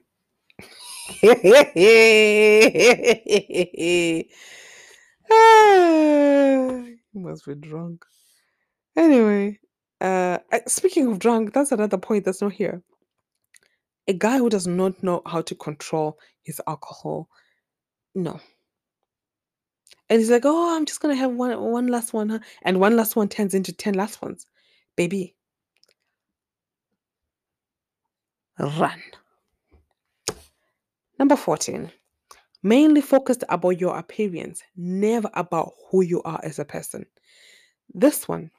Ah, 5.30 6.87
you 7.18 7.24
must 7.30 7.46
be 7.46 7.56
drunk. 7.56 8.04
Anyway, 8.96 9.60
uh, 10.02 10.40
speaking 10.68 11.08
of 11.08 11.20
drunk, 11.20 11.54
that's 11.54 11.72
another 11.72 11.98
point 11.98 12.26
that's 12.26 12.42
not 12.42 12.54
here. 12.54 12.82
A 14.08 14.14
guy 14.14 14.38
who 14.38 14.50
does 14.50 14.68
not 14.68 15.04
know 15.04 15.22
how 15.26 15.42
to 15.42 15.56
control 15.56 16.18
his 16.44 16.62
alcohol, 16.68 17.30
no. 18.16 18.40
And 20.10 20.20
he's 20.20 20.32
like, 20.32 20.44
oh, 20.46 20.76
I'm 20.76 20.86
just 20.86 21.02
gonna 21.02 21.16
have 21.16 21.32
one 21.32 21.60
one 21.60 21.88
last 21.88 22.14
one, 22.14 22.30
huh? 22.30 22.40
And 22.64 22.80
one 22.80 22.96
last 22.96 23.16
one 23.16 23.28
turns 23.30 23.54
into 23.54 23.74
ten 23.74 23.96
last 23.96 24.22
ones. 24.22 24.46
Baby, 24.96 25.36
run. 28.60 29.02
Number 31.20 31.36
14. 31.36 31.92
Mainly 32.64 33.02
focused 33.02 33.44
about 33.50 33.80
your 33.80 33.98
appearance, 33.98 34.64
never 34.76 35.30
about 35.34 35.74
who 35.90 36.02
you 36.02 36.22
are 36.24 36.40
as 36.44 36.60
a 36.60 36.66
person. 36.66 37.06
This 37.94 38.28
one, 38.28 38.52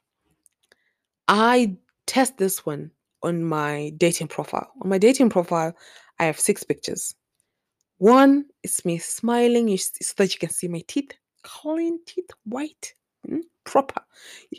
I 1.26 1.76
test 2.07 2.38
this 2.38 2.64
one 2.64 2.90
on 3.22 3.44
my 3.44 3.92
dating 3.96 4.28
profile. 4.28 4.70
On 4.82 4.88
my 4.88 4.99
dating 4.99 5.30
profile, 5.30 5.74
I 6.18 6.24
have 6.24 6.38
six 6.38 6.62
pictures. 6.62 7.14
One 7.99 8.46
is 8.62 8.84
me 8.84 8.99
smiling 8.99 9.76
so 9.76 10.14
that 10.16 10.32
you 10.32 10.38
can 10.38 10.51
see 10.51 10.68
my 10.68 10.82
teeth, 10.86 11.12
clean 11.42 11.99
teeth, 12.07 12.30
white, 12.44 12.94
mm, 13.28 13.40
proper. 13.64 14.01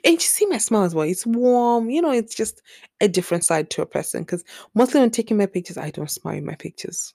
And 0.03 0.13
you 0.13 0.19
see 0.19 0.45
my 0.45 0.57
smile 0.57 0.83
as 0.83 0.93
well. 0.93 1.07
It's 1.07 1.25
warm, 1.25 1.89
you 1.89 2.01
know, 2.01 2.11
it's 2.11 2.35
just 2.35 2.61
a 2.99 3.07
different 3.07 3.45
side 3.45 3.69
to 3.71 3.81
a 3.81 3.85
person. 3.85 4.23
Because 4.23 4.43
mostly 4.75 4.99
when 4.99 5.09
taking 5.09 5.37
my 5.37 5.45
pictures, 5.45 5.77
I 5.77 5.89
don't 5.89 6.11
smile 6.11 6.35
in 6.35 6.45
my 6.45 6.55
pictures. 6.55 7.13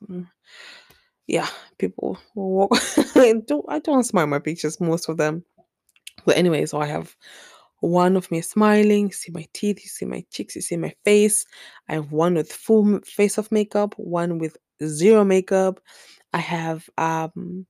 Yeah, 1.27 1.49
people 1.79 2.19
will 2.35 2.51
walk. 2.51 2.73
I 3.17 3.35
don't 3.47 3.65
I 3.69 3.79
don't 3.79 4.05
smile 4.05 4.27
my 4.27 4.39
pictures, 4.39 4.81
most 4.81 5.09
of 5.09 5.17
them. 5.17 5.45
But 6.27 6.37
anyway, 6.37 6.67
so 6.67 6.81
I 6.81 6.87
have 6.87 7.17
one 7.81 8.17
of 8.17 8.31
me 8.31 8.41
smiling, 8.41 9.13
see 9.13 9.33
my 9.33 9.47
teeth, 9.53 9.81
you 9.83 9.89
see 9.89 10.07
my 10.07 10.25
cheeks, 10.31 10.57
you 10.57 10.63
see 10.63 10.77
my 10.77 10.95
face. 11.05 11.45
I 11.89 11.95
have 11.95 12.13
one 12.13 12.35
with 12.35 12.53
full 12.53 13.01
face 13.01 13.39
of 13.39 13.51
makeup, 13.53 13.95
one 13.97 14.39
with 14.39 14.57
zero 14.85 15.25
makeup. 15.25 15.81
I 16.33 16.39
have 16.39 16.89
um 16.99 17.67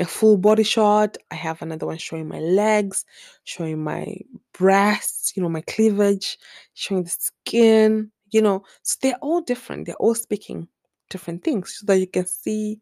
a 0.00 0.04
full 0.04 0.36
body 0.38 0.62
shot. 0.62 1.16
I 1.30 1.34
have 1.34 1.60
another 1.60 1.86
one 1.86 1.98
showing 1.98 2.28
my 2.28 2.38
legs, 2.38 3.04
showing 3.44 3.82
my 3.82 4.16
breasts, 4.52 5.36
you 5.36 5.42
know, 5.42 5.48
my 5.48 5.62
cleavage, 5.62 6.38
showing 6.74 7.04
the 7.04 7.10
skin, 7.10 8.10
you 8.30 8.40
know. 8.40 8.64
So 8.82 8.96
they're 9.02 9.18
all 9.20 9.40
different. 9.40 9.86
They're 9.86 9.96
all 9.96 10.14
speaking 10.14 10.68
different 11.08 11.44
things 11.44 11.78
so 11.78 11.86
that 11.86 11.98
you 11.98 12.06
can 12.06 12.26
see 12.26 12.80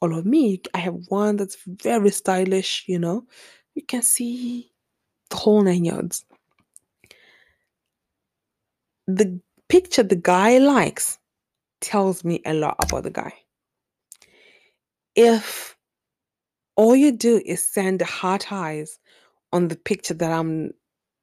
all 0.00 0.16
of 0.18 0.26
me. 0.26 0.60
I 0.74 0.78
have 0.78 0.96
one 1.08 1.36
that's 1.36 1.56
very 1.66 2.10
stylish, 2.10 2.84
you 2.86 2.98
know. 2.98 3.24
You 3.74 3.82
can 3.82 4.02
see 4.02 4.70
the 5.30 5.36
whole 5.36 5.62
nine 5.62 5.84
yards. 5.84 6.24
The 9.06 9.40
picture 9.68 10.02
the 10.02 10.16
guy 10.16 10.58
likes 10.58 11.18
tells 11.80 12.24
me 12.24 12.40
a 12.44 12.54
lot 12.54 12.76
about 12.80 13.04
the 13.04 13.10
guy. 13.10 13.32
If 15.14 15.76
all 16.76 16.96
you 16.96 17.12
do 17.12 17.42
is 17.44 17.62
send 17.62 18.00
heart 18.02 18.52
eyes 18.52 18.98
on 19.52 19.68
the 19.68 19.76
picture 19.76 20.14
that 20.14 20.32
I'm 20.32 20.72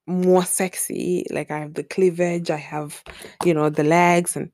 more 0.07 0.43
sexy, 0.43 1.25
like 1.31 1.51
I 1.51 1.59
have 1.59 1.73
the 1.73 1.83
cleavage, 1.83 2.49
I 2.49 2.57
have, 2.57 3.03
you 3.43 3.53
know, 3.53 3.69
the 3.69 3.83
legs, 3.83 4.35
and 4.35 4.51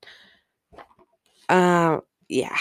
uh, 1.49 1.99
yeah. 2.29 2.57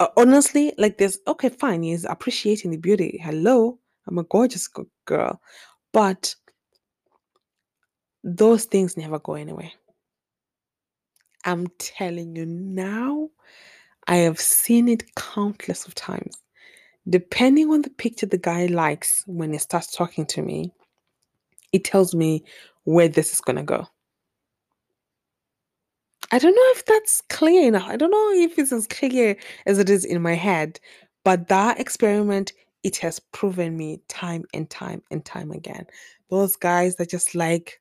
Uh, 0.00 0.08
honestly, 0.16 0.72
like 0.78 0.98
this, 0.98 1.18
okay, 1.28 1.48
fine, 1.48 1.82
he's 1.82 2.04
appreciating 2.04 2.70
the 2.70 2.76
beauty. 2.76 3.20
Hello, 3.22 3.78
I'm 4.06 4.18
a 4.18 4.24
gorgeous 4.24 4.68
girl, 5.06 5.40
but 5.92 6.34
those 8.24 8.64
things 8.64 8.96
never 8.96 9.18
go 9.18 9.34
anywhere. 9.34 9.70
I'm 11.44 11.66
telling 11.78 12.36
you 12.36 12.46
now, 12.46 13.28
I 14.06 14.16
have 14.16 14.40
seen 14.40 14.88
it 14.88 15.14
countless 15.14 15.86
of 15.86 15.94
times. 15.94 16.36
Depending 17.08 17.70
on 17.70 17.82
the 17.82 17.90
picture 17.90 18.26
the 18.26 18.38
guy 18.38 18.66
likes 18.66 19.24
when 19.26 19.52
he 19.52 19.58
starts 19.58 19.94
talking 19.94 20.24
to 20.26 20.42
me, 20.42 20.72
it 21.72 21.84
tells 21.84 22.14
me 22.14 22.44
where 22.84 23.08
this 23.08 23.32
is 23.32 23.40
going 23.40 23.56
to 23.56 23.62
go. 23.62 23.86
I 26.32 26.38
don't 26.38 26.54
know 26.54 26.70
if 26.70 26.86
that's 26.86 27.20
clear 27.28 27.68
enough. 27.68 27.86
I 27.86 27.96
don't 27.96 28.10
know 28.10 28.30
if 28.32 28.58
it's 28.58 28.72
as 28.72 28.86
clear 28.86 29.36
as 29.66 29.78
it 29.78 29.90
is 29.90 30.06
in 30.06 30.22
my 30.22 30.32
head, 30.32 30.80
but 31.24 31.48
that 31.48 31.78
experiment, 31.78 32.52
it 32.82 32.96
has 32.96 33.20
proven 33.20 33.76
me 33.76 34.00
time 34.08 34.44
and 34.54 34.68
time 34.68 35.02
and 35.10 35.22
time 35.24 35.50
again. 35.50 35.86
Those 36.30 36.56
guys 36.56 36.96
that 36.96 37.10
just 37.10 37.34
like 37.34 37.80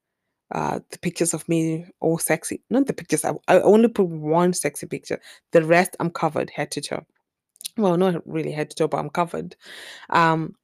uh, 0.54 0.82
the 0.90 1.00
pictures 1.00 1.34
of 1.34 1.48
me 1.48 1.86
all 2.02 2.18
sexy, 2.18 2.62
not 2.70 2.88
the 2.88 2.94
pictures, 2.94 3.24
I, 3.24 3.32
I 3.48 3.62
only 3.62 3.88
put 3.88 4.08
one 4.08 4.52
sexy 4.52 4.86
picture. 4.86 5.20
The 5.54 5.64
rest 5.64 5.96
I'm 6.02 6.12
covered 6.12 6.50
head 6.50 6.72
to 6.72 6.82
toe. 6.82 7.06
Well, 7.78 7.96
not 7.96 8.22
really 8.28 8.52
head 8.52 8.70
to 8.72 8.76
toe, 8.76 8.88
but 8.90 8.98
I'm 8.98 9.10
covered. 9.10 9.56
Um, 10.10 10.56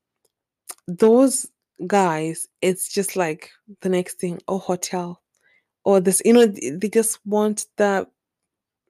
those 0.90 1.48
guys, 1.88 2.50
it's 2.62 2.90
just 2.90 3.16
like 3.16 3.50
the 3.80 3.88
next 3.88 4.20
thing, 4.20 4.40
oh, 4.50 4.58
hotel, 4.58 5.22
or 5.88 6.02
this, 6.02 6.22
you 6.26 6.34
know, 6.34 6.46
they 6.46 6.90
just 6.90 7.18
want 7.26 7.66
the 7.78 8.06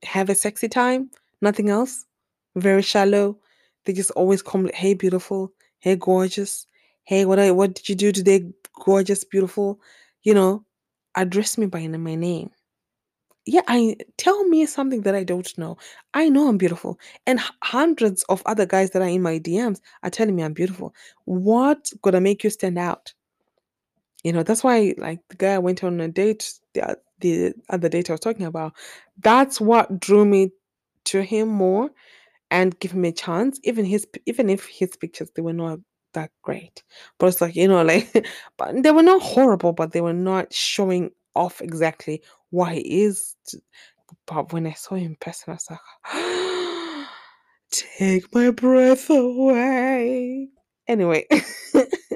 have 0.01 0.31
a 0.31 0.35
sexy 0.35 0.67
time, 0.67 1.11
nothing 1.43 1.69
else. 1.69 2.07
Very 2.55 2.81
shallow. 2.81 3.37
They 3.85 3.93
just 3.93 4.09
always 4.11 4.41
come, 4.41 4.67
hey, 4.73 4.95
beautiful, 4.95 5.53
hey, 5.77 5.95
gorgeous, 5.95 6.65
hey, 7.03 7.25
what 7.25 7.37
I, 7.37 7.51
what 7.51 7.75
did 7.75 7.87
you 7.87 7.93
do 7.93 8.11
today, 8.11 8.51
gorgeous, 8.83 9.23
beautiful, 9.23 9.79
you 10.23 10.33
know, 10.33 10.65
address 11.15 11.55
me 11.55 11.67
by 11.67 11.87
my 11.87 12.15
name. 12.15 12.49
Yeah, 13.45 13.61
I 13.67 13.97
tell 14.17 14.43
me 14.45 14.65
something 14.65 15.01
that 15.03 15.13
I 15.13 15.23
don't 15.23 15.55
know. 15.55 15.77
I 16.15 16.29
know 16.29 16.47
I'm 16.49 16.57
beautiful, 16.57 16.99
and 17.27 17.39
hundreds 17.63 18.23
of 18.23 18.41
other 18.47 18.65
guys 18.65 18.89
that 18.89 19.03
are 19.03 19.07
in 19.07 19.21
my 19.21 19.37
DMs 19.37 19.81
are 20.01 20.09
telling 20.09 20.35
me 20.35 20.41
I'm 20.41 20.53
beautiful. 20.53 20.95
What 21.25 21.91
gonna 22.01 22.21
make 22.21 22.43
you 22.43 22.49
stand 22.49 22.79
out? 22.79 23.13
You 24.27 24.33
know, 24.33 24.43
that's 24.43 24.61
why, 24.61 24.93
like 24.97 25.21
the 25.29 25.37
guy 25.37 25.53
I 25.53 25.57
went 25.59 25.85
on 25.85 26.01
a 26.01 26.09
date, 26.09 26.51
the 26.73 26.99
the 27.21 27.53
other 27.69 27.87
date 27.87 28.09
I 28.09 28.13
was 28.13 28.19
talking 28.19 28.45
about, 28.45 28.73
that's 29.19 29.61
what 29.61 30.01
drew 30.01 30.25
me 30.25 30.51
to 31.05 31.21
him 31.23 31.47
more 31.47 31.91
and 32.51 32.77
give 32.81 32.91
him 32.91 33.05
a 33.05 33.13
chance. 33.13 33.57
Even 33.63 33.85
his, 33.85 34.05
even 34.25 34.49
if 34.49 34.65
his 34.67 34.97
pictures 34.97 35.31
they 35.33 35.41
were 35.41 35.53
not 35.53 35.79
that 36.13 36.31
great, 36.43 36.83
but 37.19 37.27
it's 37.27 37.39
like 37.39 37.55
you 37.55 37.69
know, 37.69 37.83
like, 37.83 38.27
but 38.57 38.83
they 38.83 38.91
were 38.91 39.01
not 39.01 39.21
horrible, 39.21 39.71
but 39.71 39.93
they 39.93 40.01
were 40.01 40.13
not 40.13 40.53
showing 40.53 41.11
off 41.33 41.61
exactly 41.61 42.21
what 42.49 42.73
he 42.73 43.03
is. 43.03 43.37
But 44.27 44.53
when 44.53 44.67
I 44.67 44.73
saw 44.73 44.95
him 44.95 45.05
in 45.11 45.15
person, 45.17 45.53
I 45.53 45.55
was 45.55 45.69
like, 45.71 47.07
take 47.71 48.35
my 48.35 48.51
breath 48.51 49.09
away. 49.09 50.49
Anyway, 50.87 51.27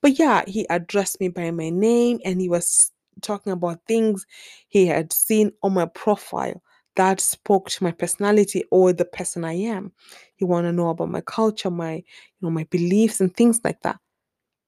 but 0.00 0.18
yeah, 0.18 0.44
he 0.46 0.66
addressed 0.70 1.20
me 1.20 1.28
by 1.28 1.50
my 1.50 1.70
name 1.70 2.20
and 2.24 2.40
he 2.40 2.48
was 2.48 2.92
talking 3.22 3.52
about 3.52 3.80
things 3.86 4.26
he 4.68 4.86
had 4.86 5.12
seen 5.12 5.52
on 5.62 5.74
my 5.74 5.86
profile 5.86 6.62
that 6.96 7.20
spoke 7.20 7.70
to 7.70 7.84
my 7.84 7.92
personality 7.92 8.64
or 8.70 8.92
the 8.92 9.04
person 9.04 9.44
I 9.44 9.52
am. 9.54 9.92
He 10.36 10.44
want 10.44 10.66
to 10.66 10.72
know 10.72 10.88
about 10.90 11.10
my 11.10 11.20
culture, 11.20 11.70
my 11.70 11.94
you 11.94 12.02
know 12.42 12.50
my 12.50 12.64
beliefs 12.70 13.20
and 13.20 13.34
things 13.34 13.60
like 13.64 13.80
that. 13.82 13.98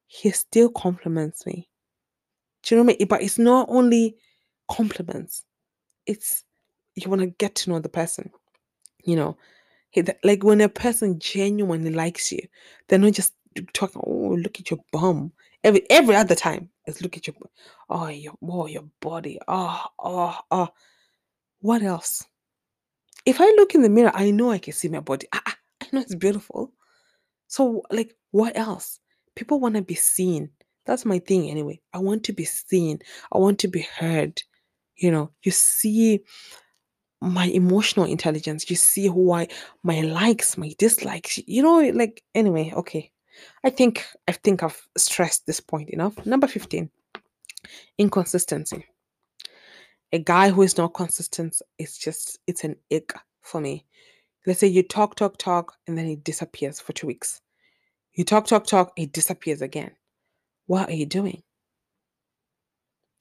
He 0.06 0.30
still 0.30 0.70
compliments 0.70 1.46
me. 1.46 1.68
Do 2.62 2.74
you 2.74 2.80
know 2.80 2.84
what 2.86 2.94
I 2.94 2.98
mean? 2.98 3.08
But 3.08 3.22
it's 3.22 3.38
not 3.38 3.68
only 3.70 4.16
compliments. 4.70 5.44
It's 6.06 6.44
you 6.94 7.08
want 7.08 7.22
to 7.22 7.28
get 7.28 7.54
to 7.56 7.70
know 7.70 7.78
the 7.80 7.88
person. 7.88 8.30
You 9.04 9.16
know, 9.16 9.38
like 10.24 10.44
when 10.44 10.60
a 10.60 10.68
person 10.68 11.18
genuinely 11.18 11.90
likes 11.92 12.30
you, 12.32 12.40
they're 12.88 12.98
not 12.98 13.12
just 13.14 13.34
talking. 13.72 14.02
Oh, 14.04 14.36
look 14.40 14.60
at 14.60 14.70
your 14.70 14.80
bum. 14.92 15.32
Every 15.62 15.82
every 15.90 16.16
other 16.16 16.34
time, 16.34 16.70
it's 16.86 17.02
look 17.02 17.16
at 17.16 17.26
your 17.26 17.36
oh 17.88 18.08
your 18.08 18.34
oh 18.42 18.66
your 18.66 18.84
body. 19.00 19.38
Oh 19.46 19.84
oh 19.98 20.38
oh. 20.50 20.68
What 21.60 21.82
else? 21.82 22.26
If 23.26 23.40
I 23.40 23.46
look 23.56 23.74
in 23.74 23.82
the 23.82 23.90
mirror, 23.90 24.12
I 24.14 24.30
know 24.30 24.50
I 24.50 24.58
can 24.58 24.72
see 24.72 24.88
my 24.88 25.00
body. 25.00 25.26
I, 25.32 25.40
I 25.82 25.86
know 25.92 26.00
it's 26.00 26.14
beautiful. 26.14 26.72
So 27.48 27.82
like, 27.90 28.16
what 28.30 28.56
else? 28.56 29.00
People 29.36 29.60
want 29.60 29.74
to 29.74 29.82
be 29.82 29.94
seen. 29.94 30.50
That's 30.86 31.04
my 31.04 31.18
thing 31.18 31.50
anyway. 31.50 31.80
I 31.92 31.98
want 31.98 32.24
to 32.24 32.32
be 32.32 32.44
seen. 32.44 33.00
I 33.32 33.38
want 33.38 33.58
to 33.60 33.68
be 33.68 33.82
heard. 33.82 34.42
You 34.96 35.10
know, 35.10 35.30
you 35.42 35.50
see 35.50 36.20
my 37.20 37.46
emotional 37.46 38.06
intelligence. 38.06 38.70
You 38.70 38.76
see 38.76 39.06
who 39.06 39.32
I 39.32 39.48
my 39.82 40.00
likes, 40.00 40.56
my 40.56 40.72
dislikes. 40.78 41.38
You 41.46 41.62
know, 41.62 41.80
like 41.90 42.22
anyway, 42.34 42.72
okay. 42.74 43.12
I 43.64 43.70
think 43.70 44.04
I 44.28 44.32
think 44.32 44.62
I've 44.62 44.80
stressed 44.96 45.46
this 45.46 45.60
point 45.60 45.90
enough. 45.90 46.24
Number 46.26 46.46
15. 46.46 46.90
Inconsistency. 47.98 48.86
A 50.12 50.18
guy 50.18 50.50
who 50.50 50.62
is 50.62 50.76
not 50.76 50.94
consistent 50.94 51.60
is 51.78 51.96
just 51.96 52.38
it's 52.46 52.64
an 52.64 52.76
ick 52.92 53.12
for 53.42 53.60
me. 53.60 53.86
Let's 54.46 54.60
say 54.60 54.66
you 54.66 54.82
talk, 54.82 55.14
talk, 55.16 55.36
talk, 55.36 55.74
and 55.86 55.96
then 55.96 56.06
he 56.06 56.16
disappears 56.16 56.80
for 56.80 56.92
two 56.92 57.06
weeks. 57.06 57.40
You 58.14 58.24
talk, 58.24 58.46
talk, 58.46 58.66
talk, 58.66 58.92
he 58.96 59.06
disappears 59.06 59.62
again. 59.62 59.92
What 60.66 60.88
are 60.88 60.94
you 60.94 61.06
doing? 61.06 61.42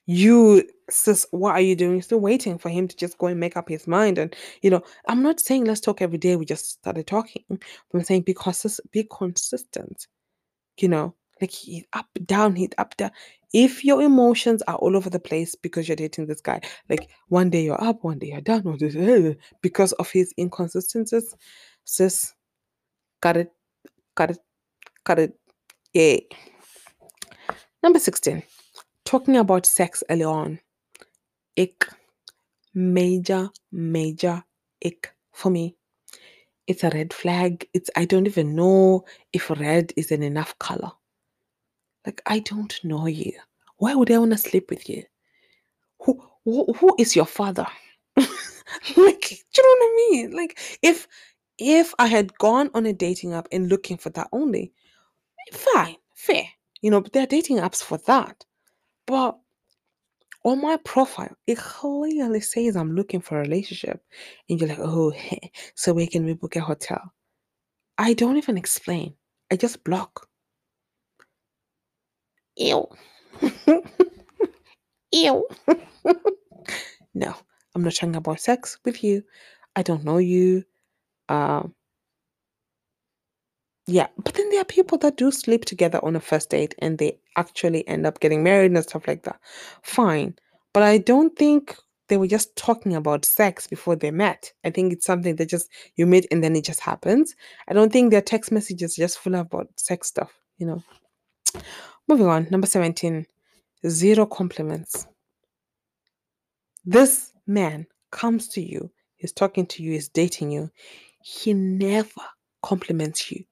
You, 0.05 0.67
sis, 0.89 1.25
what 1.31 1.51
are 1.51 1.61
you 1.61 1.75
doing? 1.75 2.01
Still 2.01 2.19
waiting 2.19 2.57
for 2.57 2.69
him 2.69 2.87
to 2.87 2.95
just 2.95 3.17
go 3.17 3.27
and 3.27 3.39
make 3.39 3.57
up 3.57 3.69
his 3.69 3.87
mind. 3.87 4.17
And, 4.17 4.35
you 4.61 4.69
know, 4.69 4.81
I'm 5.07 5.23
not 5.23 5.39
saying 5.39 5.65
let's 5.65 5.81
talk 5.81 6.01
every 6.01 6.17
day. 6.17 6.35
We 6.35 6.45
just 6.45 6.71
started 6.71 7.07
talking. 7.07 7.43
I'm 7.49 8.03
saying 8.03 8.23
because 8.23 8.79
be 8.91 9.07
consistent. 9.09 10.07
You 10.77 10.87
know, 10.87 11.15
like 11.41 11.51
he's 11.51 11.85
up, 11.93 12.07
down, 12.25 12.55
he's 12.55 12.69
up, 12.77 12.95
down. 12.97 13.11
if 13.53 13.83
your 13.83 14.01
emotions 14.01 14.61
are 14.63 14.75
all 14.75 14.95
over 14.95 15.09
the 15.09 15.19
place 15.19 15.55
because 15.55 15.87
you're 15.87 15.95
dating 15.95 16.27
this 16.27 16.41
guy, 16.41 16.61
like 16.89 17.09
one 17.27 17.49
day 17.49 17.63
you're 17.63 17.81
up, 17.83 18.03
one 18.03 18.19
day 18.19 18.27
you're 18.27 18.41
down, 18.41 18.77
because 19.61 19.91
of 19.93 20.09
his 20.11 20.33
inconsistencies, 20.37 21.35
sis, 21.85 22.33
got 23.21 23.37
it, 23.37 23.51
got 24.15 24.31
it, 24.31 24.39
got 25.03 25.19
it. 25.19 25.33
Yeah. 25.93 26.17
Number 27.81 27.99
16, 27.99 28.43
talking 29.05 29.37
about 29.37 29.65
sex 29.65 30.03
early 30.09 30.23
on. 30.25 30.59
Ick. 31.57 31.87
Major, 32.73 33.49
major 33.71 34.43
ick 34.85 35.13
for 35.31 35.49
me. 35.49 35.75
It's 36.67 36.83
a 36.83 36.89
red 36.91 37.13
flag. 37.13 37.67
It's 37.73 37.89
I 37.95 38.05
don't 38.05 38.27
even 38.27 38.55
know 38.55 39.05
if 39.33 39.49
red 39.49 39.91
is 39.97 40.11
an 40.11 40.21
enough 40.21 40.57
color. 40.59 40.91
Like 42.05 42.21
I 42.25 42.39
don't 42.39 42.79
know 42.83 43.07
you. 43.07 43.33
Why 43.77 43.95
would 43.95 44.11
I 44.11 44.19
want 44.19 44.31
to 44.31 44.37
sleep 44.37 44.69
with 44.69 44.87
you? 44.87 45.03
Who 46.01 46.23
who, 46.45 46.71
who 46.73 46.95
is 46.99 47.15
your 47.15 47.25
father? 47.25 47.65
like, 48.15 48.25
do 48.95 48.95
you 48.95 49.63
know 49.63 49.75
what 49.75 49.81
I 49.81 50.07
mean? 50.11 50.31
Like 50.35 50.59
if 50.81 51.07
if 51.57 51.93
I 51.97 52.07
had 52.07 52.37
gone 52.37 52.69
on 52.73 52.85
a 52.85 52.93
dating 52.93 53.33
app 53.33 53.47
and 53.51 53.67
looking 53.67 53.97
for 53.97 54.11
that 54.11 54.29
only, 54.31 54.71
fine, 55.51 55.97
fair. 56.13 56.45
You 56.81 56.91
know, 56.91 57.01
but 57.01 57.13
there 57.13 57.23
are 57.23 57.27
dating 57.27 57.57
apps 57.57 57.83
for 57.83 57.97
that. 58.05 58.45
But 59.05 59.37
on 60.45 60.61
my 60.61 60.77
profile, 60.77 61.35
it 61.47 61.57
clearly 61.57 62.41
says 62.41 62.75
I'm 62.75 62.95
looking 62.95 63.21
for 63.21 63.37
a 63.37 63.41
relationship. 63.41 64.01
And 64.49 64.59
you're 64.59 64.69
like, 64.69 64.79
oh, 64.79 65.13
so 65.75 65.93
where 65.93 66.07
can 66.07 66.25
we 66.25 66.33
book 66.33 66.55
a 66.55 66.61
hotel? 66.61 67.13
I 67.97 68.13
don't 68.13 68.37
even 68.37 68.57
explain. 68.57 69.15
I 69.51 69.57
just 69.57 69.83
block. 69.83 70.27
Ew. 72.55 72.87
Ew. 75.11 75.47
no, 77.13 77.35
I'm 77.75 77.83
not 77.83 77.93
talking 77.93 78.15
about 78.15 78.39
sex 78.39 78.79
with 78.85 79.03
you. 79.03 79.23
I 79.75 79.83
don't 79.83 80.03
know 80.05 80.17
you. 80.17 80.63
Um, 81.29 81.73
yeah, 83.87 84.07
but 84.23 84.35
then 84.35 84.49
there 84.49 84.61
are 84.61 84.65
people 84.65 84.97
that 84.99 85.17
do 85.17 85.31
sleep 85.31 85.65
together 85.65 85.99
on 86.03 86.15
a 86.15 86.19
first 86.19 86.51
date 86.51 86.75
and 86.79 86.97
they 86.97 87.19
actually 87.39 87.87
end 87.87 88.05
up 88.05 88.19
getting 88.19 88.43
married 88.43 88.71
and 88.71 88.83
stuff 88.83 89.07
like 89.07 89.23
that. 89.23 89.39
Fine. 89.81 90.35
But 90.73 90.83
I 90.83 90.97
don't 90.99 91.35
think 91.37 91.75
they 92.07 92.17
were 92.17 92.27
just 92.27 92.55
talking 92.55 92.95
about 92.95 93.23
sex 93.23 93.67
before 93.67 93.95
they 93.95 94.11
met. 94.11 94.51
I 94.63 94.71
think 94.71 94.91
it's 94.91 95.05
something 95.05 95.35
that 95.37 95.49
just 95.49 95.69
you 95.95 96.05
meet 96.05 96.27
and 96.31 96.43
then 96.43 96.55
it 96.55 96.65
just 96.65 96.79
happens. 96.79 97.35
I 97.67 97.73
don't 97.73 97.93
think 97.93 98.11
their 98.11 98.21
text 98.21 98.51
messages 98.51 98.95
just 98.95 99.19
full 99.19 99.35
of 99.35 99.41
about 99.41 99.69
sex 99.77 100.07
stuff, 100.07 100.31
you 100.57 100.67
know. 100.67 100.83
Moving 102.07 102.27
on, 102.27 102.47
number 102.49 102.67
17, 102.67 103.25
zero 103.87 104.25
compliments. 104.25 105.07
This 106.83 107.31
man 107.45 107.85
comes 108.11 108.47
to 108.49 108.61
you, 108.61 108.91
he's 109.15 109.31
talking 109.31 109.67
to 109.67 109.83
you, 109.83 109.91
he's 109.91 110.09
dating 110.09 110.51
you. 110.51 110.71
He 111.21 111.53
never 111.53 112.21
compliments 112.63 113.31
you. 113.31 113.43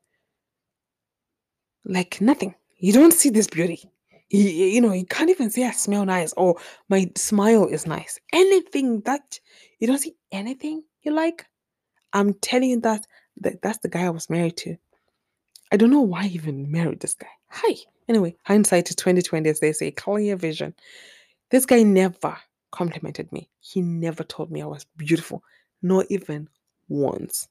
Like 1.86 2.20
nothing. 2.20 2.56
You 2.80 2.94
don't 2.94 3.14
see 3.14 3.30
this 3.30 3.48
beauty. 3.48 3.90
You, 4.30 4.42
you 4.42 4.82
know, 4.82 4.94
you 4.94 5.06
can't 5.06 5.30
even 5.30 5.50
say 5.50 5.66
I 5.66 5.72
smell 5.72 6.06
nice 6.06 6.34
or 6.34 6.58
my 6.90 7.10
smile 7.16 7.66
is 7.66 7.88
nice. 7.88 8.20
Anything 8.34 9.02
that 9.02 9.40
you 9.80 9.88
don't 9.88 9.98
see 9.98 10.16
anything 10.32 10.84
you 11.02 11.14
like. 11.14 11.46
I'm 12.14 12.34
telling 12.36 12.70
you 12.70 12.80
that, 12.82 13.06
that 13.42 13.62
that's 13.62 13.80
the 13.80 13.90
guy 13.90 14.06
I 14.06 14.10
was 14.10 14.30
married 14.30 14.58
to. 14.58 14.78
I 15.72 15.78
don't 15.78 15.90
know 15.90 16.02
why 16.02 16.24
I 16.24 16.28
even 16.28 16.72
married 16.72 17.00
this 17.00 17.16
guy. 17.16 17.28
Hi. 17.50 17.76
Anyway, 18.08 18.36
hindsight 18.44 18.90
is 18.90 18.96
2020, 18.96 19.50
as 19.50 19.60
they 19.60 19.74
say, 19.74 19.92
clear 19.92 20.36
vision. 20.38 20.74
This 21.50 21.66
guy 21.66 21.84
never 21.84 22.38
complimented 22.72 23.32
me. 23.32 23.50
He 23.60 23.82
never 23.82 24.24
told 24.24 24.52
me 24.52 24.62
I 24.62 24.66
was 24.66 24.86
beautiful, 24.96 25.44
not 25.82 26.06
even 26.10 26.48
once. 26.88 27.48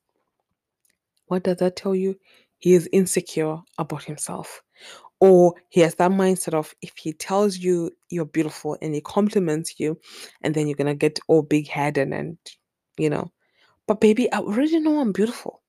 What 1.26 1.42
does 1.42 1.56
that 1.58 1.76
tell 1.76 1.94
you? 1.94 2.18
He 2.58 2.74
is 2.74 2.88
insecure 2.92 3.58
about 3.78 4.04
himself. 4.04 4.62
Or 5.20 5.54
he 5.70 5.80
has 5.80 5.94
that 5.96 6.10
mindset 6.10 6.54
of 6.54 6.74
if 6.82 6.92
he 6.96 7.12
tells 7.12 7.56
you 7.56 7.90
you're 8.10 8.26
beautiful 8.26 8.76
and 8.82 8.94
he 8.94 9.00
compliments 9.00 9.78
you, 9.78 9.98
and 10.42 10.54
then 10.54 10.66
you're 10.66 10.76
to 10.76 10.94
get 10.94 11.18
all 11.28 11.42
big 11.42 11.68
headed 11.68 12.12
and, 12.12 12.36
you 12.98 13.08
know. 13.10 13.32
But 13.86 14.00
baby, 14.00 14.30
I 14.32 14.38
already 14.38 14.78
know 14.80 15.00
I'm 15.00 15.12
beautiful. 15.12 15.62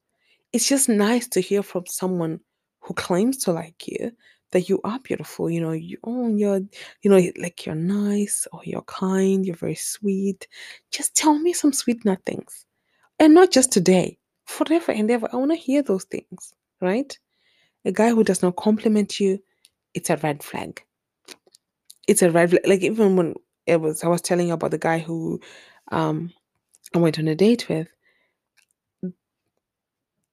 It's 0.54 0.68
just 0.68 0.90
nice 0.90 1.28
to 1.30 1.40
hear 1.42 1.64
from 1.64 1.86
someone 1.88 2.40
who 2.82 2.94
claims 2.94 3.38
to 3.44 3.52
like 3.52 3.88
you 3.88 4.12
that 4.52 4.70
you 4.70 4.80
are 4.84 5.00
beautiful. 5.00 5.50
You 5.50 5.62
know, 5.62 5.72
you 5.74 5.98
oh 6.04 6.28
you're 6.36 6.62
you 7.02 7.12
know 7.12 7.22
like 7.38 7.66
you're 7.66 7.76
nice 7.76 8.48
or 8.52 8.62
you're 8.64 8.82
kind, 8.84 9.46
you're 9.46 9.56
very 9.56 9.76
sweet. 9.76 10.48
Just 10.92 11.16
tell 11.16 11.38
me 11.38 11.54
some 11.54 11.74
sweet 11.74 12.06
nothings, 12.06 12.66
and 13.20 13.34
not 13.34 13.52
just 13.52 13.72
today, 13.72 14.18
forever 14.46 14.92
and 14.92 15.12
ever. 15.12 15.30
I 15.32 15.36
want 15.38 15.52
to 15.52 15.58
hear 15.58 15.84
those 15.84 16.06
things, 16.06 16.54
right? 16.82 17.18
A 17.88 17.92
guy 17.92 18.10
who 18.10 18.24
does 18.24 18.42
not 18.42 18.58
compliment 18.58 19.20
you, 19.20 19.40
it's 19.94 20.10
a 20.10 20.18
red 20.18 20.44
flag. 20.44 20.84
It's 22.08 22.22
a 22.22 22.30
red 22.30 22.50
flag. 22.50 22.68
Like 22.68 22.82
even 22.82 23.16
when 23.16 23.36
it 23.66 23.80
was, 23.80 24.04
I 24.04 24.08
was 24.08 24.22
telling 24.22 24.50
you 24.50 24.54
about 24.54 24.72
the 24.72 24.78
guy 24.78 25.00
who 25.00 25.40
um 25.92 26.34
I 26.94 27.00
went 27.00 27.18
on 27.18 27.28
a 27.28 27.36
date 27.36 27.68
with. 27.70 27.88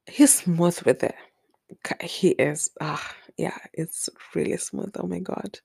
He's 0.06 0.34
smooth 0.34 0.80
with 0.82 1.04
it. 1.04 1.14
He 2.02 2.30
is. 2.30 2.70
Ah, 2.80 3.14
yeah, 3.36 3.56
it's 3.72 4.08
really 4.34 4.56
smooth. 4.56 4.94
Oh 4.98 5.06
my 5.06 5.20
god. 5.20 5.58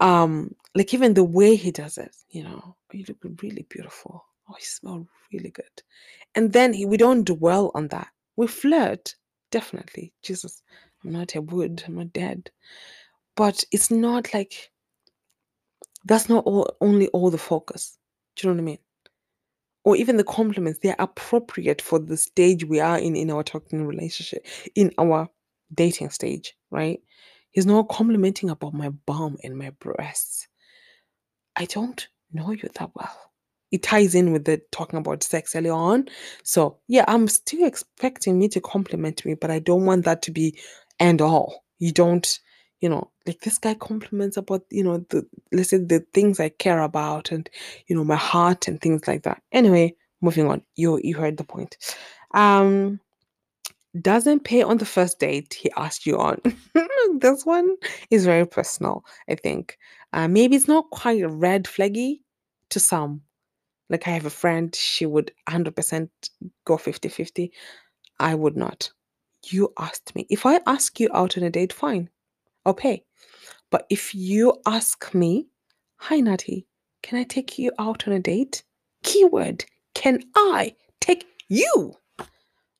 Um, 0.00 0.54
like 0.74 0.92
even 0.94 1.14
the 1.14 1.24
way 1.24 1.54
he 1.54 1.70
does 1.70 1.98
it, 1.98 2.14
you 2.28 2.42
know, 2.42 2.76
you 2.92 3.04
look 3.08 3.18
really 3.42 3.66
beautiful. 3.68 4.24
Oh, 4.48 4.54
you 4.58 4.64
smell 4.64 5.06
really 5.32 5.50
good. 5.50 5.82
And 6.34 6.52
then 6.52 6.72
he, 6.72 6.84
we 6.84 6.96
don't 6.96 7.24
dwell 7.24 7.70
on 7.74 7.88
that. 7.88 8.08
We 8.36 8.48
flirt, 8.48 9.14
definitely. 9.50 10.12
Jesus, 10.22 10.62
I'm 11.04 11.12
not 11.12 11.34
a 11.34 11.42
wood. 11.42 11.82
I'm 11.86 11.96
not 11.96 12.12
dead. 12.12 12.50
But 13.36 13.64
it's 13.72 13.90
not 13.90 14.32
like 14.32 14.70
that's 16.04 16.28
not 16.28 16.44
all 16.44 16.74
only 16.80 17.08
all 17.08 17.30
the 17.30 17.38
focus. 17.38 17.98
Do 18.36 18.46
you 18.46 18.54
know 18.54 18.56
what 18.56 18.62
I 18.62 18.64
mean? 18.64 18.78
Or 19.84 19.96
even 19.96 20.16
the 20.16 20.24
compliments, 20.24 20.80
they're 20.82 20.96
appropriate 20.98 21.82
for 21.82 21.98
the 21.98 22.16
stage 22.16 22.64
we 22.64 22.80
are 22.80 22.98
in 22.98 23.16
in 23.16 23.30
our 23.30 23.42
talking 23.42 23.86
relationship, 23.86 24.46
in 24.74 24.92
our 24.98 25.28
dating 25.74 26.10
stage, 26.10 26.56
right? 26.70 27.00
He's 27.50 27.66
not 27.66 27.88
complimenting 27.88 28.50
about 28.50 28.74
my 28.74 28.88
bum 28.88 29.36
and 29.44 29.56
my 29.56 29.70
breasts. 29.80 30.48
I 31.56 31.66
don't 31.66 32.06
know 32.32 32.50
you 32.50 32.68
that 32.74 32.90
well. 32.94 33.20
It 33.70 33.82
ties 33.82 34.14
in 34.14 34.32
with 34.32 34.44
the 34.44 34.60
talking 34.70 34.98
about 34.98 35.22
sex 35.22 35.54
earlier 35.54 35.72
on. 35.72 36.08
So 36.42 36.78
yeah, 36.88 37.04
I'm 37.08 37.28
still 37.28 37.66
expecting 37.66 38.38
me 38.38 38.48
to 38.50 38.60
compliment 38.60 39.24
me, 39.24 39.34
but 39.34 39.50
I 39.50 39.58
don't 39.58 39.84
want 39.84 40.04
that 40.04 40.22
to 40.22 40.30
be 40.30 40.58
end 41.04 41.20
all. 41.20 41.64
You 41.78 41.92
don't, 41.92 42.26
you 42.80 42.88
know, 42.88 43.10
like 43.26 43.40
this 43.40 43.58
guy 43.58 43.74
compliments 43.74 44.36
about, 44.36 44.64
you 44.70 44.84
know, 44.84 44.98
the 45.10 45.26
let's 45.52 45.70
say 45.70 45.78
the 45.78 46.04
things 46.14 46.40
I 46.40 46.48
care 46.48 46.80
about 46.82 47.30
and 47.32 47.48
you 47.86 47.96
know, 47.96 48.04
my 48.04 48.16
heart 48.16 48.68
and 48.68 48.80
things 48.80 49.06
like 49.06 49.22
that. 49.24 49.42
Anyway, 49.52 49.96
moving 50.20 50.48
on. 50.48 50.62
You 50.76 51.00
you 51.02 51.16
heard 51.16 51.36
the 51.36 51.44
point. 51.44 51.76
Um 52.32 53.00
doesn't 54.00 54.44
pay 54.44 54.62
on 54.62 54.78
the 54.78 54.84
first 54.84 55.20
date 55.20 55.54
he 55.54 55.70
asked 55.76 56.04
you 56.04 56.18
on. 56.18 56.40
this 57.20 57.46
one 57.46 57.76
is 58.10 58.24
very 58.24 58.46
personal, 58.46 59.04
I 59.28 59.36
think. 59.36 59.78
Uh, 60.12 60.26
maybe 60.26 60.56
it's 60.56 60.66
not 60.68 60.90
quite 60.90 61.22
red 61.28 61.64
flaggy 61.64 62.20
to 62.70 62.80
some. 62.80 63.22
Like 63.90 64.08
I 64.08 64.10
have 64.10 64.26
a 64.26 64.30
friend, 64.30 64.74
she 64.74 65.06
would 65.06 65.30
100% 65.48 66.08
go 66.64 66.76
50 66.76 67.08
50. 67.08 67.52
I 68.18 68.34
would 68.34 68.56
not. 68.56 68.90
You 69.52 69.72
asked 69.78 70.14
me. 70.14 70.26
If 70.30 70.46
I 70.46 70.60
ask 70.66 70.98
you 71.00 71.08
out 71.12 71.36
on 71.36 71.44
a 71.44 71.50
date, 71.50 71.72
fine, 71.72 72.08
I'll 72.64 72.74
pay. 72.74 73.04
But 73.70 73.86
if 73.90 74.14
you 74.14 74.54
ask 74.66 75.14
me, 75.14 75.48
hi 75.96 76.20
Natty, 76.20 76.66
can 77.02 77.18
I 77.18 77.24
take 77.24 77.58
you 77.58 77.72
out 77.78 78.06
on 78.06 78.14
a 78.14 78.20
date? 78.20 78.62
Keyword, 79.02 79.64
can 79.94 80.22
I 80.36 80.74
take 81.00 81.26
you? 81.48 81.94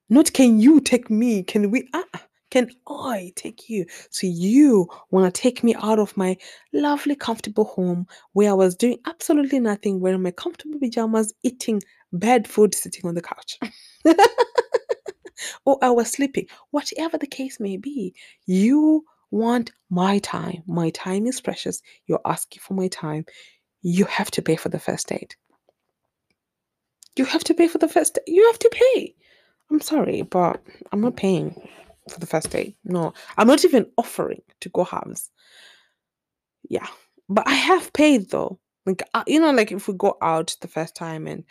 Not 0.08 0.32
can 0.32 0.60
you 0.60 0.80
take 0.80 1.10
me? 1.10 1.42
Can 1.42 1.70
we? 1.70 1.88
Uh, 1.92 2.02
can 2.50 2.70
I 2.88 3.32
take 3.34 3.68
you? 3.68 3.84
So 4.10 4.26
you 4.26 4.88
want 5.10 5.34
to 5.34 5.40
take 5.40 5.64
me 5.64 5.74
out 5.74 5.98
of 5.98 6.16
my 6.16 6.36
lovely, 6.72 7.16
comfortable 7.16 7.64
home 7.64 8.06
where 8.32 8.50
I 8.50 8.54
was 8.54 8.76
doing 8.76 8.98
absolutely 9.06 9.58
nothing, 9.58 10.00
wearing 10.00 10.22
my 10.22 10.30
comfortable 10.30 10.78
pajamas, 10.78 11.34
eating 11.42 11.82
bad 12.12 12.46
food, 12.46 12.74
sitting 12.74 13.06
on 13.06 13.14
the 13.14 13.22
couch. 13.22 13.58
or 15.64 15.78
I 15.82 15.90
was 15.90 16.10
sleeping, 16.10 16.46
whatever 16.70 17.18
the 17.18 17.26
case 17.26 17.60
may 17.60 17.76
be. 17.76 18.14
You 18.46 19.04
want 19.30 19.72
my 19.90 20.18
time. 20.20 20.62
My 20.66 20.90
time 20.90 21.26
is 21.26 21.40
precious. 21.40 21.82
You're 22.06 22.20
asking 22.24 22.60
for 22.60 22.74
my 22.74 22.88
time. 22.88 23.26
You 23.82 24.04
have 24.06 24.30
to 24.32 24.42
pay 24.42 24.56
for 24.56 24.68
the 24.68 24.78
first 24.78 25.08
date. 25.08 25.36
You 27.16 27.24
have 27.26 27.44
to 27.44 27.54
pay 27.54 27.68
for 27.68 27.78
the 27.78 27.88
first 27.88 28.14
date. 28.14 28.24
You 28.26 28.46
have 28.46 28.58
to 28.60 28.70
pay. 28.72 29.14
I'm 29.70 29.80
sorry, 29.80 30.22
but 30.22 30.62
I'm 30.92 31.00
not 31.00 31.16
paying 31.16 31.68
for 32.10 32.20
the 32.20 32.26
first 32.26 32.50
date. 32.50 32.76
No, 32.84 33.14
I'm 33.36 33.46
not 33.46 33.64
even 33.64 33.90
offering 33.96 34.42
to 34.60 34.68
go 34.68 34.84
halves. 34.84 35.30
Yeah, 36.68 36.86
But 37.28 37.46
I 37.48 37.54
have 37.54 37.92
paid 37.92 38.30
though. 38.30 38.58
Like 38.86 39.02
uh, 39.14 39.24
you 39.26 39.40
know, 39.40 39.52
like 39.52 39.72
if 39.72 39.88
we 39.88 39.94
go 39.94 40.16
out 40.20 40.56
the 40.60 40.68
first 40.68 40.94
time 40.94 41.26
and 41.26 41.44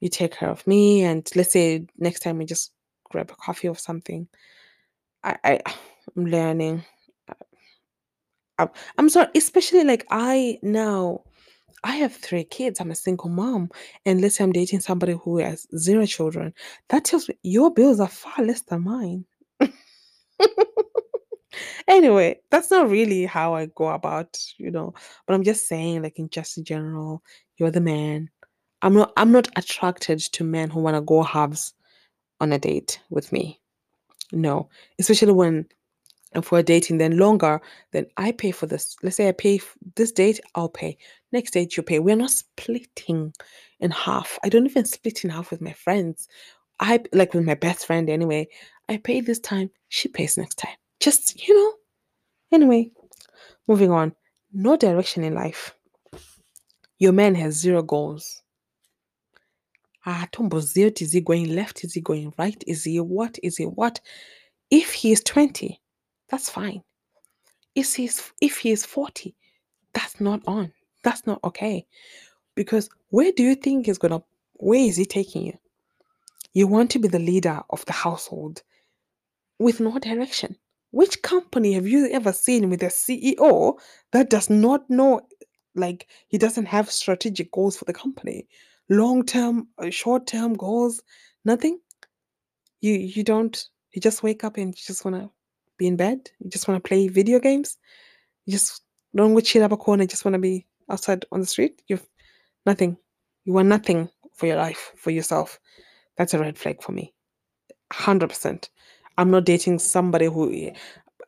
you 0.00 0.08
take 0.08 0.32
care 0.32 0.50
of 0.50 0.66
me, 0.66 1.02
and 1.02 1.28
let's 1.34 1.52
say 1.52 1.86
next 1.98 2.20
time 2.20 2.38
we 2.38 2.44
just 2.44 2.72
grab 3.10 3.30
a 3.30 3.34
coffee 3.36 3.68
or 3.68 3.76
something. 3.76 4.28
I, 5.22 5.36
I 5.44 5.60
I'm 6.16 6.26
learning. 6.26 6.84
I'm, 8.58 8.68
I'm 8.98 9.08
sorry, 9.08 9.28
especially 9.34 9.84
like 9.84 10.06
I 10.10 10.58
now 10.62 11.22
I 11.84 11.96
have 11.96 12.14
three 12.14 12.44
kids. 12.44 12.80
I'm 12.80 12.90
a 12.90 12.94
single 12.96 13.30
mom, 13.30 13.70
and 14.04 14.20
let's 14.20 14.36
say 14.36 14.44
I'm 14.44 14.52
dating 14.52 14.80
somebody 14.80 15.12
who 15.12 15.38
has 15.38 15.66
zero 15.76 16.04
children. 16.06 16.52
That 16.88 17.04
tells 17.04 17.28
me 17.28 17.36
your 17.42 17.72
bills 17.72 18.00
are 18.00 18.08
far 18.08 18.44
less 18.44 18.62
than 18.62 18.82
mine. 18.82 19.24
Anyway, 21.88 22.38
that's 22.50 22.70
not 22.70 22.88
really 22.88 23.26
how 23.26 23.54
I 23.54 23.66
go 23.66 23.88
about, 23.88 24.38
you 24.58 24.70
know, 24.70 24.94
but 25.26 25.34
I'm 25.34 25.42
just 25.42 25.66
saying, 25.66 26.02
like 26.02 26.18
in 26.18 26.30
just 26.30 26.56
in 26.56 26.64
general, 26.64 27.22
you're 27.56 27.72
the 27.72 27.80
man. 27.80 28.30
I'm 28.82 28.94
not 28.94 29.12
I'm 29.16 29.32
not 29.32 29.48
attracted 29.56 30.20
to 30.20 30.44
men 30.44 30.70
who 30.70 30.80
wanna 30.80 31.02
go 31.02 31.22
halves 31.22 31.74
on 32.40 32.52
a 32.52 32.58
date 32.58 33.00
with 33.10 33.32
me. 33.32 33.60
No. 34.32 34.68
Especially 34.98 35.32
when 35.32 35.66
if 36.34 36.52
we're 36.52 36.62
dating 36.62 36.98
then 36.98 37.18
longer, 37.18 37.60
then 37.90 38.06
I 38.16 38.30
pay 38.30 38.52
for 38.52 38.66
this. 38.66 38.96
Let's 39.02 39.16
say 39.16 39.28
I 39.28 39.32
pay 39.32 39.56
f- 39.56 39.76
this 39.96 40.12
date, 40.12 40.38
I'll 40.54 40.68
pay. 40.68 40.96
Next 41.32 41.52
date 41.52 41.76
you 41.76 41.82
pay. 41.82 41.98
We're 41.98 42.14
not 42.14 42.30
splitting 42.30 43.34
in 43.80 43.90
half. 43.90 44.38
I 44.44 44.48
don't 44.48 44.66
even 44.66 44.84
split 44.84 45.24
in 45.24 45.30
half 45.30 45.50
with 45.50 45.60
my 45.60 45.72
friends. 45.72 46.28
I 46.78 47.00
like 47.12 47.34
with 47.34 47.44
my 47.44 47.54
best 47.54 47.84
friend 47.84 48.08
anyway. 48.08 48.48
I 48.88 48.98
pay 48.98 49.20
this 49.20 49.40
time, 49.40 49.70
she 49.88 50.08
pays 50.08 50.36
next 50.38 50.56
time. 50.56 50.76
Just, 51.00 51.48
you 51.48 51.54
know, 51.54 51.72
Anyway, 52.52 52.90
moving 53.68 53.90
on. 53.90 54.12
No 54.52 54.76
direction 54.76 55.22
in 55.22 55.34
life. 55.34 55.74
Your 56.98 57.12
man 57.12 57.34
has 57.36 57.54
zero 57.54 57.82
goals. 57.82 58.42
Ah, 60.06 60.26
Tombo 60.32 60.60
zero. 60.60 60.90
Is 61.00 61.12
he 61.12 61.20
going 61.20 61.54
left? 61.54 61.84
Is 61.84 61.94
he 61.94 62.00
going 62.00 62.32
right? 62.38 62.62
Is 62.66 62.84
he 62.84 63.00
what? 63.00 63.38
Is 63.42 63.56
he 63.56 63.64
what? 63.64 64.00
If 64.70 64.92
he 64.92 65.12
is 65.12 65.22
20, 65.22 65.80
that's 66.28 66.48
fine. 66.48 66.82
If 67.74 67.94
he's 67.94 68.32
if 68.40 68.58
he 68.58 68.70
is 68.70 68.86
40, 68.86 69.34
that's 69.92 70.20
not 70.20 70.40
on. 70.46 70.72
That's 71.02 71.26
not 71.26 71.40
okay. 71.44 71.86
Because 72.54 72.88
where 73.10 73.32
do 73.32 73.42
you 73.42 73.54
think 73.54 73.86
he's 73.86 73.98
gonna 73.98 74.22
where 74.54 74.80
is 74.80 74.96
he 74.96 75.04
taking 75.04 75.46
you? 75.46 75.58
You 76.52 76.66
want 76.66 76.90
to 76.90 76.98
be 76.98 77.08
the 77.08 77.18
leader 77.18 77.60
of 77.70 77.84
the 77.86 77.92
household 77.92 78.62
with 79.58 79.78
no 79.78 79.98
direction. 79.98 80.56
Which 80.90 81.22
company 81.22 81.74
have 81.74 81.86
you 81.86 82.08
ever 82.10 82.32
seen 82.32 82.68
with 82.68 82.82
a 82.82 82.86
CEO 82.86 83.78
that 84.10 84.30
does 84.30 84.50
not 84.50 84.90
know, 84.90 85.20
like, 85.76 86.08
he 86.26 86.38
doesn't 86.38 86.66
have 86.66 86.90
strategic 86.90 87.52
goals 87.52 87.76
for 87.76 87.84
the 87.84 87.92
company? 87.92 88.48
Long 88.90 89.24
term, 89.24 89.68
uh, 89.78 89.90
short 89.90 90.26
term 90.26 90.54
goals, 90.54 91.00
nothing? 91.44 91.78
You 92.80 92.94
you 92.94 93.22
don't 93.24 93.64
you 93.92 94.00
just 94.00 94.22
wake 94.22 94.44
up 94.44 94.56
and 94.56 94.74
you 94.74 94.82
just 94.84 95.04
wanna 95.04 95.30
be 95.78 95.86
in 95.86 95.96
bed? 95.96 96.28
You 96.40 96.50
just 96.50 96.68
wanna 96.68 96.80
play 96.80 97.08
video 97.08 97.38
games? 97.38 97.78
You 98.46 98.52
just 98.52 98.82
don't 99.14 99.34
go 99.34 99.40
chill 99.40 99.62
up 99.62 99.72
a 99.72 99.76
corner, 99.76 100.06
just 100.06 100.24
wanna 100.24 100.38
be 100.38 100.66
outside 100.90 101.24
on 101.30 101.40
the 101.40 101.46
street? 101.46 101.82
You've 101.86 102.06
nothing. 102.66 102.96
You 103.44 103.52
want 103.52 103.68
nothing 103.68 104.08
for 104.34 104.46
your 104.46 104.56
life, 104.56 104.92
for 104.96 105.10
yourself. 105.10 105.58
That's 106.16 106.34
a 106.34 106.38
red 106.38 106.58
flag 106.58 106.82
for 106.82 106.92
me. 106.92 107.14
100%. 107.92 108.68
I'm 109.18 109.30
not 109.30 109.44
dating 109.44 109.78
somebody 109.78 110.26
who 110.26 110.72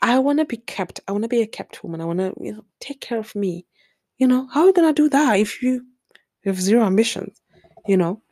I 0.01 0.19
want 0.19 0.39
to 0.39 0.45
be 0.45 0.57
kept. 0.57 1.01
I 1.07 1.13
want 1.13 1.23
to 1.25 1.29
be 1.29 1.43
a 1.43 1.47
kept 1.47 1.83
woman. 1.83 2.01
I 2.01 2.05
want 2.05 2.19
to, 2.19 2.35
you 2.41 2.53
know, 2.53 2.65
take 2.81 3.01
care 3.01 3.19
of 3.19 3.35
me. 3.35 3.67
You 4.19 4.27
know, 4.27 4.49
how 4.53 4.63
are 4.63 4.67
you 4.67 4.73
to 4.73 4.93
do 4.93 5.09
that 5.11 5.39
if 5.39 5.63
you 5.63 5.85
have 6.45 6.61
zero 6.61 6.85
ambitions? 6.85 7.42
You 7.87 7.97
know? 7.97 8.23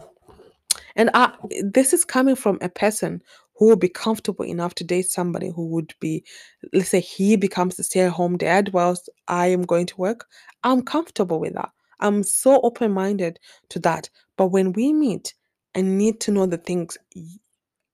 And 0.97 1.11
I, 1.15 1.35
this 1.63 1.93
is 1.93 2.05
coming 2.05 2.37
from 2.37 2.59
a 2.61 2.69
person 2.69 3.23
who 3.57 3.69
will 3.69 3.77
be 3.77 3.89
comfortable 3.89 4.45
enough 4.45 4.75
to 4.77 4.85
date 4.85 5.11
somebody 5.11 5.51
who 5.51 5.67
would 5.69 5.95
be, 6.01 6.25
let's 6.73 6.89
say 6.89 7.01
he 7.01 7.37
becomes 7.37 7.77
the 7.77 7.85
stay 7.85 8.01
at 8.01 8.13
home 8.13 8.39
dad 8.39 8.73
whilst 8.73 9.11
I 9.29 9.49
am 9.49 9.63
going 9.63 9.87
to 9.87 9.97
work. 9.97 10.27
I'm 10.65 10.83
comfortable 10.83 11.39
with 11.39 11.55
that. 11.55 11.71
I'm 12.01 12.23
so 12.23 12.61
open 12.63 12.93
minded 12.93 13.39
to 13.69 13.79
that. 13.81 14.09
But 14.39 14.47
when 14.47 14.73
we 14.73 14.93
meet, 14.93 15.35
I 15.75 15.83
need 15.83 16.21
to 16.21 16.31
know 16.31 16.47
the 16.47 16.57
things 16.57 16.97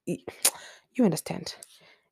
you 0.06 1.04
understand. 1.04 1.56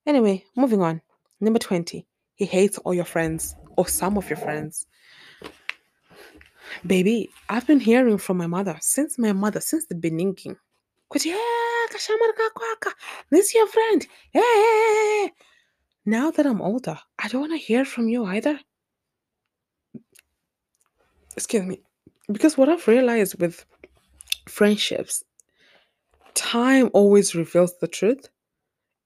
Anyway, 0.07 0.45
moving 0.57 0.83
on. 0.83 1.01
Number 1.41 1.61
20. 1.61 2.07
He 2.35 2.45
hates 2.45 2.79
all 2.79 2.93
your 2.93 3.05
friends 3.05 3.55
or 3.77 3.87
some 3.87 4.19
of 4.19 4.29
your 4.29 4.37
friends. 4.37 4.87
Baby, 6.87 7.31
I've 7.49 7.67
been 7.67 7.81
hearing 7.81 8.19
from 8.19 8.37
my 8.37 8.47
mother 8.47 8.77
since 8.81 9.19
my 9.19 9.33
mother, 9.33 9.61
since 9.61 9.87
the 9.87 9.95
"Eh, 11.15 11.87
kakwaka, 11.93 12.93
This 13.31 13.47
is 13.47 13.55
your 13.55 13.67
friend. 13.67 14.07
Eh." 14.35 15.29
Now 16.07 16.31
that 16.31 16.47
I'm 16.47 16.61
older, 16.61 16.99
I 17.19 17.29
don't 17.29 17.41
want 17.43 17.53
to 17.53 17.59
hear 17.59 17.85
from 17.85 18.09
you 18.09 18.25
either. 18.25 18.61
Excuse 21.37 21.65
me. 21.65 21.81
Because 22.31 22.57
what 22.59 22.69
I've 22.69 22.87
realized 22.89 23.41
with 23.41 23.65
friendships, 24.49 25.25
time 26.35 26.91
always 26.93 27.35
reveals 27.35 27.79
the 27.79 27.89
truth. 27.89 28.29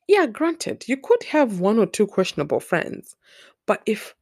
Yeah, 0.09 0.27
granted, 0.27 0.89
you 0.89 0.97
could 0.97 1.23
have 1.25 1.61
one 1.61 1.79
or 1.79 1.87
two 1.87 2.07
questionable 2.07 2.61
friends, 2.61 3.17
but 3.67 3.83
if 3.87 4.15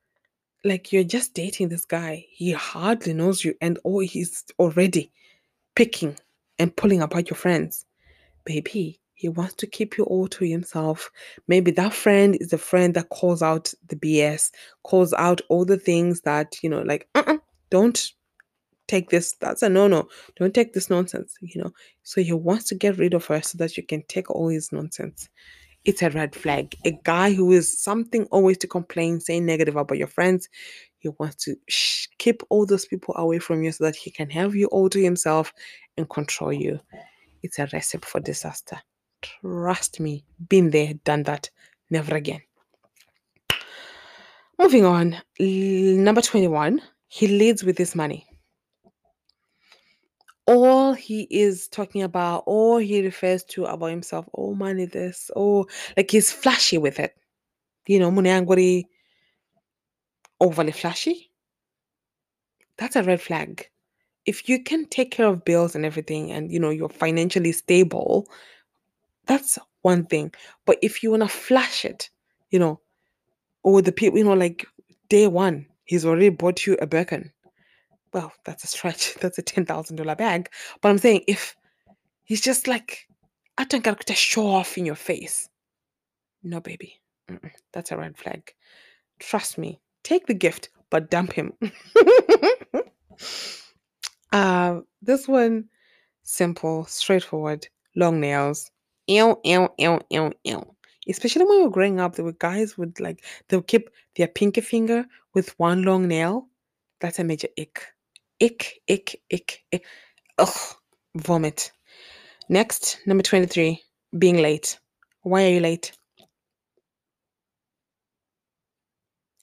like 0.67 0.93
you're 0.93 1.05
just 1.05 1.35
dating 1.35 1.69
this 1.69 1.85
guy, 1.85 2.27
he 2.31 2.53
hardly 2.53 3.14
knows 3.14 3.45
you, 3.45 3.55
and 3.61 3.79
oh, 3.85 4.01
he's 4.01 4.45
already 4.59 5.11
picking 5.75 6.17
and 6.59 6.75
pulling 6.77 7.03
apart 7.03 7.31
your 7.31 7.37
friends, 7.37 7.87
baby. 8.45 9.01
He 9.14 9.31
wants 9.31 9.55
to 9.55 9.67
keep 9.67 9.97
you 9.97 10.05
all 10.05 10.29
to 10.29 10.45
himself. 10.45 11.11
Maybe 11.49 11.71
that 11.71 11.95
friend 11.95 12.37
is 12.39 12.51
the 12.51 12.59
friend 12.59 12.93
that 12.95 13.09
calls 13.09 13.41
out 13.41 13.73
the 13.89 13.97
BS, 13.97 14.51
calls 14.83 15.14
out 15.14 15.41
all 15.49 15.64
the 15.64 15.79
things 15.79 16.21
that, 16.23 16.62
you 16.62 16.69
know, 16.69 16.83
like, 16.83 17.09
uh-uh, 17.14 17.39
don't 17.71 18.12
take 18.89 19.09
this. 19.09 19.33
That's 19.41 19.62
a 19.62 19.71
no 19.71 19.89
no. 19.89 20.09
Don't 20.37 20.55
take 20.55 20.75
this 20.75 20.91
nonsense, 20.91 21.35
you 21.41 21.62
know. 21.62 21.73
So 22.03 22.23
he 22.23 22.35
wants 22.35 22.67
to 22.67 22.75
get 22.75 22.99
rid 22.99 23.14
of 23.14 23.25
her 23.27 23.41
so 23.41 23.57
that 23.57 23.79
you 23.79 23.83
can 23.83 24.03
take 24.09 24.31
all 24.31 24.49
his 24.49 24.71
nonsense 24.71 25.31
it's 25.87 26.03
a 26.03 26.11
red 26.11 26.34
flag. 26.34 26.76
A 26.84 26.99
guy 27.05 27.32
who 27.32 27.53
is 27.53 27.82
something 27.82 28.24
always 28.26 28.59
to 28.59 28.66
complain, 28.66 29.20
saying 29.20 29.47
negative 29.47 29.76
about 29.76 29.97
your 29.97 30.09
friends, 30.09 30.49
he 30.99 31.09
wants 31.18 31.37
to 31.45 31.57
keep 32.18 32.43
all 32.51 32.66
those 32.66 32.84
people 32.84 33.14
away 33.16 33.39
from 33.39 33.62
you 33.62 33.70
so 33.72 33.84
that 33.84 33.97
he 33.97 34.11
can 34.11 34.28
have 34.30 34.55
you 34.55 34.66
all 34.66 34.91
to 34.91 35.03
himself 35.03 35.53
and 35.97 36.11
control 36.11 36.53
you. 36.53 36.80
It's 37.43 37.59
a 37.59 37.68
recipe 37.72 38.07
for 38.07 38.20
disaster. 38.20 38.80
Trust 39.22 40.01
me, 40.01 40.24
been 40.49 40.70
there, 40.70 40.95
done 41.05 41.22
that. 41.22 41.51
Never 41.89 42.16
again. 42.16 42.43
Moving 44.59 44.84
on, 44.84 45.16
number 45.39 46.22
21, 46.22 46.82
he 47.09 47.28
leads 47.28 47.62
with 47.62 47.78
his 47.78 47.95
money. 47.95 48.26
All 50.47 50.92
he 50.92 51.22
is 51.30 51.68
talking 51.68 52.03
about, 52.03 52.44
all 52.47 52.78
he 52.78 53.03
refers 53.03 53.42
to 53.44 53.64
about 53.64 53.86
himself, 53.86 54.28
oh, 54.34 54.55
money, 54.55 54.84
this, 54.86 55.30
oh, 55.34 55.66
like 55.97 56.11
he's 56.11 56.32
flashy 56.32 56.78
with 56.78 57.01
it. 57.01 57.16
You 57.86 57.99
know, 58.01 58.11
Munyangwari, 58.11 58.84
overly 60.40 60.72
flashy. 60.72 61.30
That's 62.78 62.97
a 62.97 63.03
red 63.03 63.20
flag. 63.20 63.68
If 64.26 64.49
you 64.49 64.62
can 64.62 64.86
take 64.86 65.11
care 65.11 65.26
of 65.26 65.44
bills 65.44 65.74
and 65.74 65.84
everything 65.84 66.30
and 66.32 66.51
you 66.53 66.59
know 66.61 66.70
you're 66.70 66.88
financially 66.88 67.53
stable, 67.53 68.28
that's 69.26 69.59
one 69.82 70.07
thing. 70.07 70.32
But 70.66 70.78
if 70.82 71.03
you 71.03 71.11
want 71.11 71.22
to 71.22 71.28
flash 71.28 71.84
it, 71.84 72.11
you 72.51 72.59
know, 72.59 72.80
or 73.62 73.82
the 73.82 73.92
people, 73.92 74.18
you 74.18 74.24
know, 74.24 74.34
like 74.34 74.66
day 75.09 75.26
one, 75.28 75.66
he's 75.84 76.05
already 76.07 76.30
bought 76.30 76.66
you 76.66 76.76
a 76.80 76.86
Birkin. 76.86 77.32
Well, 78.17 78.33
that's 78.47 78.64
a 78.64 78.67
stretch. 78.67 79.14
That's 79.21 79.37
a 79.37 79.43
$10,000 79.43 80.17
bag. 80.17 80.49
But 80.81 80.89
I'm 80.89 80.97
saying 80.97 81.25
if 81.29 81.55
he's 82.25 82.41
just 82.41 82.67
like, 82.67 83.07
I 83.59 83.64
don't 83.64 83.85
got 83.85 84.07
to 84.07 84.14
show 84.14 84.47
off 84.47 84.79
in 84.79 84.87
your 84.87 84.95
face. 84.95 85.51
No, 86.43 86.61
baby. 86.61 86.99
Mm-mm, 87.31 87.51
that's 87.75 87.93
a 87.93 87.99
red 87.99 88.17
flag. 88.17 88.55
Trust 89.19 89.59
me. 89.59 89.83
Take 90.03 90.27
the 90.27 90.33
gift, 90.33 90.71
but 90.89 91.11
dump 91.11 91.35
him. 91.35 91.53
uh, 94.33 94.81
this 95.03 95.29
one, 95.29 95.67
simple, 96.23 96.87
straightforward, 96.87 97.69
long 97.97 98.19
nails. 98.19 98.71
Ew, 99.09 99.39
ew, 99.45 99.69
ew, 99.77 100.01
ew, 100.09 100.33
ew. 100.43 100.75
Especially 101.07 101.45
when 101.45 101.59
we 101.59 101.64
were 101.64 101.71
growing 101.71 102.01
up, 102.01 102.14
there 102.14 102.25
were 102.25 102.33
guys 102.33 102.79
would 102.79 102.99
like 102.99 103.23
they'll 103.49 103.61
keep 103.61 103.91
their 104.17 104.29
pinky 104.29 104.62
finger 104.62 105.05
with 105.35 105.51
one 105.59 105.83
long 105.83 106.09
nail. 106.09 106.49
That's 107.01 107.19
a 107.19 107.25
major 107.25 107.49
ick. 107.59 107.93
Ick, 108.41 108.80
ick, 108.89 109.22
ick, 109.32 109.64
ick. 109.72 109.84
Ugh. 110.39 110.76
Vomit. 111.16 111.72
Next, 112.49 112.99
number 113.07 113.22
23, 113.22 113.80
being 114.18 114.37
late. 114.37 114.78
Why 115.22 115.45
are 115.47 115.51
you 115.51 115.61
late? 115.61 115.93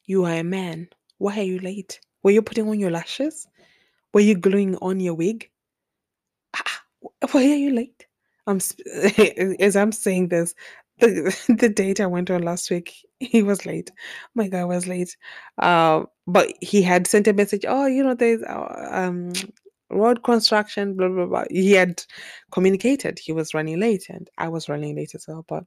You 0.06 0.26
are 0.26 0.36
a 0.36 0.44
man. 0.44 0.90
Why 1.18 1.40
are 1.40 1.44
you 1.44 1.60
late? 1.60 2.00
Were 2.24 2.32
you 2.32 2.42
putting 2.42 2.70
on 2.70 2.80
your 2.80 2.92
lashes? 2.92 3.48
Were 4.14 4.22
you 4.22 4.36
gluing 4.36 4.76
on 4.78 5.00
your 5.00 5.16
wig? 5.16 5.50
Ah, 6.56 6.82
why 7.32 7.42
are 7.44 7.56
you 7.56 7.72
late? 7.72 8.06
I'm 8.48 8.60
as 9.60 9.76
I'm 9.76 9.92
saying 9.92 10.28
this, 10.30 10.54
the 11.00 11.36
the 11.60 11.70
date 11.70 12.00
I 12.00 12.06
went 12.06 12.30
on 12.30 12.44
last 12.44 12.70
week, 12.70 12.94
he 13.20 13.44
was 13.44 13.66
late. 13.66 13.92
My 14.36 14.48
guy 14.48 14.66
was 14.66 14.88
late. 14.88 15.16
Uh, 15.58 16.04
but 16.28 16.54
he 16.62 16.82
had 16.82 17.08
sent 17.08 17.28
a 17.28 17.34
message. 17.34 17.66
Oh, 17.68 17.86
you 17.86 18.04
know, 18.04 18.14
there's 18.14 18.44
uh, 18.44 18.90
um 18.92 19.34
road 19.90 20.24
construction. 20.24 20.96
Blah 20.96 21.10
blah 21.10 21.26
blah. 21.26 21.44
He 21.50 21.74
had 21.74 22.04
communicated 22.52 23.20
he 23.20 23.32
was 23.34 23.54
running 23.54 23.80
late, 23.80 24.08
and 24.10 24.30
I 24.38 24.48
was 24.48 24.70
running 24.70 24.96
late 24.96 25.16
as 25.16 25.28
well. 25.28 25.46
But 25.48 25.66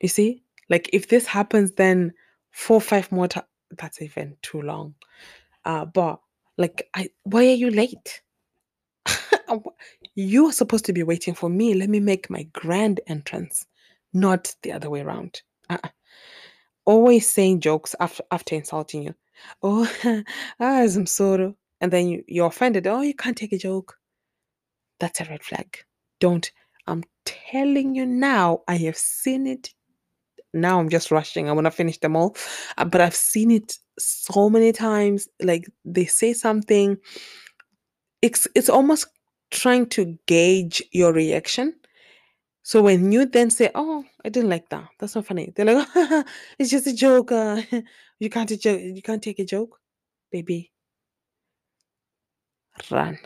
you 0.00 0.08
see, 0.08 0.42
like 0.68 0.88
if 0.92 1.08
this 1.08 1.26
happens, 1.26 1.72
then 1.72 2.12
four 2.50 2.80
five 2.80 3.10
more 3.12 3.28
times. 3.28 3.46
That's 3.76 4.00
even 4.00 4.34
too 4.40 4.62
long. 4.62 4.94
Uh, 5.66 5.84
but 5.84 6.20
like, 6.56 6.88
I 6.94 7.10
why 7.24 7.46
are 7.46 7.54
you 7.54 7.70
late? 7.70 8.22
You're 10.14 10.52
supposed 10.52 10.86
to 10.86 10.92
be 10.92 11.02
waiting 11.02 11.34
for 11.34 11.48
me. 11.48 11.74
Let 11.74 11.90
me 11.90 12.00
make 12.00 12.30
my 12.30 12.44
grand 12.52 13.00
entrance, 13.06 13.66
not 14.12 14.54
the 14.62 14.72
other 14.72 14.90
way 14.90 15.00
around. 15.00 15.42
Uh-uh. 15.68 15.88
Always 16.88 17.28
saying 17.28 17.60
jokes 17.60 17.94
after 18.00 18.24
after 18.30 18.54
insulting 18.54 19.02
you. 19.02 19.14
Oh, 19.62 19.86
ah, 20.58 20.80
I'm 20.80 21.04
sorry. 21.04 21.54
And 21.82 21.92
then 21.92 22.08
you, 22.08 22.24
you're 22.26 22.46
offended. 22.46 22.86
Oh, 22.86 23.02
you 23.02 23.12
can't 23.12 23.36
take 23.36 23.52
a 23.52 23.58
joke. 23.58 23.98
That's 24.98 25.20
a 25.20 25.26
red 25.26 25.44
flag. 25.44 25.76
Don't. 26.18 26.50
I'm 26.86 27.04
telling 27.26 27.94
you 27.94 28.06
now, 28.06 28.62
I 28.66 28.76
have 28.78 28.96
seen 28.96 29.46
it. 29.46 29.74
Now 30.54 30.80
I'm 30.80 30.88
just 30.88 31.10
rushing. 31.10 31.50
I 31.50 31.52
want 31.52 31.66
to 31.66 31.70
finish 31.70 31.98
them 31.98 32.16
all. 32.16 32.34
Uh, 32.78 32.86
but 32.86 33.02
I've 33.02 33.14
seen 33.14 33.50
it 33.50 33.74
so 33.98 34.48
many 34.48 34.72
times. 34.72 35.28
Like 35.42 35.68
they 35.84 36.06
say 36.06 36.32
something, 36.32 36.96
it's 38.22 38.48
it's 38.54 38.70
almost 38.70 39.08
trying 39.50 39.88
to 39.90 40.18
gauge 40.26 40.82
your 40.92 41.12
reaction. 41.12 41.74
So 42.68 42.82
when 42.82 43.10
you 43.12 43.24
then 43.24 43.48
say, 43.48 43.70
"Oh, 43.74 44.04
I 44.22 44.28
didn't 44.28 44.50
like 44.50 44.68
that. 44.68 44.88
That's 44.98 45.14
not 45.14 45.24
funny," 45.24 45.50
they're 45.56 45.64
like, 45.64 45.88
"It's 46.58 46.68
just 46.68 46.86
a 46.86 46.92
joke. 46.92 47.32
Uh, 47.32 47.62
you 48.20 48.28
can't 48.28 48.50
joke. 48.60 48.82
You 48.82 49.00
can't 49.00 49.22
take 49.22 49.38
a 49.38 49.46
joke, 49.46 49.80
baby. 50.30 50.70
Run. 52.90 53.18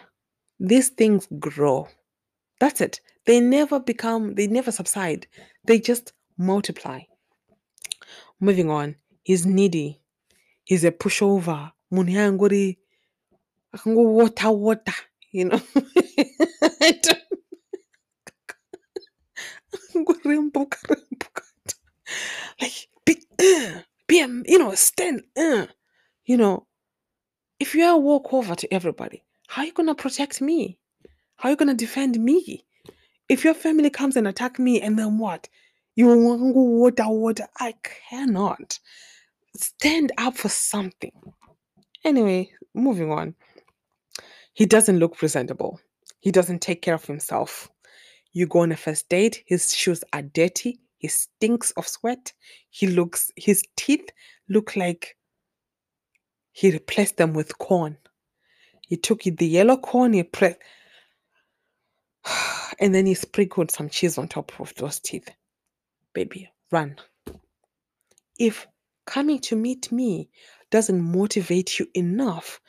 These 0.61 0.91
things 0.91 1.27
grow. 1.41 1.89
That's 2.61 2.81
it. 2.81 3.01
They 3.27 3.41
never 3.41 3.81
become. 3.81 4.37
They 4.37 4.47
never 4.47 4.71
subside. 4.71 5.27
They 5.65 5.81
just 5.81 6.13
multiply. 6.39 7.01
Moving 8.39 8.71
on. 8.71 8.95
He's 9.25 9.45
needy. 9.45 10.01
He's 10.63 10.85
a 10.85 10.93
pushover. 10.93 11.73
Munyanguri. 11.93 12.77
Water, 13.87 14.53
water. 14.53 14.95
You 15.33 15.47
know. 15.47 15.61
Like 22.61 22.89
be, 23.07 23.17
uh, 23.41 23.81
be 24.07 24.17
you 24.17 24.59
know 24.59 24.75
stand 24.75 25.23
uh, 25.37 25.67
you 26.25 26.37
know 26.37 26.67
if 27.59 27.75
you're 27.75 27.95
a 27.95 27.97
walkover 27.97 28.55
to 28.55 28.73
everybody 28.75 29.23
how 29.53 29.61
are 29.61 29.67
you 29.67 29.73
gonna 29.75 29.95
protect 29.95 30.41
me? 30.41 30.79
How 31.37 31.51
are 31.51 31.53
you 31.53 31.57
gonna 31.57 31.75
defend 31.75 32.19
me? 32.19 32.65
If 33.29 33.45
your 33.45 33.53
family 33.53 33.91
comes 33.91 34.17
and 34.17 34.27
attack 34.27 34.59
me 34.59 34.81
and 34.81 34.99
then 34.99 35.19
what? 35.19 35.47
You 35.95 36.07
want 36.07 36.57
water 36.57 37.09
water? 37.09 37.47
I 37.61 37.75
cannot. 38.09 38.79
Stand 39.55 40.11
up 40.17 40.39
for 40.39 40.49
something. 40.49 41.13
Anyway 42.03 42.51
moving 42.73 43.13
on. 43.13 43.35
He 44.55 44.65
doesn't 44.65 44.99
look 44.99 45.19
presentable. 45.19 45.79
He 46.21 46.31
doesn't 46.31 46.63
take 46.63 46.81
care 46.81 46.95
of 46.95 47.05
himself 47.05 47.69
you 48.33 48.47
go 48.47 48.61
on 48.61 48.73
a 48.73 48.77
first 48.77 49.09
date, 49.09 49.43
his 49.47 49.75
shoes 49.75 50.03
are 50.13 50.23
dirty, 50.23 50.81
he 50.99 51.09
stinks 51.09 51.71
of 51.73 51.87
sweat, 51.87 52.33
he 52.71 52.87
looks 52.87 53.31
his 53.37 53.63
teeth 53.77 54.11
look 54.49 54.77
like 54.77 55.17
he 56.53 56.71
replaced 56.71 57.17
them 57.17 57.33
with 57.33 57.59
corn. 57.59 57.97
He 58.83 58.97
took 58.97 59.23
the 59.23 59.47
yellow 59.47 59.77
corn, 59.77 60.13
he 60.13 60.23
pressed 60.23 60.59
and 62.81 62.95
then 62.95 63.07
he 63.07 63.15
sprinkled 63.15 63.71
some 63.71 63.89
cheese 63.89 64.19
on 64.19 64.29
top 64.29 64.53
of 64.61 64.75
those 64.75 65.01
teeth. 65.01 65.29
Baby, 66.13 66.51
run. 66.71 66.97
If 68.39 68.67
coming 69.07 69.41
to 69.41 69.57
meet 69.57 69.91
me 69.91 70.29
doesn't 70.71 71.01
motivate 71.01 71.79
you 71.79 71.87
enough 71.95 72.61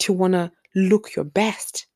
to 0.00 0.12
want 0.12 0.34
to 0.34 0.50
look 0.74 1.14
your 1.14 1.24
best, 1.24 1.86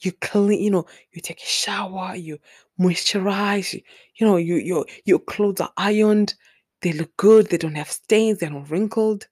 you 0.00 0.12
clean, 0.12 0.60
you 0.62 0.70
know, 0.70 0.86
you 1.12 1.20
take 1.20 1.40
a 1.42 1.46
shower, 1.46 2.14
you 2.16 2.38
moisturize, 2.80 3.74
you, 4.16 4.26
know, 4.26 4.36
you 4.36 4.56
your 4.56 4.86
your 5.04 5.18
clothes 5.18 5.60
are 5.60 5.72
ironed, 5.76 6.34
they 6.82 6.92
look 6.92 7.16
good, 7.16 7.48
they 7.48 7.58
don't 7.58 7.74
have 7.74 7.90
stains, 7.90 8.38
they're 8.38 8.50
not 8.50 8.70
wrinkled. 8.70 9.28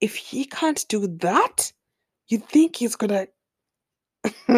If 0.00 0.16
he 0.16 0.44
can't 0.46 0.84
do 0.88 1.06
that, 1.18 1.72
you 2.28 2.38
think 2.38 2.76
he's 2.76 2.96
gonna 2.96 3.26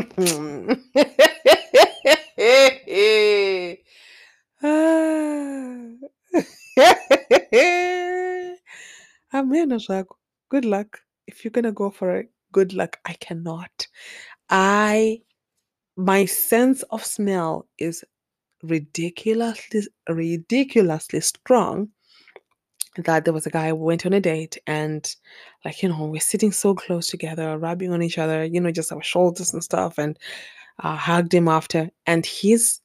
Amen, 9.34 9.70
Oshago. 9.70 10.16
Good 10.48 10.64
luck. 10.64 11.00
If 11.26 11.44
you're 11.44 11.50
gonna 11.50 11.72
go 11.72 11.90
for 11.90 12.16
it, 12.16 12.30
good 12.52 12.72
luck. 12.72 12.98
I 13.04 13.14
cannot. 13.14 13.86
I 14.50 15.22
my 15.96 16.24
sense 16.24 16.82
of 16.84 17.04
smell 17.04 17.66
is 17.78 18.04
ridiculously 18.62 19.82
ridiculously 20.08 21.20
strong 21.20 21.88
that 22.96 23.24
there 23.24 23.34
was 23.34 23.46
a 23.46 23.50
guy 23.50 23.68
who 23.68 23.74
went 23.74 24.06
on 24.06 24.12
a 24.12 24.20
date 24.20 24.56
and 24.66 25.16
like 25.64 25.82
you 25.82 25.88
know 25.88 26.04
we're 26.04 26.20
sitting 26.20 26.52
so 26.52 26.74
close 26.74 27.08
together 27.08 27.58
rubbing 27.58 27.92
on 27.92 28.02
each 28.02 28.18
other 28.18 28.44
you 28.44 28.60
know 28.60 28.70
just 28.70 28.92
our 28.92 29.02
shoulders 29.02 29.52
and 29.52 29.64
stuff 29.64 29.98
and 29.98 30.18
I 30.78 30.94
hugged 30.94 31.34
him 31.34 31.48
after 31.48 31.90
and 32.06 32.24
his 32.24 32.80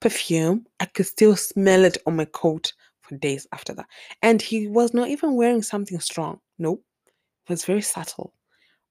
perfume 0.00 0.66
i 0.80 0.84
could 0.84 1.06
still 1.06 1.34
smell 1.36 1.84
it 1.84 1.96
on 2.06 2.16
my 2.16 2.26
coat 2.26 2.72
for 3.06 3.16
days 3.16 3.46
after 3.52 3.72
that. 3.74 3.86
And 4.22 4.42
he 4.42 4.68
was 4.68 4.92
not 4.92 5.08
even 5.08 5.34
wearing 5.34 5.62
something 5.62 6.00
strong. 6.00 6.40
Nope. 6.58 6.82
It 7.46 7.50
was 7.50 7.64
very 7.64 7.82
subtle 7.82 8.32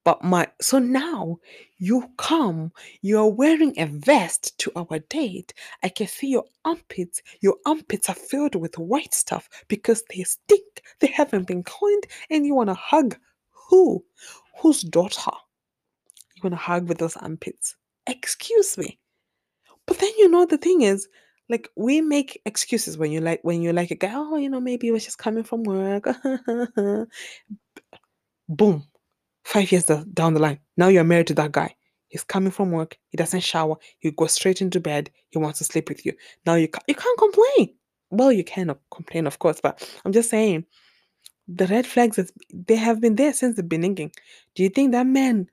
but 0.06 0.24
my 0.24 0.48
so 0.62 0.78
now 0.80 1.40
you 1.80 2.10
come, 2.18 2.72
you're 3.02 3.28
wearing 3.28 3.74
a 3.78 3.88
vest 3.88 4.58
to 4.60 4.72
our 4.76 5.00
date. 5.10 5.54
I 5.84 5.90
can 5.90 6.08
see 6.08 6.28
your 6.28 6.46
armpits. 6.64 7.22
Your 7.42 7.58
armpits 7.66 8.08
are 8.08 8.16
filled 8.16 8.56
with 8.56 8.78
white 8.78 9.14
stuff 9.14 9.50
because 9.68 10.04
they 10.10 10.24
stink. 10.24 10.84
They 11.00 11.08
haven't 11.08 11.48
been 11.48 11.64
cleaned, 11.64 12.06
and 12.30 12.46
you 12.46 12.54
want 12.54 12.70
to 12.70 12.76
hug 12.76 13.18
who? 13.50 14.06
Whose 14.62 14.84
daughter? 14.84 15.32
You 16.36 16.42
want 16.44 16.54
to 16.54 16.58
hug 16.62 16.88
with 16.88 17.00
those 17.00 17.18
armpits? 17.18 17.76
Excuse 18.06 18.78
me. 18.78 19.00
But 19.88 19.98
then 19.98 20.12
you 20.20 20.30
know 20.30 20.46
the 20.46 20.60
thing 20.60 20.84
is, 20.84 21.08
like 21.50 21.68
we 21.76 22.02
make 22.02 22.40
excuses 22.46 22.96
when 22.96 23.12
you 23.12 23.22
like 23.22 23.40
when 23.42 23.64
you 23.64 23.74
like 23.74 23.90
a 23.90 23.96
guy. 23.96 24.14
Oh, 24.14 24.38
you 24.38 24.52
know 24.52 24.62
maybe 24.62 24.86
he 24.88 24.92
was 24.92 25.04
just 25.04 25.18
coming 25.18 25.44
from 25.44 25.64
work. 25.64 26.08
Boom 28.48 28.86
Five 29.46 29.72
years 29.72 29.86
down 29.86 30.34
the 30.34 30.40
line, 30.40 30.60
now 30.76 30.88
you're 30.88 31.04
married 31.04 31.28
to 31.28 31.34
that 31.36 31.52
guy. 31.52 31.76
He's 32.08 32.24
coming 32.24 32.52
from 32.52 32.72
work. 32.72 32.98
He 33.10 33.18
doesn't 33.18 33.42
shower. 33.42 33.76
He 34.00 34.12
goes 34.12 34.34
straight 34.34 34.62
into 34.62 34.80
bed. 34.80 35.12
He 35.30 35.38
wants 35.38 35.60
to 35.60 35.66
sleep 35.66 35.88
with 35.88 36.06
you. 36.06 36.14
Now 36.46 36.56
you 36.56 36.68
can't, 36.68 36.84
you 36.88 36.96
can't 36.96 37.18
complain. 37.18 37.76
Well, 38.10 38.32
you 38.32 38.44
can 38.44 38.74
complain, 38.92 39.28
of 39.28 39.40
course, 39.40 39.60
but 39.62 39.88
I'm 40.04 40.12
just 40.12 40.30
saying 40.30 40.66
the 41.48 41.68
red 41.68 41.86
flags 41.86 42.20
they 42.52 42.76
have 42.76 43.00
been 43.00 43.16
there 43.16 43.34
since 43.34 43.56
the 43.56 43.64
beginning. 43.64 44.12
Do 44.56 44.64
you 44.64 44.70
think 44.70 44.92
that 44.94 45.06
man 45.06 45.50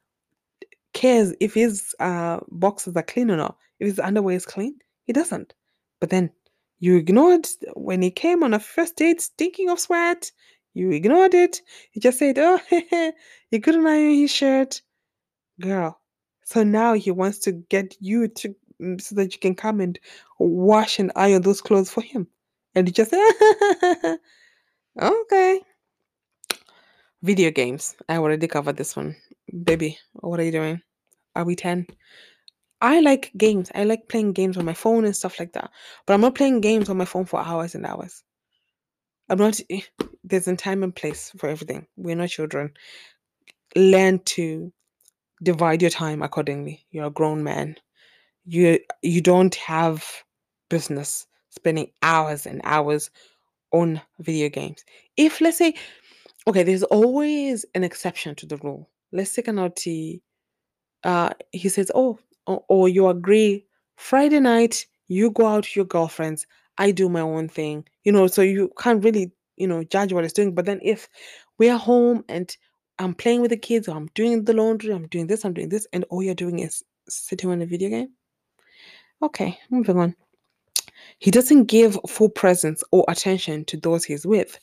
cares 0.95 1.35
if 1.41 1.55
his 1.55 1.95
uh, 2.01 2.41
boxes 2.49 2.97
are 2.97 3.03
clean 3.03 3.31
or 3.31 3.37
not? 3.37 3.57
If 3.79 3.89
his 3.89 3.99
underwear 4.01 4.37
is 4.37 4.47
clean, 4.47 4.79
he 5.05 5.13
doesn't. 5.13 5.55
But 6.01 6.11
then 6.11 6.31
you 6.81 6.97
ignored 6.97 7.47
when 7.75 8.01
he 8.03 8.11
came 8.11 8.43
on 8.43 8.55
a 8.55 8.59
first 8.59 8.97
date, 8.97 9.21
stinking 9.21 9.69
of 9.69 9.81
sweat. 9.81 10.33
You 10.75 10.91
ignored 10.91 11.35
it. 11.35 11.61
You 11.93 12.01
just 12.01 12.19
said, 12.19 12.39
"Oh, 12.39 12.59
you 13.51 13.61
couldn't 13.61 13.87
iron 13.87 14.15
his 14.15 14.31
shirt, 14.31 14.81
girl." 15.61 16.01
So 16.45 16.63
now 16.65 16.95
he 16.95 17.11
wants 17.11 17.39
to 17.41 17.53
get 17.53 17.97
you 18.01 18.29
to 18.29 18.55
mm, 18.81 19.01
so 19.01 19.15
that 19.17 19.33
you 19.35 19.39
can 19.39 19.55
come 19.55 19.81
and 19.81 19.99
wash 20.39 20.99
and 20.99 21.13
iron 21.17 21.43
those 21.43 21.61
clothes 21.61 21.91
for 21.91 22.03
him, 22.03 22.27
and 22.75 22.89
you 22.89 22.93
just 22.93 23.15
okay. 25.01 25.61
Video 27.23 27.51
games. 27.51 27.95
I 28.09 28.17
already 28.17 28.49
covered 28.49 28.77
this 28.77 28.97
one, 28.97 29.15
baby. 29.65 29.99
What 30.15 30.41
are 30.41 30.45
you 30.45 30.53
doing? 30.53 30.83
Are 31.37 31.45
we 31.45 31.55
ten? 31.55 31.87
I 32.81 33.01
like 33.01 33.31
games. 33.37 33.71
I 33.77 33.85
like 33.85 34.09
playing 34.09 34.33
games 34.33 34.57
on 34.57 34.65
my 34.65 34.75
phone 34.75 35.05
and 35.05 35.15
stuff 35.15 35.39
like 35.39 35.53
that. 35.53 35.71
But 36.05 36.15
I'm 36.15 36.21
not 36.21 36.35
playing 36.35 36.61
games 36.63 36.89
on 36.89 36.97
my 36.97 37.05
phone 37.05 37.27
for 37.27 37.41
hours 37.41 37.77
and 37.77 37.87
hours. 37.87 38.25
I'm 39.33 39.39
not, 39.39 39.61
eh, 39.71 39.83
there's 40.25 40.49
a 40.49 40.57
time 40.57 40.85
and 40.85 40.95
place 40.97 41.33
for 41.39 41.49
everything. 41.51 41.89
We're 41.97 42.17
not 42.17 42.31
children. 42.31 42.75
learn 43.77 44.21
to 44.21 44.73
divide 45.43 45.83
your 45.83 45.91
time 45.91 46.23
accordingly. 46.23 46.87
You're 46.91 47.07
a 47.07 47.11
grown 47.11 47.45
man. 47.45 47.77
You 48.47 48.81
you 49.03 49.21
don't 49.23 49.55
have 49.57 50.05
business 50.71 51.27
spending 51.51 51.91
hours 52.03 52.47
and 52.47 52.61
hours 52.65 53.11
on 53.73 54.01
video 54.21 54.49
games. 54.51 54.85
If 55.17 55.41
let's 55.41 55.59
say, 55.59 55.75
okay, 56.49 56.65
there's 56.65 56.85
always 56.85 57.67
an 57.75 57.85
exception 57.85 58.35
to 58.37 58.47
the 58.47 58.59
rule. 58.59 58.91
Let's 59.13 59.35
take 59.35 59.49
an 59.49 59.59
OT. 59.59 60.23
Uh, 61.05 61.31
he 61.53 61.69
says, 61.69 61.91
oh, 61.95 62.19
or, 62.47 62.65
or 62.69 62.89
you 62.89 63.09
agree 63.09 63.67
Friday 63.97 64.41
night, 64.41 64.87
you 65.09 65.31
go 65.33 65.47
out 65.47 65.57
with 65.65 65.77
your 65.77 65.85
girlfriends, 65.87 66.47
I 66.79 66.91
do 66.91 67.09
my 67.09 67.21
own 67.21 67.49
thing, 67.49 67.85
you 68.05 68.13
know, 68.13 68.27
so 68.27 68.43
you 68.43 68.71
can't 68.79 69.05
really, 69.05 69.33
you 69.57 69.67
know, 69.67 69.85
judge 69.85 70.13
what 70.13 70.25
it's 70.25 70.33
doing. 70.33 70.55
But 70.55 70.65
then 70.65 70.81
if 70.83 71.09
we're 71.59 71.77
home 71.77 72.25
and 72.29 72.55
I'm 72.99 73.15
playing 73.15 73.41
with 73.41 73.51
the 73.51 73.57
kids, 73.57 73.89
or 73.89 73.97
I'm 73.97 74.09
doing 74.15 74.45
the 74.45 74.53
laundry, 74.53 74.93
I'm 74.93 75.09
doing 75.09 75.27
this, 75.27 75.45
I'm 75.45 75.55
doing 75.55 75.69
this, 75.69 75.87
and 75.93 76.05
all 76.11 76.23
you're 76.23 76.35
doing 76.35 76.61
is 76.61 76.83
sitting 77.09 77.51
on 77.51 77.63
a 77.63 77.67
video 77.67 77.91
game. 77.91 78.09
Okay, 79.23 79.59
moving 79.71 79.99
on. 79.99 80.17
He 81.19 81.31
doesn't 81.31 81.65
give 81.65 81.99
full 82.09 82.29
presence 82.29 82.83
or 82.91 83.05
attention 83.09 83.65
to 83.67 83.77
those 83.77 84.05
he's 84.05 84.27
with. 84.27 84.59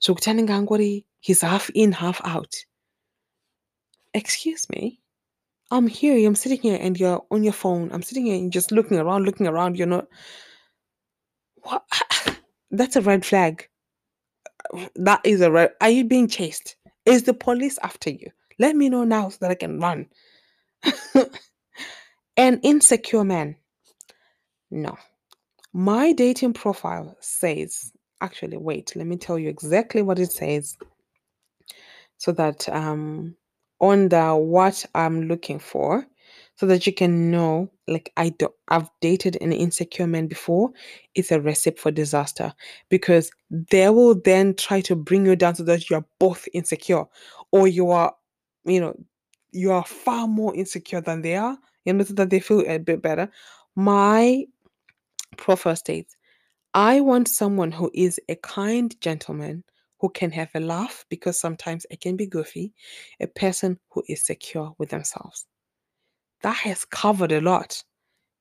So 0.00 0.14
Ngangwari, 0.14 1.04
he's 1.20 1.42
half 1.42 1.70
in, 1.74 1.92
half 1.92 2.20
out. 2.24 2.54
Excuse 4.14 4.68
me. 4.70 5.00
I'm 5.70 5.86
here, 5.86 6.26
I'm 6.26 6.34
sitting 6.34 6.60
here 6.60 6.78
and 6.80 6.98
you're 6.98 7.24
on 7.30 7.44
your 7.44 7.52
phone. 7.52 7.90
I'm 7.92 8.02
sitting 8.02 8.26
here 8.26 8.34
and 8.34 8.52
just 8.52 8.72
looking 8.72 8.98
around, 8.98 9.24
looking 9.24 9.46
around, 9.46 9.78
you're 9.78 9.86
not 9.86 10.08
what 11.62 11.84
that's 12.70 12.96
a 12.96 13.00
red 13.00 13.24
flag. 13.24 13.68
That 14.96 15.20
is 15.24 15.40
a 15.40 15.50
red 15.50 15.72
are 15.80 15.90
you 15.90 16.04
being 16.04 16.28
chased? 16.28 16.76
Is 17.06 17.24
the 17.24 17.34
police 17.34 17.78
after 17.82 18.10
you? 18.10 18.30
Let 18.58 18.76
me 18.76 18.88
know 18.88 19.04
now 19.04 19.30
so 19.30 19.38
that 19.40 19.50
I 19.50 19.54
can 19.54 19.80
run. 19.80 20.06
An 22.36 22.60
insecure 22.62 23.24
man. 23.24 23.56
No. 24.70 24.96
My 25.72 26.12
dating 26.12 26.52
profile 26.54 27.16
says, 27.20 27.92
actually, 28.20 28.56
wait, 28.56 28.92
let 28.96 29.06
me 29.06 29.16
tell 29.16 29.38
you 29.38 29.48
exactly 29.48 30.02
what 30.02 30.18
it 30.18 30.32
says 30.32 30.76
so 32.20 32.32
that 32.32 32.68
um 32.68 33.34
on 33.80 34.08
the 34.10 34.34
what 34.36 34.84
I'm 34.94 35.22
looking 35.22 35.58
for 35.58 36.06
so 36.56 36.66
that 36.66 36.86
you 36.86 36.92
can 36.92 37.30
know 37.30 37.70
like 37.90 38.12
I 38.16 38.30
do 38.30 38.48
I've 38.68 38.88
dated 39.00 39.36
an 39.40 39.52
insecure 39.52 40.06
man 40.06 40.26
before 40.26 40.70
it's 41.14 41.32
a 41.32 41.40
recipe 41.40 41.78
for 41.78 41.90
disaster 41.90 42.54
because 42.88 43.30
they 43.50 43.88
will 43.90 44.14
then 44.14 44.54
try 44.54 44.80
to 44.82 44.96
bring 44.96 45.26
you 45.26 45.36
down 45.36 45.56
so 45.56 45.64
that 45.64 45.90
you're 45.90 46.06
both 46.18 46.48
insecure 46.54 47.04
or 47.52 47.68
you 47.68 47.90
are 47.90 48.14
you 48.64 48.80
know 48.80 48.94
you 49.52 49.72
are 49.72 49.84
far 49.84 50.26
more 50.28 50.54
insecure 50.54 51.00
than 51.00 51.22
they 51.22 51.36
are 51.36 51.58
you 51.84 51.92
know 51.92 52.04
so 52.04 52.14
that 52.14 52.30
they 52.30 52.40
feel 52.40 52.60
a 52.66 52.78
bit 52.78 53.02
better 53.02 53.28
my 53.74 54.44
profile 55.36 55.76
states 55.76 56.16
I 56.72 57.00
want 57.00 57.26
someone 57.26 57.72
who 57.72 57.90
is 57.92 58.20
a 58.28 58.36
kind 58.36 58.94
gentleman 59.00 59.64
who 59.98 60.08
can 60.08 60.30
have 60.30 60.50
a 60.54 60.60
laugh 60.60 61.04
because 61.08 61.38
sometimes 61.38 61.84
it 61.90 62.00
can 62.00 62.16
be 62.16 62.26
goofy, 62.26 62.72
a 63.20 63.26
person 63.26 63.78
who 63.90 64.04
is 64.08 64.24
secure 64.24 64.74
with 64.78 64.90
themselves. 64.90 65.46
That 66.42 66.56
has 66.56 66.84
covered 66.84 67.32
a 67.32 67.40
lot. 67.40 67.82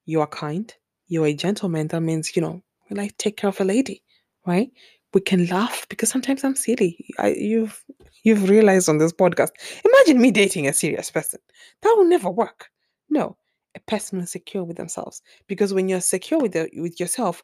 You 0.06 0.22
are 0.22 0.28
kind, 0.28 0.74
you're 1.08 1.28
a 1.28 1.34
gentleman. 1.34 1.88
That 1.88 2.02
means, 2.02 2.36
you 2.36 2.42
know, 2.42 2.64
we 2.90 2.96
like 2.96 3.18
take 3.18 3.38
care 3.38 3.50
of 3.50 3.60
a 3.60 3.66
lady, 3.66 4.04
right? 4.46 4.70
We 5.14 5.22
can 5.22 5.48
laugh 5.48 5.86
because 5.90 6.10
sometimes 6.10 6.44
I'm 6.44 6.56
silly. 6.56 7.06
I, 7.18 7.30
you've 7.30 7.84
you've 8.24 8.50
realized 8.50 8.90
on 8.90 9.00
this 9.00 9.14
podcast. 9.14 9.50
Imagine 9.84 10.22
me 10.22 10.32
dating 10.32 10.68
a 10.68 10.74
serious 10.74 11.12
person. 11.12 11.40
That 11.82 11.96
will 11.98 12.06
never 12.06 12.30
work. 12.30 12.70
No, 13.10 13.38
a 13.76 13.80
person 13.82 14.20
who's 14.20 14.32
secure 14.32 14.64
with 14.64 14.78
themselves. 14.78 15.22
Because 15.48 15.74
when 15.74 15.90
you're 15.90 16.02
secure 16.02 16.40
with 16.40 16.54
the, 16.54 16.70
with 16.76 17.00
yourself, 17.00 17.44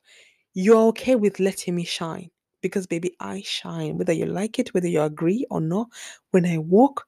you're 0.53 0.87
okay 0.87 1.15
with 1.15 1.39
letting 1.39 1.75
me 1.75 1.83
shine 1.83 2.29
because 2.61 2.87
baby 2.87 3.13
i 3.19 3.43
shine 3.45 3.95
whether 3.95 4.13
you 4.13 4.25
like 4.25 4.57
it 4.57 4.73
whether 4.73 4.87
you 4.87 4.99
agree 5.01 5.45
or 5.51 5.61
not 5.61 5.87
when 6.31 6.45
i 6.47 6.57
walk 6.57 7.05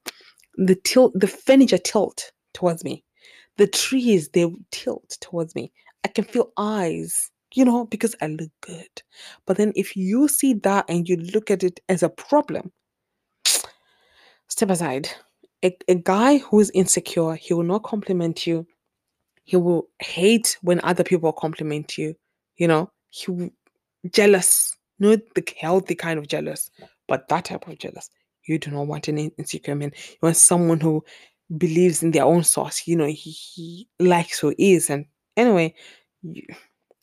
the 0.58 0.76
tilt 0.76 1.12
the 1.16 1.28
furniture 1.28 1.80
tilt 1.80 2.32
towards 2.54 2.84
me 2.84 3.04
the 3.58 3.68
trees 3.68 4.30
they 4.30 4.52
tilt 4.72 5.18
towards 5.22 5.56
me. 5.56 5.72
I 6.04 6.10
can 6.10 6.24
feel 6.24 6.52
eyes 6.58 7.32
you 7.54 7.64
know 7.64 7.86
because 7.86 8.16
i 8.22 8.28
look 8.28 8.52
good. 8.62 9.02
But 9.46 9.58
then 9.58 9.74
if 9.76 9.96
you 9.96 10.28
see 10.28 10.54
that 10.54 10.86
and 10.90 11.08
you 11.08 11.18
look 11.18 11.50
at 11.50 11.64
it 11.64 11.80
as 11.90 12.04
a 12.04 12.10
problem 12.10 12.72
step 14.48 14.70
aside. 14.70 15.10
A, 15.64 15.76
a 15.88 15.96
guy 15.96 16.38
who 16.38 16.60
is 16.60 16.70
insecure 16.76 17.34
he 17.34 17.54
will 17.54 17.64
not 17.64 17.84
compliment 17.84 18.46
you. 18.46 18.68
He 19.44 19.58
will 19.58 19.88
hate 20.00 20.58
when 20.62 20.80
other 20.84 21.04
people 21.04 21.32
compliment 21.32 21.98
you 21.98 22.16
you 22.58 22.68
know. 22.68 22.92
He 23.10 23.52
jealous, 24.12 24.76
not 25.00 25.20
the 25.36 25.44
healthy 25.60 25.96
kind 25.96 26.20
of 26.20 26.28
jealous, 26.28 26.70
but 27.08 27.28
that 27.30 27.46
type 27.46 27.68
of 27.68 27.78
jealous. 27.80 28.10
You 28.46 28.60
do 28.60 28.72
not 28.72 28.88
want 28.88 29.08
an 29.08 29.18
insecure 29.18 29.76
man. 29.76 29.92
You 29.96 30.18
want 30.22 30.38
someone 30.38 30.80
who 30.80 31.04
believes 31.56 32.04
in 32.04 32.12
their 32.12 32.26
own 32.26 32.44
source. 32.44 32.88
You 32.88 32.96
know, 32.98 33.06
he, 33.06 33.32
he 33.32 33.88
likes 34.00 34.40
who 34.40 34.54
is. 34.58 34.90
And 34.90 35.06
anyway, 35.36 35.74
you, 36.22 36.44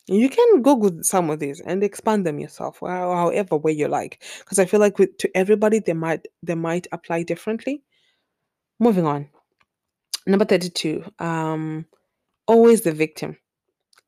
you 0.07 0.29
can 0.29 0.63
Google 0.63 1.03
some 1.03 1.31
of 1.31 1.39
these 1.39 1.61
and 1.61 1.83
expand 1.83 2.27
them 2.27 2.39
yourself, 2.39 2.81
however 2.81 3.57
way 3.57 3.73
you 3.73 3.89
like. 3.89 4.23
Because 4.41 4.59
I 4.59 4.67
feel 4.67 4.81
like 4.81 4.99
with 4.99 5.17
to 5.19 5.37
everybody 5.37 5.79
they 5.79 5.95
might 5.95 6.27
they 6.43 6.55
might 6.55 6.87
apply 6.93 7.23
differently. 7.23 7.83
Moving 8.79 9.07
on. 9.07 9.29
Number 10.27 10.45
32. 10.45 11.05
Um 11.19 11.87
always 12.47 12.83
the 12.83 12.93
victim. 12.93 13.39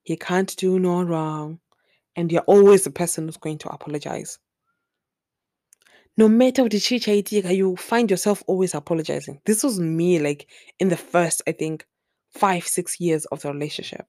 You 0.05 0.19
can't 0.19 0.55
do 0.57 0.79
no 0.79 1.03
wrong 1.03 1.61
and 2.15 2.31
you're 2.31 2.43
always 2.43 2.85
the 2.85 2.91
person 2.91 3.25
who's 3.27 3.37
going 3.37 3.59
to 3.59 3.69
apologize. 3.69 4.39
No 6.17 6.29
matter 6.29 6.63
what 6.63 6.73
the 6.73 6.81
chicha 6.81 7.13
you 7.53 7.77
find 7.77 8.11
yourself 8.11 8.43
always 8.47 8.75
apologizing. 8.75 9.41
This 9.45 9.63
was 9.63 9.79
me, 9.79 10.19
like 10.19 10.49
in 10.81 10.89
the 10.89 10.97
first, 10.97 11.43
I 11.47 11.53
think, 11.53 11.87
five, 12.33 12.67
six 12.67 12.99
years 13.01 13.27
of 13.27 13.43
the 13.43 13.53
relationship. 13.53 14.07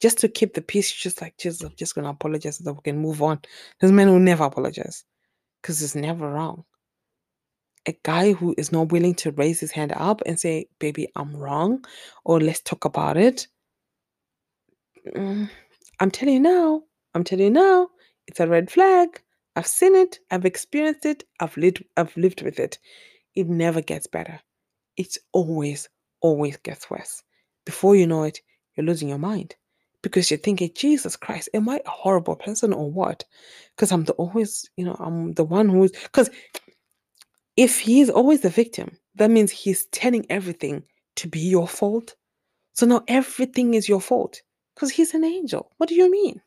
Just 0.00 0.18
to 0.18 0.28
keep 0.28 0.54
the 0.54 0.62
peace, 0.62 0.90
just 0.90 1.20
like, 1.20 1.36
Jesus, 1.38 1.62
I'm 1.62 1.74
just 1.76 1.94
gonna 1.94 2.10
apologize 2.10 2.56
so 2.58 2.64
that 2.64 2.72
we 2.74 2.80
can 2.82 2.98
move 2.98 3.22
on. 3.22 3.40
There's 3.80 3.92
men 3.92 4.08
who 4.08 4.18
never 4.18 4.44
apologize 4.44 5.04
because 5.62 5.82
it's 5.82 5.94
never 5.94 6.30
wrong. 6.30 6.64
A 7.86 7.96
guy 8.02 8.32
who 8.32 8.54
is 8.58 8.72
not 8.72 8.92
willing 8.92 9.14
to 9.16 9.32
raise 9.32 9.60
his 9.60 9.70
hand 9.70 9.92
up 9.96 10.22
and 10.26 10.38
say, 10.40 10.66
Baby, 10.78 11.08
I'm 11.16 11.36
wrong, 11.36 11.84
or 12.24 12.40
let's 12.40 12.60
talk 12.60 12.84
about 12.84 13.16
it. 13.16 13.46
Mm, 15.14 15.50
I'm 16.00 16.10
telling 16.10 16.34
you 16.34 16.40
now, 16.40 16.82
I'm 17.14 17.24
telling 17.24 17.44
you 17.46 17.50
now, 17.50 17.88
it's 18.26 18.40
a 18.40 18.46
red 18.46 18.70
flag. 18.70 19.22
I've 19.56 19.66
seen 19.66 19.94
it, 19.96 20.18
I've 20.30 20.44
experienced 20.44 21.04
it, 21.06 21.24
I've 21.40 21.56
lived 21.56 21.84
I've 21.96 22.16
lived 22.16 22.42
with 22.42 22.58
it. 22.58 22.78
It 23.34 23.48
never 23.48 23.80
gets 23.80 24.06
better. 24.06 24.40
It's 24.96 25.18
always, 25.32 25.88
always 26.20 26.56
gets 26.58 26.90
worse. 26.90 27.22
Before 27.64 27.96
you 27.96 28.06
know 28.06 28.24
it, 28.24 28.40
you're 28.74 28.86
losing 28.86 29.08
your 29.08 29.18
mind. 29.18 29.54
Because 30.02 30.30
you're 30.30 30.38
thinking, 30.38 30.70
Jesus 30.74 31.14
Christ, 31.14 31.50
am 31.52 31.68
I 31.68 31.80
a 31.84 31.90
horrible 31.90 32.34
person 32.34 32.72
or 32.72 32.90
what? 32.90 33.24
Because 33.76 33.92
I'm 33.92 34.04
the 34.04 34.12
always, 34.14 34.68
you 34.76 34.84
know, 34.84 34.96
I'm 34.98 35.34
the 35.34 35.44
one 35.44 35.68
who's 35.68 35.92
because 35.92 36.30
if 37.56 37.78
he's 37.78 38.08
always 38.08 38.40
the 38.40 38.48
victim, 38.48 38.96
that 39.16 39.30
means 39.30 39.50
he's 39.50 39.86
turning 39.86 40.24
everything 40.30 40.82
to 41.16 41.28
be 41.28 41.40
your 41.40 41.68
fault. 41.68 42.14
So 42.72 42.86
now 42.86 43.02
everything 43.08 43.74
is 43.74 43.88
your 43.88 44.00
fault. 44.00 44.40
Because 44.74 44.90
he's 44.90 45.12
an 45.12 45.24
angel. 45.24 45.70
What 45.76 45.90
do 45.90 45.94
you 45.94 46.10
mean? 46.10 46.40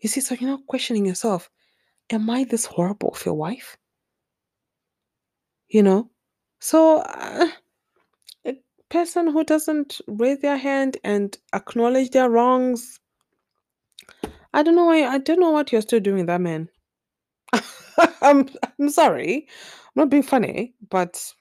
You 0.00 0.08
see, 0.08 0.20
so 0.20 0.34
you're 0.34 0.48
not 0.48 0.66
questioning 0.66 1.04
yourself. 1.04 1.50
Am 2.12 2.28
I 2.28 2.44
this 2.44 2.66
horrible 2.66 3.14
for 3.14 3.30
your 3.30 3.34
wife? 3.34 3.76
You 5.68 5.82
know? 5.82 6.10
So, 6.60 6.98
uh, 6.98 7.48
a 8.46 8.54
person 8.90 9.26
who 9.28 9.42
doesn't 9.44 10.00
raise 10.06 10.40
their 10.40 10.58
hand 10.58 10.98
and 11.04 11.36
acknowledge 11.54 12.10
their 12.10 12.28
wrongs, 12.28 13.00
I 14.52 14.62
don't 14.62 14.76
know 14.76 14.84
why, 14.84 15.04
I 15.04 15.18
don't 15.18 15.40
know 15.40 15.50
what 15.50 15.72
you're 15.72 15.80
still 15.80 16.00
doing 16.00 16.26
that 16.26 16.40
man. 16.40 16.68
I'm, 18.20 18.48
I'm 18.78 18.90
sorry. 18.90 19.48
I'm 19.48 19.92
not 19.96 20.10
being 20.10 20.22
funny, 20.22 20.74
but 20.90 21.32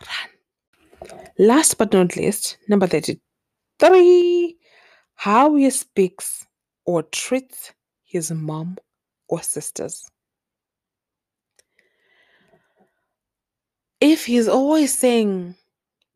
run. 0.00 1.18
Last 1.38 1.78
but 1.78 1.92
not 1.92 2.16
least, 2.16 2.58
number 2.68 2.86
33 2.86 4.56
how 5.14 5.54
he 5.54 5.70
speaks 5.70 6.46
or 6.84 7.04
treats 7.04 7.72
his 8.12 8.32
mom 8.32 8.78
or 9.28 9.42
sisters. 9.42 10.06
If 14.00 14.26
he's 14.26 14.48
always 14.48 14.96
saying 14.98 15.56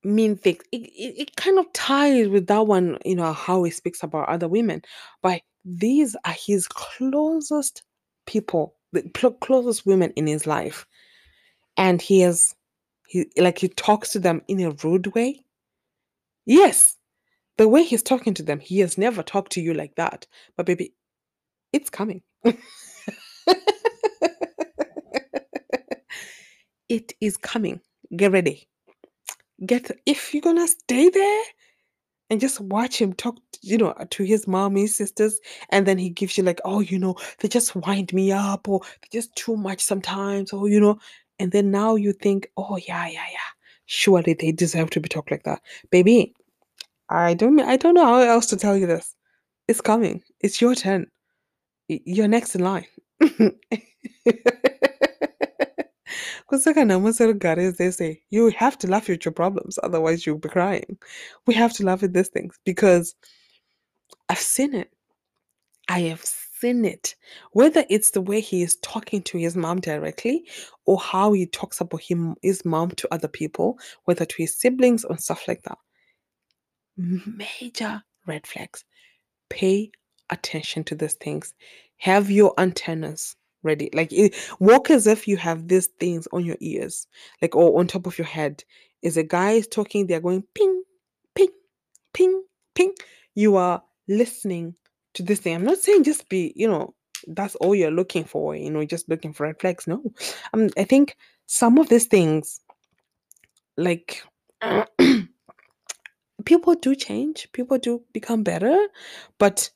mean 0.05 0.37
things, 0.37 0.63
it, 0.73 0.83
it, 0.83 1.23
it 1.23 1.37
kind 1.37 1.59
of 1.59 1.73
ties 1.75 2.29
with 2.29 2.49
that 2.49 2.67
one, 2.67 2.99
you 3.05 3.17
know, 3.17 3.33
how 3.35 3.65
he 3.65 3.73
speaks 3.73 4.03
about 4.03 4.29
other 4.29 4.49
women. 4.49 4.83
But 5.23 5.43
these 5.65 6.17
are 6.27 6.35
his 6.39 6.69
closest 6.69 7.83
people, 8.27 8.77
the 8.93 9.03
closest 9.41 9.87
women 9.87 10.13
in 10.17 10.27
his 10.29 10.47
life. 10.47 10.87
and 11.79 12.03
he 12.03 12.23
is 12.25 12.55
he 13.09 13.27
like 13.39 13.59
he 13.59 13.69
talks 13.69 14.13
to 14.13 14.21
them 14.21 14.43
in 14.49 14.61
a 14.63 14.73
rude 14.85 15.09
way. 15.15 15.45
Yes, 16.47 16.97
the 17.59 17.69
way 17.69 17.85
he's 17.85 18.03
talking 18.03 18.35
to 18.37 18.45
them, 18.45 18.61
he 18.61 18.81
has 18.81 18.99
never 18.99 19.23
talked 19.23 19.53
to 19.53 19.63
you 19.63 19.75
like 19.75 19.97
that. 19.97 20.27
But 20.57 20.67
baby, 20.67 20.95
it's 21.77 21.91
coming. 21.91 22.23
it 26.89 27.13
is 27.21 27.37
coming. 27.37 27.81
Get 28.17 28.33
ready. 28.33 28.67
Get 29.65 29.91
if 30.07 30.33
you're 30.33 30.41
gonna 30.41 30.67
stay 30.69 31.11
there 31.11 31.43
and 32.31 32.41
just 32.41 32.61
watch 32.61 32.99
him 33.01 33.13
talk, 33.13 33.37
you 33.61 33.77
know, 33.77 33.95
to 34.11 34.25
his 34.25 34.49
mom, 34.49 34.77
his 34.77 34.97
sisters, 34.97 35.39
and 35.69 35.87
then 35.87 35.99
he 35.99 36.09
gives 36.09 36.39
you 36.39 36.45
like, 36.45 36.61
oh, 36.65 36.81
you 36.81 36.99
know, 36.99 37.15
they 37.41 37.49
just 37.49 37.77
wind 37.77 38.11
me 38.15 38.33
up, 38.33 38.69
or 38.69 38.81
they 39.03 39.09
just 39.13 39.37
too 39.37 39.57
much 39.57 39.81
sometimes, 39.83 40.55
or 40.55 40.69
you 40.71 40.81
know, 40.81 40.99
and 41.39 41.53
then 41.53 41.71
now 41.71 41.95
you 41.95 42.15
think, 42.15 42.51
oh 42.57 42.79
yeah, 42.89 43.07
yeah, 43.07 43.27
yeah, 43.31 43.51
surely 43.85 44.33
they 44.33 44.51
deserve 44.51 44.89
to 44.91 45.01
be 45.01 45.11
talked 45.11 45.31
like 45.31 45.45
that, 45.45 45.61
baby. 45.91 46.35
I 47.11 47.35
don't, 47.35 47.61
I 47.61 47.77
don't 47.77 47.95
know 47.95 48.05
how 48.05 48.21
else 48.21 48.47
to 48.47 48.57
tell 48.57 48.77
you 48.79 48.87
this. 48.87 49.15
It's 49.69 49.81
coming. 49.83 50.23
It's 50.41 50.61
your 50.61 50.75
turn. 50.75 51.07
You're 51.89 52.29
next 52.29 52.55
in 52.55 52.63
line. 52.63 52.87
Kusekana 56.51 57.01
Musarugare, 57.01 57.77
they 57.77 57.91
say, 57.91 58.23
you 58.31 58.49
have 58.51 58.79
to 58.79 58.87
laugh 58.87 59.11
at 59.11 59.25
your 59.25 59.33
problems, 59.33 59.79
otherwise 59.83 60.25
you'll 60.25 60.39
be 60.39 60.49
crying. 60.49 60.97
We 61.47 61.55
have 61.55 61.73
to 61.75 61.85
laugh 61.85 62.03
at 62.03 62.13
these 62.13 62.29
things 62.29 62.59
because 62.65 63.15
I've 64.29 64.39
seen 64.39 64.75
it. 64.75 64.93
I 65.89 66.01
have 66.01 66.25
seen 66.25 66.85
it. 66.85 67.15
Whether 67.53 67.85
it's 67.91 68.11
the 68.11 68.21
way 68.21 68.41
he 68.41 68.63
is 68.63 68.77
talking 68.77 69.23
to 69.23 69.39
his 69.39 69.57
mom 69.57 69.81
directly 69.81 70.49
or 70.85 70.99
how 70.99 71.33
he 71.33 71.47
talks 71.47 71.81
about 71.81 72.01
him 72.01 72.37
his 72.43 72.65
mom 72.65 72.91
to 72.93 73.09
other 73.13 73.29
people, 73.29 73.79
whether 74.05 74.25
to 74.25 74.35
his 74.37 74.57
siblings 74.57 75.05
or 75.05 75.19
stuff 75.19 75.47
like 75.49 75.63
that. 75.63 75.79
Major 76.97 78.03
red 78.27 78.47
flags. 78.47 78.85
Pay 79.49 79.91
attention 80.31 80.85
to 80.85 80.95
these 80.95 81.15
things. 81.15 81.55
Have 81.99 82.31
your 82.31 82.55
antennas 82.59 83.37
ready. 83.67 83.91
Like 83.93 84.13
it, 84.13 84.35
walk 84.61 84.91
as 84.91 85.07
if 85.07 85.29
you 85.29 85.37
have 85.37 85.69
these 85.69 85.89
things 85.89 86.27
on 86.33 86.45
your 86.45 86.57
ears, 86.61 87.07
like 87.43 87.55
or 87.55 87.79
on 87.79 87.87
top 87.87 88.07
of 88.07 88.17
your 88.17 88.27
head. 88.27 88.65
Is 89.03 89.19
a 89.19 89.23
guy 89.23 89.53
is 89.53 89.69
talking, 89.69 90.07
they're 90.07 90.21
going 90.21 90.43
ping, 90.55 90.83
ping, 91.35 91.51
ping, 92.15 92.43
ping. 92.75 92.93
You 93.35 93.57
are 93.57 93.83
listening 94.09 94.75
to 95.15 95.23
this 95.23 95.41
thing. 95.41 95.55
I'm 95.55 95.65
not 95.65 95.79
saying 95.79 96.05
just 96.05 96.29
be, 96.29 96.53
you 96.57 96.67
know, 96.67 96.95
that's 97.29 97.55
all 97.57 97.75
you're 97.75 97.91
looking 97.91 98.25
for, 98.25 98.57
you 98.57 98.71
know, 98.71 98.85
just 98.85 99.09
looking 99.09 99.33
for 99.33 99.45
red 99.47 99.61
flags. 99.61 99.87
No. 99.87 100.03
Um, 100.55 100.71
I 100.77 100.85
think 100.85 101.17
some 101.47 101.79
of 101.79 101.89
these 101.89 102.07
things, 102.07 102.61
like 103.77 104.23
people 106.45 106.75
do 106.75 106.95
change, 106.95 107.49
people 107.53 107.79
do 107.79 108.03
become 108.13 108.43
better, 108.43 108.89
but 109.39 109.71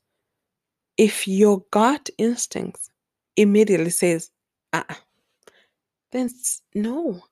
if 0.97 1.26
your 1.26 1.64
gut 1.70 2.11
instincts 2.18 2.91
immediately 3.36 3.91
says, 3.91 4.30
uh-uh, 4.72 4.95
then 6.12 6.28
no, 6.74 7.22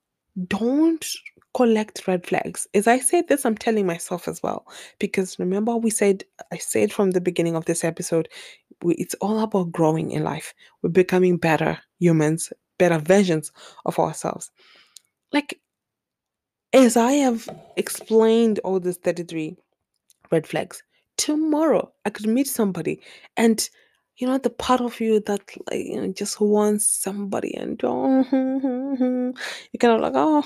don't 0.47 1.05
collect 1.53 2.07
red 2.07 2.25
flags. 2.25 2.67
As 2.73 2.87
I 2.87 2.99
said 2.99 3.27
this, 3.27 3.45
I'm 3.45 3.57
telling 3.57 3.85
myself 3.85 4.27
as 4.27 4.41
well. 4.41 4.65
Because 4.99 5.37
remember, 5.39 5.75
we 5.75 5.89
said, 5.89 6.23
I 6.51 6.57
said 6.57 6.91
from 6.91 7.11
the 7.11 7.21
beginning 7.21 7.55
of 7.55 7.65
this 7.65 7.83
episode, 7.83 8.29
we, 8.81 8.95
it's 8.95 9.15
all 9.15 9.39
about 9.39 9.71
growing 9.71 10.11
in 10.11 10.23
life. 10.23 10.53
We're 10.81 10.89
becoming 10.89 11.37
better 11.37 11.79
humans, 11.99 12.53
better 12.77 12.99
versions 12.99 13.51
of 13.85 13.99
ourselves. 13.99 14.51
Like, 15.31 15.59
as 16.71 16.95
I 16.95 17.13
have 17.13 17.49
explained 17.75 18.59
all 18.63 18.79
these 18.79 18.97
33 18.97 19.57
red 20.31 20.47
flags, 20.47 20.83
tomorrow 21.19 21.91
I 22.05 22.11
could 22.11 22.27
meet 22.27 22.47
somebody 22.47 23.01
and 23.35 23.69
you 24.15 24.25
know 24.25 24.37
the 24.37 24.49
part 24.49 24.79
of 24.79 25.01
you 25.01 25.19
that 25.21 25.41
like 25.69 25.85
you 25.85 25.97
know 25.97 26.13
just 26.13 26.39
wants 26.39 26.85
somebody 26.87 27.53
and 27.55 27.79
oh, 27.83 28.23
you 28.31 29.79
kind 29.79 29.93
of 29.93 30.01
like 30.01 30.13
oh 30.15 30.43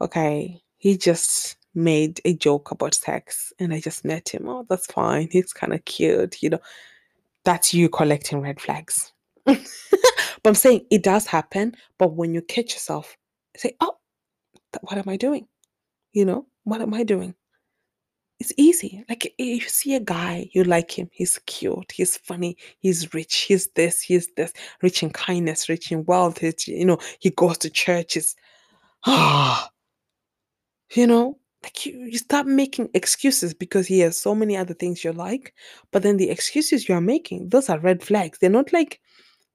okay. 0.00 0.60
He 0.76 0.98
just 0.98 1.56
made 1.74 2.20
a 2.26 2.34
joke 2.34 2.70
about 2.70 2.94
sex 2.94 3.52
and 3.58 3.72
i 3.72 3.80
just 3.80 4.04
met 4.04 4.28
him. 4.28 4.48
Oh 4.48 4.66
that's 4.68 4.86
fine. 4.86 5.28
He's 5.30 5.52
kind 5.54 5.72
of 5.72 5.84
cute 5.86 6.42
you 6.42 6.50
know. 6.50 6.60
That's 7.44 7.72
you 7.74 7.88
collecting 7.88 8.40
red 8.40 8.60
flags. 8.60 9.12
But 9.46 10.50
i'm 10.50 10.54
saying 10.54 10.84
it 10.90 11.02
does 11.02 11.26
happen 11.26 11.74
but 11.98 12.12
when 12.16 12.34
you 12.34 12.42
catch 12.42 12.74
yourself 12.74 13.16
say 13.56 13.74
oh 13.80 13.96
what 14.82 14.98
am 14.98 15.08
i 15.08 15.16
doing? 15.16 15.46
You 16.12 16.26
know 16.26 16.46
what 16.64 16.82
am 16.82 16.92
i 16.92 17.02
doing 17.02 17.34
it's 18.40 18.52
easy. 18.56 19.04
Like 19.08 19.32
you 19.38 19.60
see 19.60 19.94
a 19.94 20.00
guy, 20.00 20.48
you 20.52 20.64
like 20.64 20.98
him, 20.98 21.08
he's 21.12 21.38
cute, 21.46 21.92
he's 21.92 22.16
funny, 22.16 22.56
he's 22.78 23.14
rich, 23.14 23.42
he's 23.42 23.68
this, 23.68 24.00
he's 24.00 24.28
this, 24.36 24.52
rich 24.82 25.02
in 25.02 25.10
kindness, 25.10 25.68
rich 25.68 25.92
in 25.92 26.04
wealth, 26.04 26.38
He's 26.38 26.66
you 26.66 26.84
know, 26.84 26.98
he 27.20 27.30
goes 27.30 27.58
to 27.58 27.70
churches. 27.70 28.34
Ah, 29.06 29.70
you 30.94 31.06
know, 31.06 31.38
like 31.62 31.86
you, 31.86 31.98
you 32.04 32.18
start 32.18 32.46
making 32.46 32.88
excuses 32.94 33.54
because 33.54 33.86
he 33.86 34.00
has 34.00 34.18
so 34.18 34.34
many 34.34 34.56
other 34.56 34.74
things 34.74 35.04
you 35.04 35.12
like, 35.12 35.54
but 35.92 36.02
then 36.02 36.16
the 36.16 36.30
excuses 36.30 36.88
you 36.88 36.94
are 36.94 37.00
making, 37.00 37.48
those 37.50 37.68
are 37.68 37.78
red 37.78 38.02
flags. 38.02 38.38
They're 38.38 38.50
not 38.50 38.72
like 38.72 39.00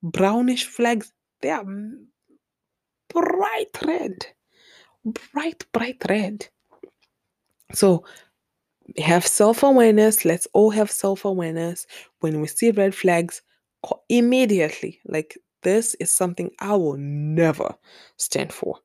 brownish 0.02 0.66
flags, 0.66 1.12
they 1.42 1.50
are 1.50 1.66
bright 3.10 3.78
red. 3.86 4.26
Bright, 5.06 5.66
bright 5.72 6.02
red. 6.10 6.48
So 7.74 8.04
have 8.98 9.26
self 9.26 9.64
awareness. 9.64 10.26
Let's 10.26 10.48
all 10.54 10.70
have 10.72 10.92
self 10.92 11.26
awareness. 11.26 11.86
When 12.20 12.42
we 12.42 12.48
see 12.48 12.72
red 12.72 12.96
flags, 12.96 13.42
immediately, 14.10 15.00
like 15.06 15.38
this 15.64 15.96
is 15.96 16.12
something 16.12 16.52
I 16.60 16.76
will 16.76 16.98
never 16.98 17.76
stand 18.18 18.54
for. 18.54 18.78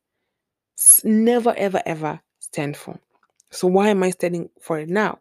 Never, 1.04 1.54
ever, 1.56 1.82
ever 1.86 2.20
stand 2.40 2.76
for. 2.76 2.98
So 3.50 3.68
why 3.68 3.88
am 3.88 4.02
I 4.02 4.10
standing 4.10 4.50
for 4.60 4.78
it 4.78 4.88
now? 4.88 5.20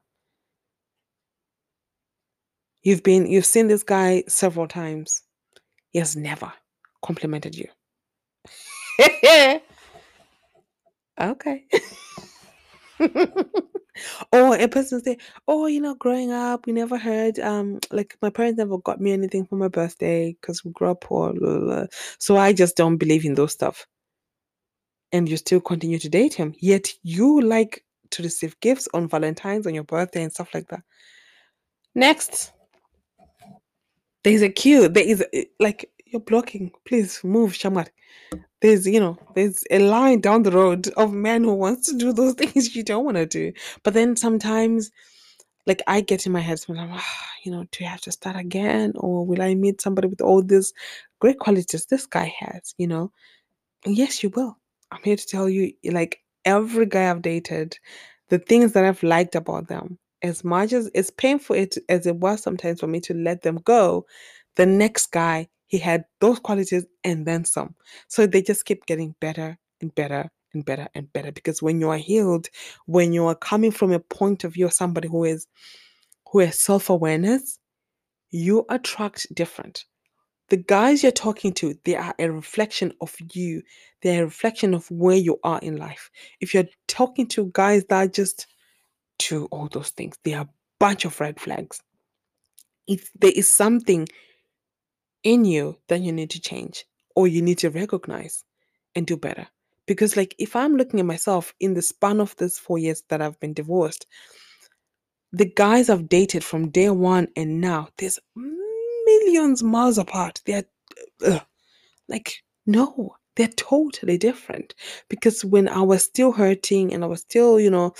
You've 2.81 3.03
been, 3.03 3.27
you've 3.27 3.45
seen 3.45 3.67
this 3.67 3.83
guy 3.83 4.23
several 4.27 4.67
times. 4.67 5.21
He 5.91 5.99
has 5.99 6.15
never 6.15 6.51
complimented 7.03 7.55
you. 7.55 7.67
okay. 11.21 11.65
or 14.31 14.55
a 14.55 14.67
person 14.67 15.03
say, 15.03 15.17
"Oh, 15.47 15.67
you 15.67 15.81
know, 15.81 15.95
growing 15.95 16.31
up, 16.31 16.65
we 16.65 16.73
never 16.73 16.97
heard 16.97 17.39
um 17.39 17.79
like 17.91 18.17
my 18.21 18.29
parents 18.29 18.57
never 18.57 18.77
got 18.77 19.01
me 19.01 19.11
anything 19.11 19.45
for 19.45 19.55
my 19.55 19.67
birthday 19.67 20.35
because 20.39 20.63
we 20.63 20.71
grew 20.71 20.91
up 20.91 21.01
poor." 21.01 21.33
Blah, 21.33 21.57
blah, 21.57 21.59
blah. 21.59 21.85
So 22.19 22.37
I 22.37 22.53
just 22.53 22.75
don't 22.77 22.97
believe 22.97 23.25
in 23.25 23.35
those 23.35 23.51
stuff. 23.51 23.87
And 25.11 25.29
you 25.29 25.37
still 25.37 25.61
continue 25.61 25.99
to 25.99 26.09
date 26.09 26.33
him, 26.33 26.55
yet 26.59 26.91
you 27.03 27.41
like 27.41 27.85
to 28.11 28.23
receive 28.23 28.59
gifts 28.61 28.87
on 28.93 29.07
Valentine's, 29.07 29.67
on 29.67 29.75
your 29.75 29.83
birthday, 29.83 30.23
and 30.23 30.31
stuff 30.31 30.53
like 30.53 30.67
that. 30.69 30.81
Next, 31.93 32.51
there's 34.23 34.41
a 34.41 34.49
queue. 34.49 34.87
There 34.89 35.03
is 35.07 35.23
a, 35.33 35.45
like 35.59 35.91
you're 36.05 36.21
blocking. 36.21 36.71
Please 36.85 37.23
move, 37.23 37.51
Shamar 37.53 37.87
there's 38.63 38.87
you 38.87 38.99
know 38.99 39.17
there's 39.35 39.63
a 39.71 39.79
line 39.79 40.21
down 40.21 40.43
the 40.43 40.51
road 40.51 40.89
of 40.97 41.13
men 41.13 41.43
who 41.45 41.53
wants 41.55 41.89
to 41.91 41.97
do 41.97 42.13
those 42.13 42.35
things 42.41 42.75
you 42.75 42.83
don't 42.83 43.05
want 43.05 43.17
to 43.17 43.27
do. 43.27 43.53
But 43.83 43.93
then 43.95 44.17
sometimes 44.17 44.91
like 45.67 45.81
i 45.87 46.01
get 46.01 46.25
in 46.25 46.33
my 46.33 46.41
head 46.41 46.59
sometimes 46.59 46.91
ah, 46.95 47.27
you 47.45 47.51
know 47.51 47.65
do 47.71 47.85
i 47.85 47.89
have 47.89 48.01
to 48.01 48.11
start 48.13 48.37
again? 48.37 48.93
Or 48.95 49.25
will 49.27 49.41
i 49.43 49.55
meet 49.55 49.81
somebody 49.81 50.07
with 50.07 50.21
all 50.21 50.43
these 50.43 50.73
great 51.21 51.39
qualities 51.39 51.85
this 51.87 52.07
guy 52.07 52.33
has? 52.39 52.75
You 52.79 52.87
know? 52.87 53.11
Yes 53.85 54.23
you 54.23 54.29
will. 54.29 54.57
I'm 54.91 55.01
here 55.03 55.17
to 55.17 55.27
tell 55.27 55.49
you 55.49 55.73
like 55.85 56.19
every 56.45 56.85
guy 56.85 57.09
i've 57.09 57.21
dated 57.21 57.77
the 58.29 58.39
things 58.39 58.73
that 58.73 58.85
i've 58.85 59.03
liked 59.03 59.35
about 59.35 59.67
them 59.69 59.97
as 60.23 60.43
much 60.43 60.73
as 60.73 60.89
it's 60.93 61.09
painful 61.11 61.55
it, 61.55 61.77
as 61.89 62.07
it 62.07 62.17
was 62.17 62.41
sometimes 62.43 62.79
for 62.81 62.87
me 62.87 62.99
to 63.01 63.13
let 63.13 63.41
them 63.43 63.57
go 63.65 64.05
the 64.57 64.65
next 64.65 65.11
guy 65.11 65.47
he 65.73 65.79
had 65.79 66.05
those 66.21 66.37
qualities 66.37 66.85
and 67.03 67.25
then 67.25 67.43
some. 67.43 67.73
So 68.07 68.27
they 68.27 68.43
just 68.43 68.63
keep 68.63 68.85
getting 68.85 69.15
better 69.19 69.57
and 69.81 69.93
better 69.95 70.29
and 70.53 70.63
better 70.63 70.87
and 70.93 71.11
better 71.13 71.31
because 71.31 71.63
when 71.63 71.79
you 71.79 71.89
are 71.89 71.97
healed, 71.97 72.47
when 72.85 73.11
you 73.11 73.25
are 73.25 73.33
coming 73.33 73.71
from 73.71 73.91
a 73.91 73.99
point 73.99 74.43
of 74.43 74.53
view 74.53 74.67
of 74.67 74.73
somebody 74.73 75.07
who 75.07 75.23
is 75.23 75.47
who 76.31 76.41
has 76.41 76.59
self-awareness, 76.59 77.57
you 78.29 78.67
attract 78.69 79.33
different. 79.33 79.85
The 80.49 80.57
guys 80.57 81.01
you're 81.01 81.11
talking 81.11 81.53
to, 81.53 81.73
they 81.85 81.95
are 81.95 82.13
a 82.19 82.29
reflection 82.29 82.93
of 83.01 83.15
you. 83.33 83.63
They're 84.03 84.21
a 84.21 84.25
reflection 84.25 84.75
of 84.75 84.85
where 84.91 85.17
you 85.17 85.39
are 85.43 85.59
in 85.61 85.77
life. 85.77 86.11
If 86.39 86.53
you're 86.53 86.69
talking 86.87 87.25
to 87.29 87.49
guys 87.53 87.83
that 87.89 87.97
are 87.97 88.07
just 88.07 88.45
do 89.17 89.45
all 89.45 89.69
those 89.69 89.89
things, 89.89 90.19
they 90.23 90.35
are 90.35 90.43
a 90.43 90.49
bunch 90.79 91.05
of 91.05 91.19
red 91.19 91.39
flags. 91.39 91.81
If 92.87 93.09
there 93.19 93.33
is 93.35 93.49
something 93.49 94.07
in 95.23 95.45
you, 95.45 95.77
then 95.89 96.03
you 96.03 96.11
need 96.13 96.31
to 96.31 96.41
change 96.41 96.85
or 97.15 97.27
you 97.27 97.41
need 97.41 97.59
to 97.59 97.69
recognize. 97.69 98.43
and 98.95 99.07
do 99.07 99.17
better. 99.17 99.47
Because, 99.87 100.17
like, 100.17 100.35
if 100.39 100.55
I'm 100.55 100.75
looking 100.77 100.99
at 101.01 101.07
myself 101.07 101.53
in 101.59 101.75
the 101.75 101.81
span 101.83 102.21
of 102.21 102.35
this 102.37 102.59
four 102.59 102.79
years 102.79 103.03
that 103.09 103.21
I've 103.21 103.39
been 103.41 103.53
divorced, 103.53 104.07
the 105.31 105.45
guys 105.45 105.89
I've 105.89 106.09
dated 106.09 106.43
from 106.43 106.69
day 106.69 106.89
one 106.89 107.27
and 107.35 107.61
now, 107.61 107.89
there's 107.97 108.19
millions 108.35 109.63
miles 109.63 109.97
apart. 109.97 110.41
They're 110.45 110.65
uh, 111.25 111.39
like, 112.09 112.43
no, 112.65 113.15
they're 113.35 113.47
totally 113.49 114.17
different. 114.17 114.75
Because 115.09 115.45
when 115.45 115.67
I 115.69 115.81
was 115.81 116.03
still 116.03 116.31
hurting 116.33 116.93
and 116.93 117.03
I 117.03 117.07
was 117.07 117.21
still, 117.21 117.59
you 117.59 117.71
know, 117.71 117.93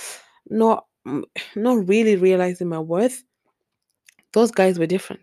not 0.50 0.86
not 1.56 1.88
really 1.88 2.16
realizing 2.16 2.68
my 2.68 2.80
worth, 2.80 3.24
those 4.32 4.50
guys 4.50 4.78
were 4.78 4.86
different. 4.86 5.22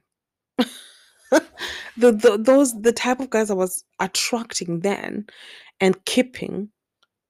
the, 1.97 2.11
the 2.11 2.37
those 2.39 2.79
the 2.81 2.91
type 2.91 3.19
of 3.19 3.29
guys 3.29 3.49
I 3.49 3.53
was 3.53 3.83
attracting 3.99 4.81
then 4.81 5.25
and 5.79 6.03
keeping 6.05 6.69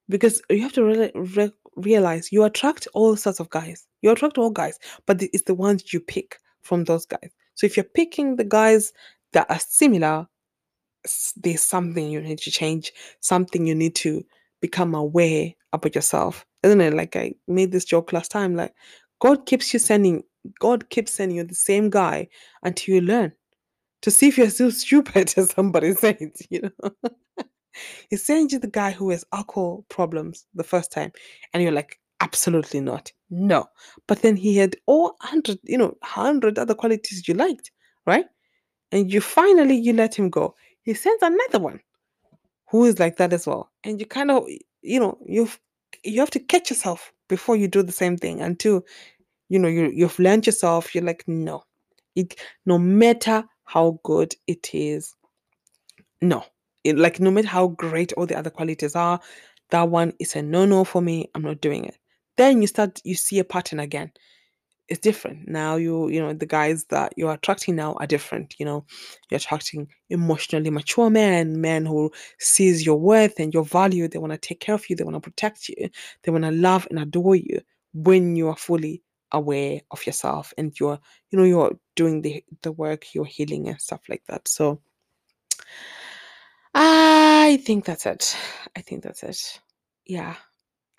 because 0.10 0.42
you 0.50 0.62
have 0.62 0.74
to 0.74 0.84
really 0.84 1.12
re- 1.16 1.54
realize 1.76 2.32
you 2.32 2.44
attract 2.44 2.88
all 2.94 3.16
sorts 3.16 3.40
of 3.40 3.50
guys. 3.50 3.88
You 4.02 4.12
attract 4.12 4.38
all 4.38 4.50
guys, 4.50 4.80
but 5.06 5.22
it's 5.22 5.44
the 5.44 5.54
ones 5.54 5.94
you 5.94 6.00
pick 6.00 6.38
from 6.62 6.84
those 6.84 7.06
guys. 7.06 7.30
So 7.56 7.66
if 7.66 7.78
you're 7.78 7.84
picking 7.84 8.36
the 8.36 8.44
guys 8.44 8.92
that 9.34 9.50
are 9.50 9.60
similar, 9.60 10.28
there's 11.38 11.62
something 11.62 12.10
you 12.10 12.22
need 12.22 12.40
to 12.40 12.52
change, 12.52 12.92
something 13.20 13.66
you 13.66 13.76
need 13.76 13.96
to 13.96 14.24
become 14.62 14.94
aware 14.96 15.52
about 15.74 15.96
yourself. 15.96 16.46
Isn't 16.64 16.82
it? 16.82 16.94
Like 16.94 17.16
I 17.16 17.34
made 17.48 17.72
this 17.72 17.86
joke 17.86 18.14
last 18.14 18.32
time, 18.32 18.56
like 18.56 18.74
God 19.20 19.46
keeps 19.46 19.74
you 19.74 19.80
sending 19.80 20.24
God 20.60 20.90
keeps 20.90 21.14
sending 21.14 21.38
you 21.38 21.44
the 21.44 21.56
same 21.56 21.90
guy 21.90 22.28
until 22.64 22.96
you 22.96 23.02
learn 23.02 23.32
to 24.02 24.12
see 24.12 24.28
if 24.28 24.38
you're 24.38 24.50
still 24.50 24.72
stupid, 24.72 25.34
as 25.38 25.52
somebody 25.52 25.94
said, 25.96 26.32
you 26.50 26.62
know. 26.62 26.92
he 28.10 28.18
sends 28.18 28.54
you 28.54 28.60
the 28.60 28.68
guy 28.68 28.92
who 28.92 29.10
has 29.10 29.26
alcohol 29.34 29.86
problems 29.90 30.46
the 30.54 30.64
first 30.64 30.92
time, 30.92 31.12
and 31.54 31.64
you're 31.64 31.72
like, 31.72 32.00
absolutely 32.22 32.80
not. 32.80 33.12
No. 33.30 33.66
But 34.08 34.22
then 34.22 34.38
he 34.38 34.58
had 34.58 34.76
all 34.86 35.16
hundred, 35.22 35.60
you 35.64 35.78
know, 35.78 35.96
hundred 36.04 36.58
other 36.58 36.76
qualities 36.76 37.28
you 37.28 37.34
liked, 37.34 37.72
right? 38.06 38.26
And 38.92 39.12
you 39.12 39.22
finally 39.22 39.76
you 39.76 39.94
let 39.94 40.16
him 40.16 40.30
go. 40.30 40.56
He 40.84 40.94
sends 40.94 41.22
another 41.22 41.60
one 41.60 41.80
who 42.70 42.86
is 42.86 43.00
like 43.00 43.18
that 43.18 43.34
as 43.34 43.48
well. 43.48 43.72
And 43.84 44.00
you 44.00 44.06
kind 44.06 44.32
of, 44.32 44.48
you 44.82 45.00
know, 45.00 45.18
you've 45.26 45.60
you 46.04 46.20
have 46.20 46.32
to 46.32 46.40
catch 46.40 46.70
yourself 46.70 47.12
before 47.28 47.56
you 47.56 47.68
do 47.68 47.84
the 47.84 47.92
same 47.92 48.18
thing 48.18 48.42
until 48.42 48.84
you 49.50 49.60
know 49.60 49.68
you 49.68 49.92
you've 49.94 50.20
learned 50.20 50.46
yourself. 50.46 50.94
You're 50.94 51.04
like, 51.04 51.24
no, 51.28 51.64
it 52.16 52.40
no 52.66 52.78
matter 52.78 53.44
how 53.72 54.00
good 54.04 54.36
it 54.48 54.70
is, 54.74 55.16
no, 56.22 56.44
it, 56.84 56.98
like 56.98 57.22
no 57.22 57.32
matter 57.32 57.48
how 57.48 57.68
great 57.68 58.12
all 58.14 58.26
the 58.26 58.38
other 58.38 58.50
qualities 58.50 58.98
are, 58.98 59.20
that 59.70 59.90
one 59.90 60.12
is 60.20 60.36
a 60.36 60.42
no 60.42 60.66
no 60.66 60.84
for 60.84 61.02
me. 61.02 61.30
I'm 61.36 61.42
not 61.42 61.62
doing 61.62 61.86
it. 61.86 61.98
Then 62.36 62.62
you 62.62 62.68
start 62.68 63.00
you 63.06 63.16
see 63.16 63.40
a 63.40 63.46
pattern 63.46 63.80
again. 63.80 64.12
It's 64.90 65.00
different. 65.00 65.48
Now 65.48 65.78
you 65.78 66.10
you 66.10 66.20
know 66.20 66.34
the 66.34 66.46
guys 66.46 66.84
that 66.90 67.14
you're 67.16 67.32
attracting 67.32 67.78
now 67.78 67.94
are 67.94 68.08
different 68.08 68.56
you 68.60 68.66
know. 68.66 68.86
You're 69.30 69.38
attracting 69.38 69.88
emotionally 70.10 70.70
mature 70.70 71.10
men 71.10 71.62
men 71.62 71.86
who 71.86 72.12
sees 72.40 72.86
your 72.86 73.00
worth 73.00 73.40
and 73.40 73.54
your 73.54 73.64
value. 73.64 74.10
They 74.10 74.20
want 74.20 74.34
to 74.34 74.38
take 74.38 74.60
care 74.60 74.76
of 74.76 74.90
you. 74.90 74.98
They 74.98 75.06
want 75.06 75.16
to 75.16 75.22
protect 75.22 75.70
you. 75.70 75.90
They 76.24 76.32
want 76.32 76.44
to 76.44 76.52
love 76.52 76.88
and 76.90 77.00
adore 77.00 77.38
you 77.38 77.62
when 77.94 78.36
you 78.36 78.50
are 78.50 78.58
fully 78.58 79.02
aware 79.32 79.82
of 79.92 80.06
yourself 80.06 80.54
and 80.58 80.80
you're 80.80 81.00
you 81.30 81.38
know 81.38 81.46
you're 81.46 81.78
doing 81.96 82.22
the 82.22 82.44
the 82.62 82.72
work 82.72 83.14
you're 83.14 83.26
healing 83.26 83.68
and 83.68 83.82
stuff 83.82 84.02
like 84.10 84.24
that 84.28 84.48
so 84.48 84.82
i 86.74 87.62
think 87.66 87.86
that's 87.86 88.06
it 88.06 88.36
i 88.76 88.82
think 88.82 89.04
that's 89.04 89.24
it 89.24 89.60
yeah 90.06 90.36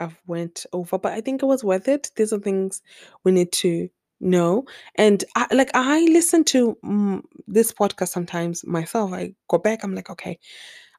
I've 0.02 0.20
went 0.26 0.66
over, 0.72 0.98
but 0.98 1.12
I 1.12 1.20
think 1.20 1.42
it 1.42 1.46
was 1.46 1.62
worth 1.62 1.88
it. 1.88 2.10
These 2.16 2.32
are 2.32 2.38
things 2.38 2.82
we 3.24 3.32
need 3.32 3.52
to 3.52 3.88
know. 4.20 4.64
And 4.96 5.24
I, 5.36 5.46
like 5.52 5.70
I 5.74 6.00
listen 6.06 6.44
to 6.44 6.76
mm, 6.84 7.22
this 7.46 7.72
podcast 7.72 8.08
sometimes 8.08 8.66
myself. 8.66 9.12
I 9.12 9.34
go 9.48 9.58
back. 9.58 9.84
I'm 9.84 9.94
like, 9.94 10.10
okay, 10.10 10.38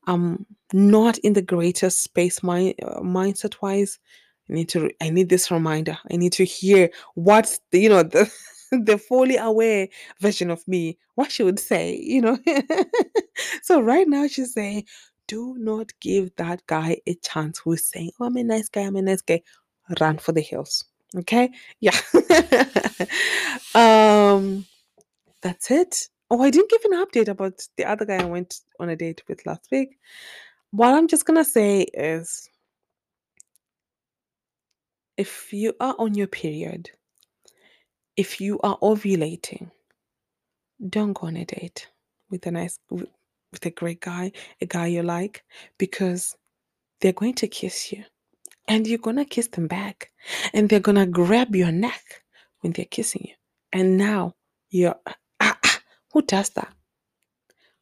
I'm 0.07 0.45
not 0.71 1.17
in 1.19 1.33
the 1.33 1.41
greatest 1.41 2.03
space 2.03 2.43
my 2.43 2.73
uh, 2.81 3.01
mindset 3.01 3.61
wise. 3.61 3.99
I 4.49 4.53
need 4.53 4.69
to. 4.69 4.89
I 5.01 5.09
need 5.09 5.29
this 5.29 5.51
reminder. 5.51 5.97
I 6.11 6.17
need 6.17 6.33
to 6.33 6.43
hear 6.43 6.89
what 7.15 7.57
the, 7.71 7.79
you 7.79 7.89
know 7.89 8.03
the 8.03 8.31
the 8.71 8.97
fully 8.97 9.37
aware 9.37 9.87
version 10.19 10.49
of 10.49 10.67
me 10.67 10.97
what 11.15 11.31
she 11.31 11.43
would 11.43 11.59
say. 11.59 11.95
You 11.95 12.21
know. 12.21 12.37
so 13.63 13.79
right 13.81 14.07
now 14.07 14.27
she's 14.27 14.53
saying 14.53 14.85
do 15.27 15.55
not 15.57 15.91
give 15.99 16.35
that 16.35 16.65
guy 16.67 16.97
a 17.07 17.15
chance 17.15 17.59
who's 17.59 17.85
saying, 17.87 18.11
Oh, 18.19 18.25
I'm 18.25 18.37
a 18.37 18.43
nice 18.43 18.69
guy, 18.69 18.81
I'm 18.81 18.95
a 18.95 19.01
nice 19.01 19.21
guy. 19.21 19.41
Run 19.99 20.17
for 20.17 20.31
the 20.31 20.41
hills. 20.41 20.85
Okay? 21.17 21.51
Yeah. 21.79 21.97
um 23.75 24.65
that's 25.41 25.69
it. 25.71 26.07
Oh, 26.29 26.41
I 26.41 26.49
didn't 26.49 26.69
give 26.69 26.85
an 26.85 27.05
update 27.05 27.27
about 27.27 27.67
the 27.77 27.85
other 27.85 28.05
guy 28.05 28.21
I 28.21 28.25
went 28.25 28.61
on 28.79 28.89
a 28.89 28.95
date 28.95 29.21
with 29.27 29.45
last 29.45 29.67
week. 29.71 29.97
What 30.71 30.93
I'm 30.93 31.07
just 31.07 31.25
gonna 31.25 31.45
say 31.45 31.81
is 31.93 32.49
if 35.17 35.53
you 35.53 35.73
are 35.79 35.95
on 35.99 36.15
your 36.15 36.27
period, 36.27 36.91
if 38.17 38.41
you 38.41 38.59
are 38.61 38.77
ovulating, 38.79 39.71
don't 40.89 41.13
go 41.13 41.27
on 41.27 41.37
a 41.37 41.45
date 41.45 41.87
with 42.29 42.45
a 42.47 42.51
nice 42.51 42.79
with 42.89 43.65
a 43.65 43.71
great 43.71 44.01
guy, 44.01 44.31
a 44.61 44.65
guy 44.65 44.87
you 44.87 45.03
like, 45.03 45.43
because 45.77 46.35
they're 47.01 47.13
going 47.13 47.35
to 47.35 47.47
kiss 47.47 47.91
you 47.91 48.03
and 48.67 48.87
you're 48.87 48.97
going 48.97 49.17
to 49.17 49.25
kiss 49.25 49.47
them 49.47 49.67
back 49.67 50.11
and 50.53 50.69
they're 50.69 50.79
going 50.79 50.95
to 50.97 51.05
grab 51.05 51.55
your 51.55 51.71
neck 51.71 52.23
when 52.61 52.73
they're 52.73 52.85
kissing 52.85 53.25
you. 53.29 53.35
And 53.71 53.97
now 53.97 54.35
you're, 54.69 54.95
ah, 55.05 55.57
ah, 55.63 55.79
who 56.11 56.21
does 56.23 56.49
that? 56.51 56.73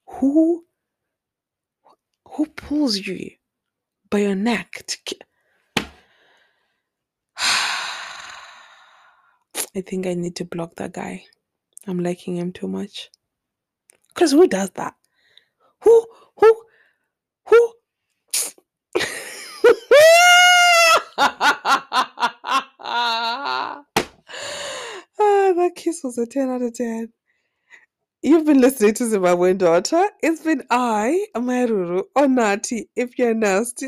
Who, 0.07 0.65
who 2.27 2.45
pulls 2.47 2.97
you 2.97 3.31
by 4.09 4.19
your 4.19 4.35
neck 4.35 4.83
to 4.87 4.97
ki- 5.05 5.19
I 9.75 9.81
think 9.81 10.05
I 10.05 10.13
need 10.13 10.35
to 10.37 10.45
block 10.45 10.75
that 10.75 10.93
guy. 10.93 11.23
I'm 11.87 11.99
liking 11.99 12.35
him 12.35 12.51
too 12.51 12.67
much. 12.67 13.09
Because 14.09 14.31
who 14.31 14.47
does 14.47 14.69
that? 14.71 14.95
Who, 15.83 16.05
who, 16.37 16.63
who? 17.47 17.73
ah, 21.17 23.83
that 25.17 25.71
kiss 25.75 26.01
was 26.03 26.17
a 26.17 26.25
10 26.25 26.49
out 26.49 26.61
of 26.61 26.73
10. 26.73 27.11
You've 28.21 28.45
been 28.45 28.59
listening 28.61 28.93
to 28.95 29.05
Zimbabwean 29.05 29.57
Daughter. 29.59 30.05
It's 30.21 30.43
been 30.43 30.63
I, 30.69 31.25
Maruru, 31.35 32.03
or 32.15 32.27
Nati, 32.27 32.89
if 32.97 33.17
you're 33.17 33.33
nasty. 33.33 33.87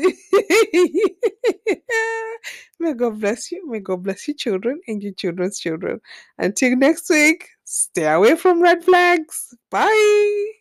May 2.80 2.94
God 2.94 3.20
bless 3.20 3.52
you. 3.52 3.70
May 3.70 3.80
God 3.80 4.02
bless 4.02 4.26
your 4.26 4.36
children 4.36 4.80
and 4.88 5.02
your 5.02 5.12
children's 5.12 5.58
children. 5.58 6.00
Until 6.38 6.76
next 6.76 7.10
week, 7.10 7.48
stay 7.64 8.08
away 8.10 8.36
from 8.36 8.62
red 8.62 8.82
flags. 8.82 9.54
Bye. 9.70 10.52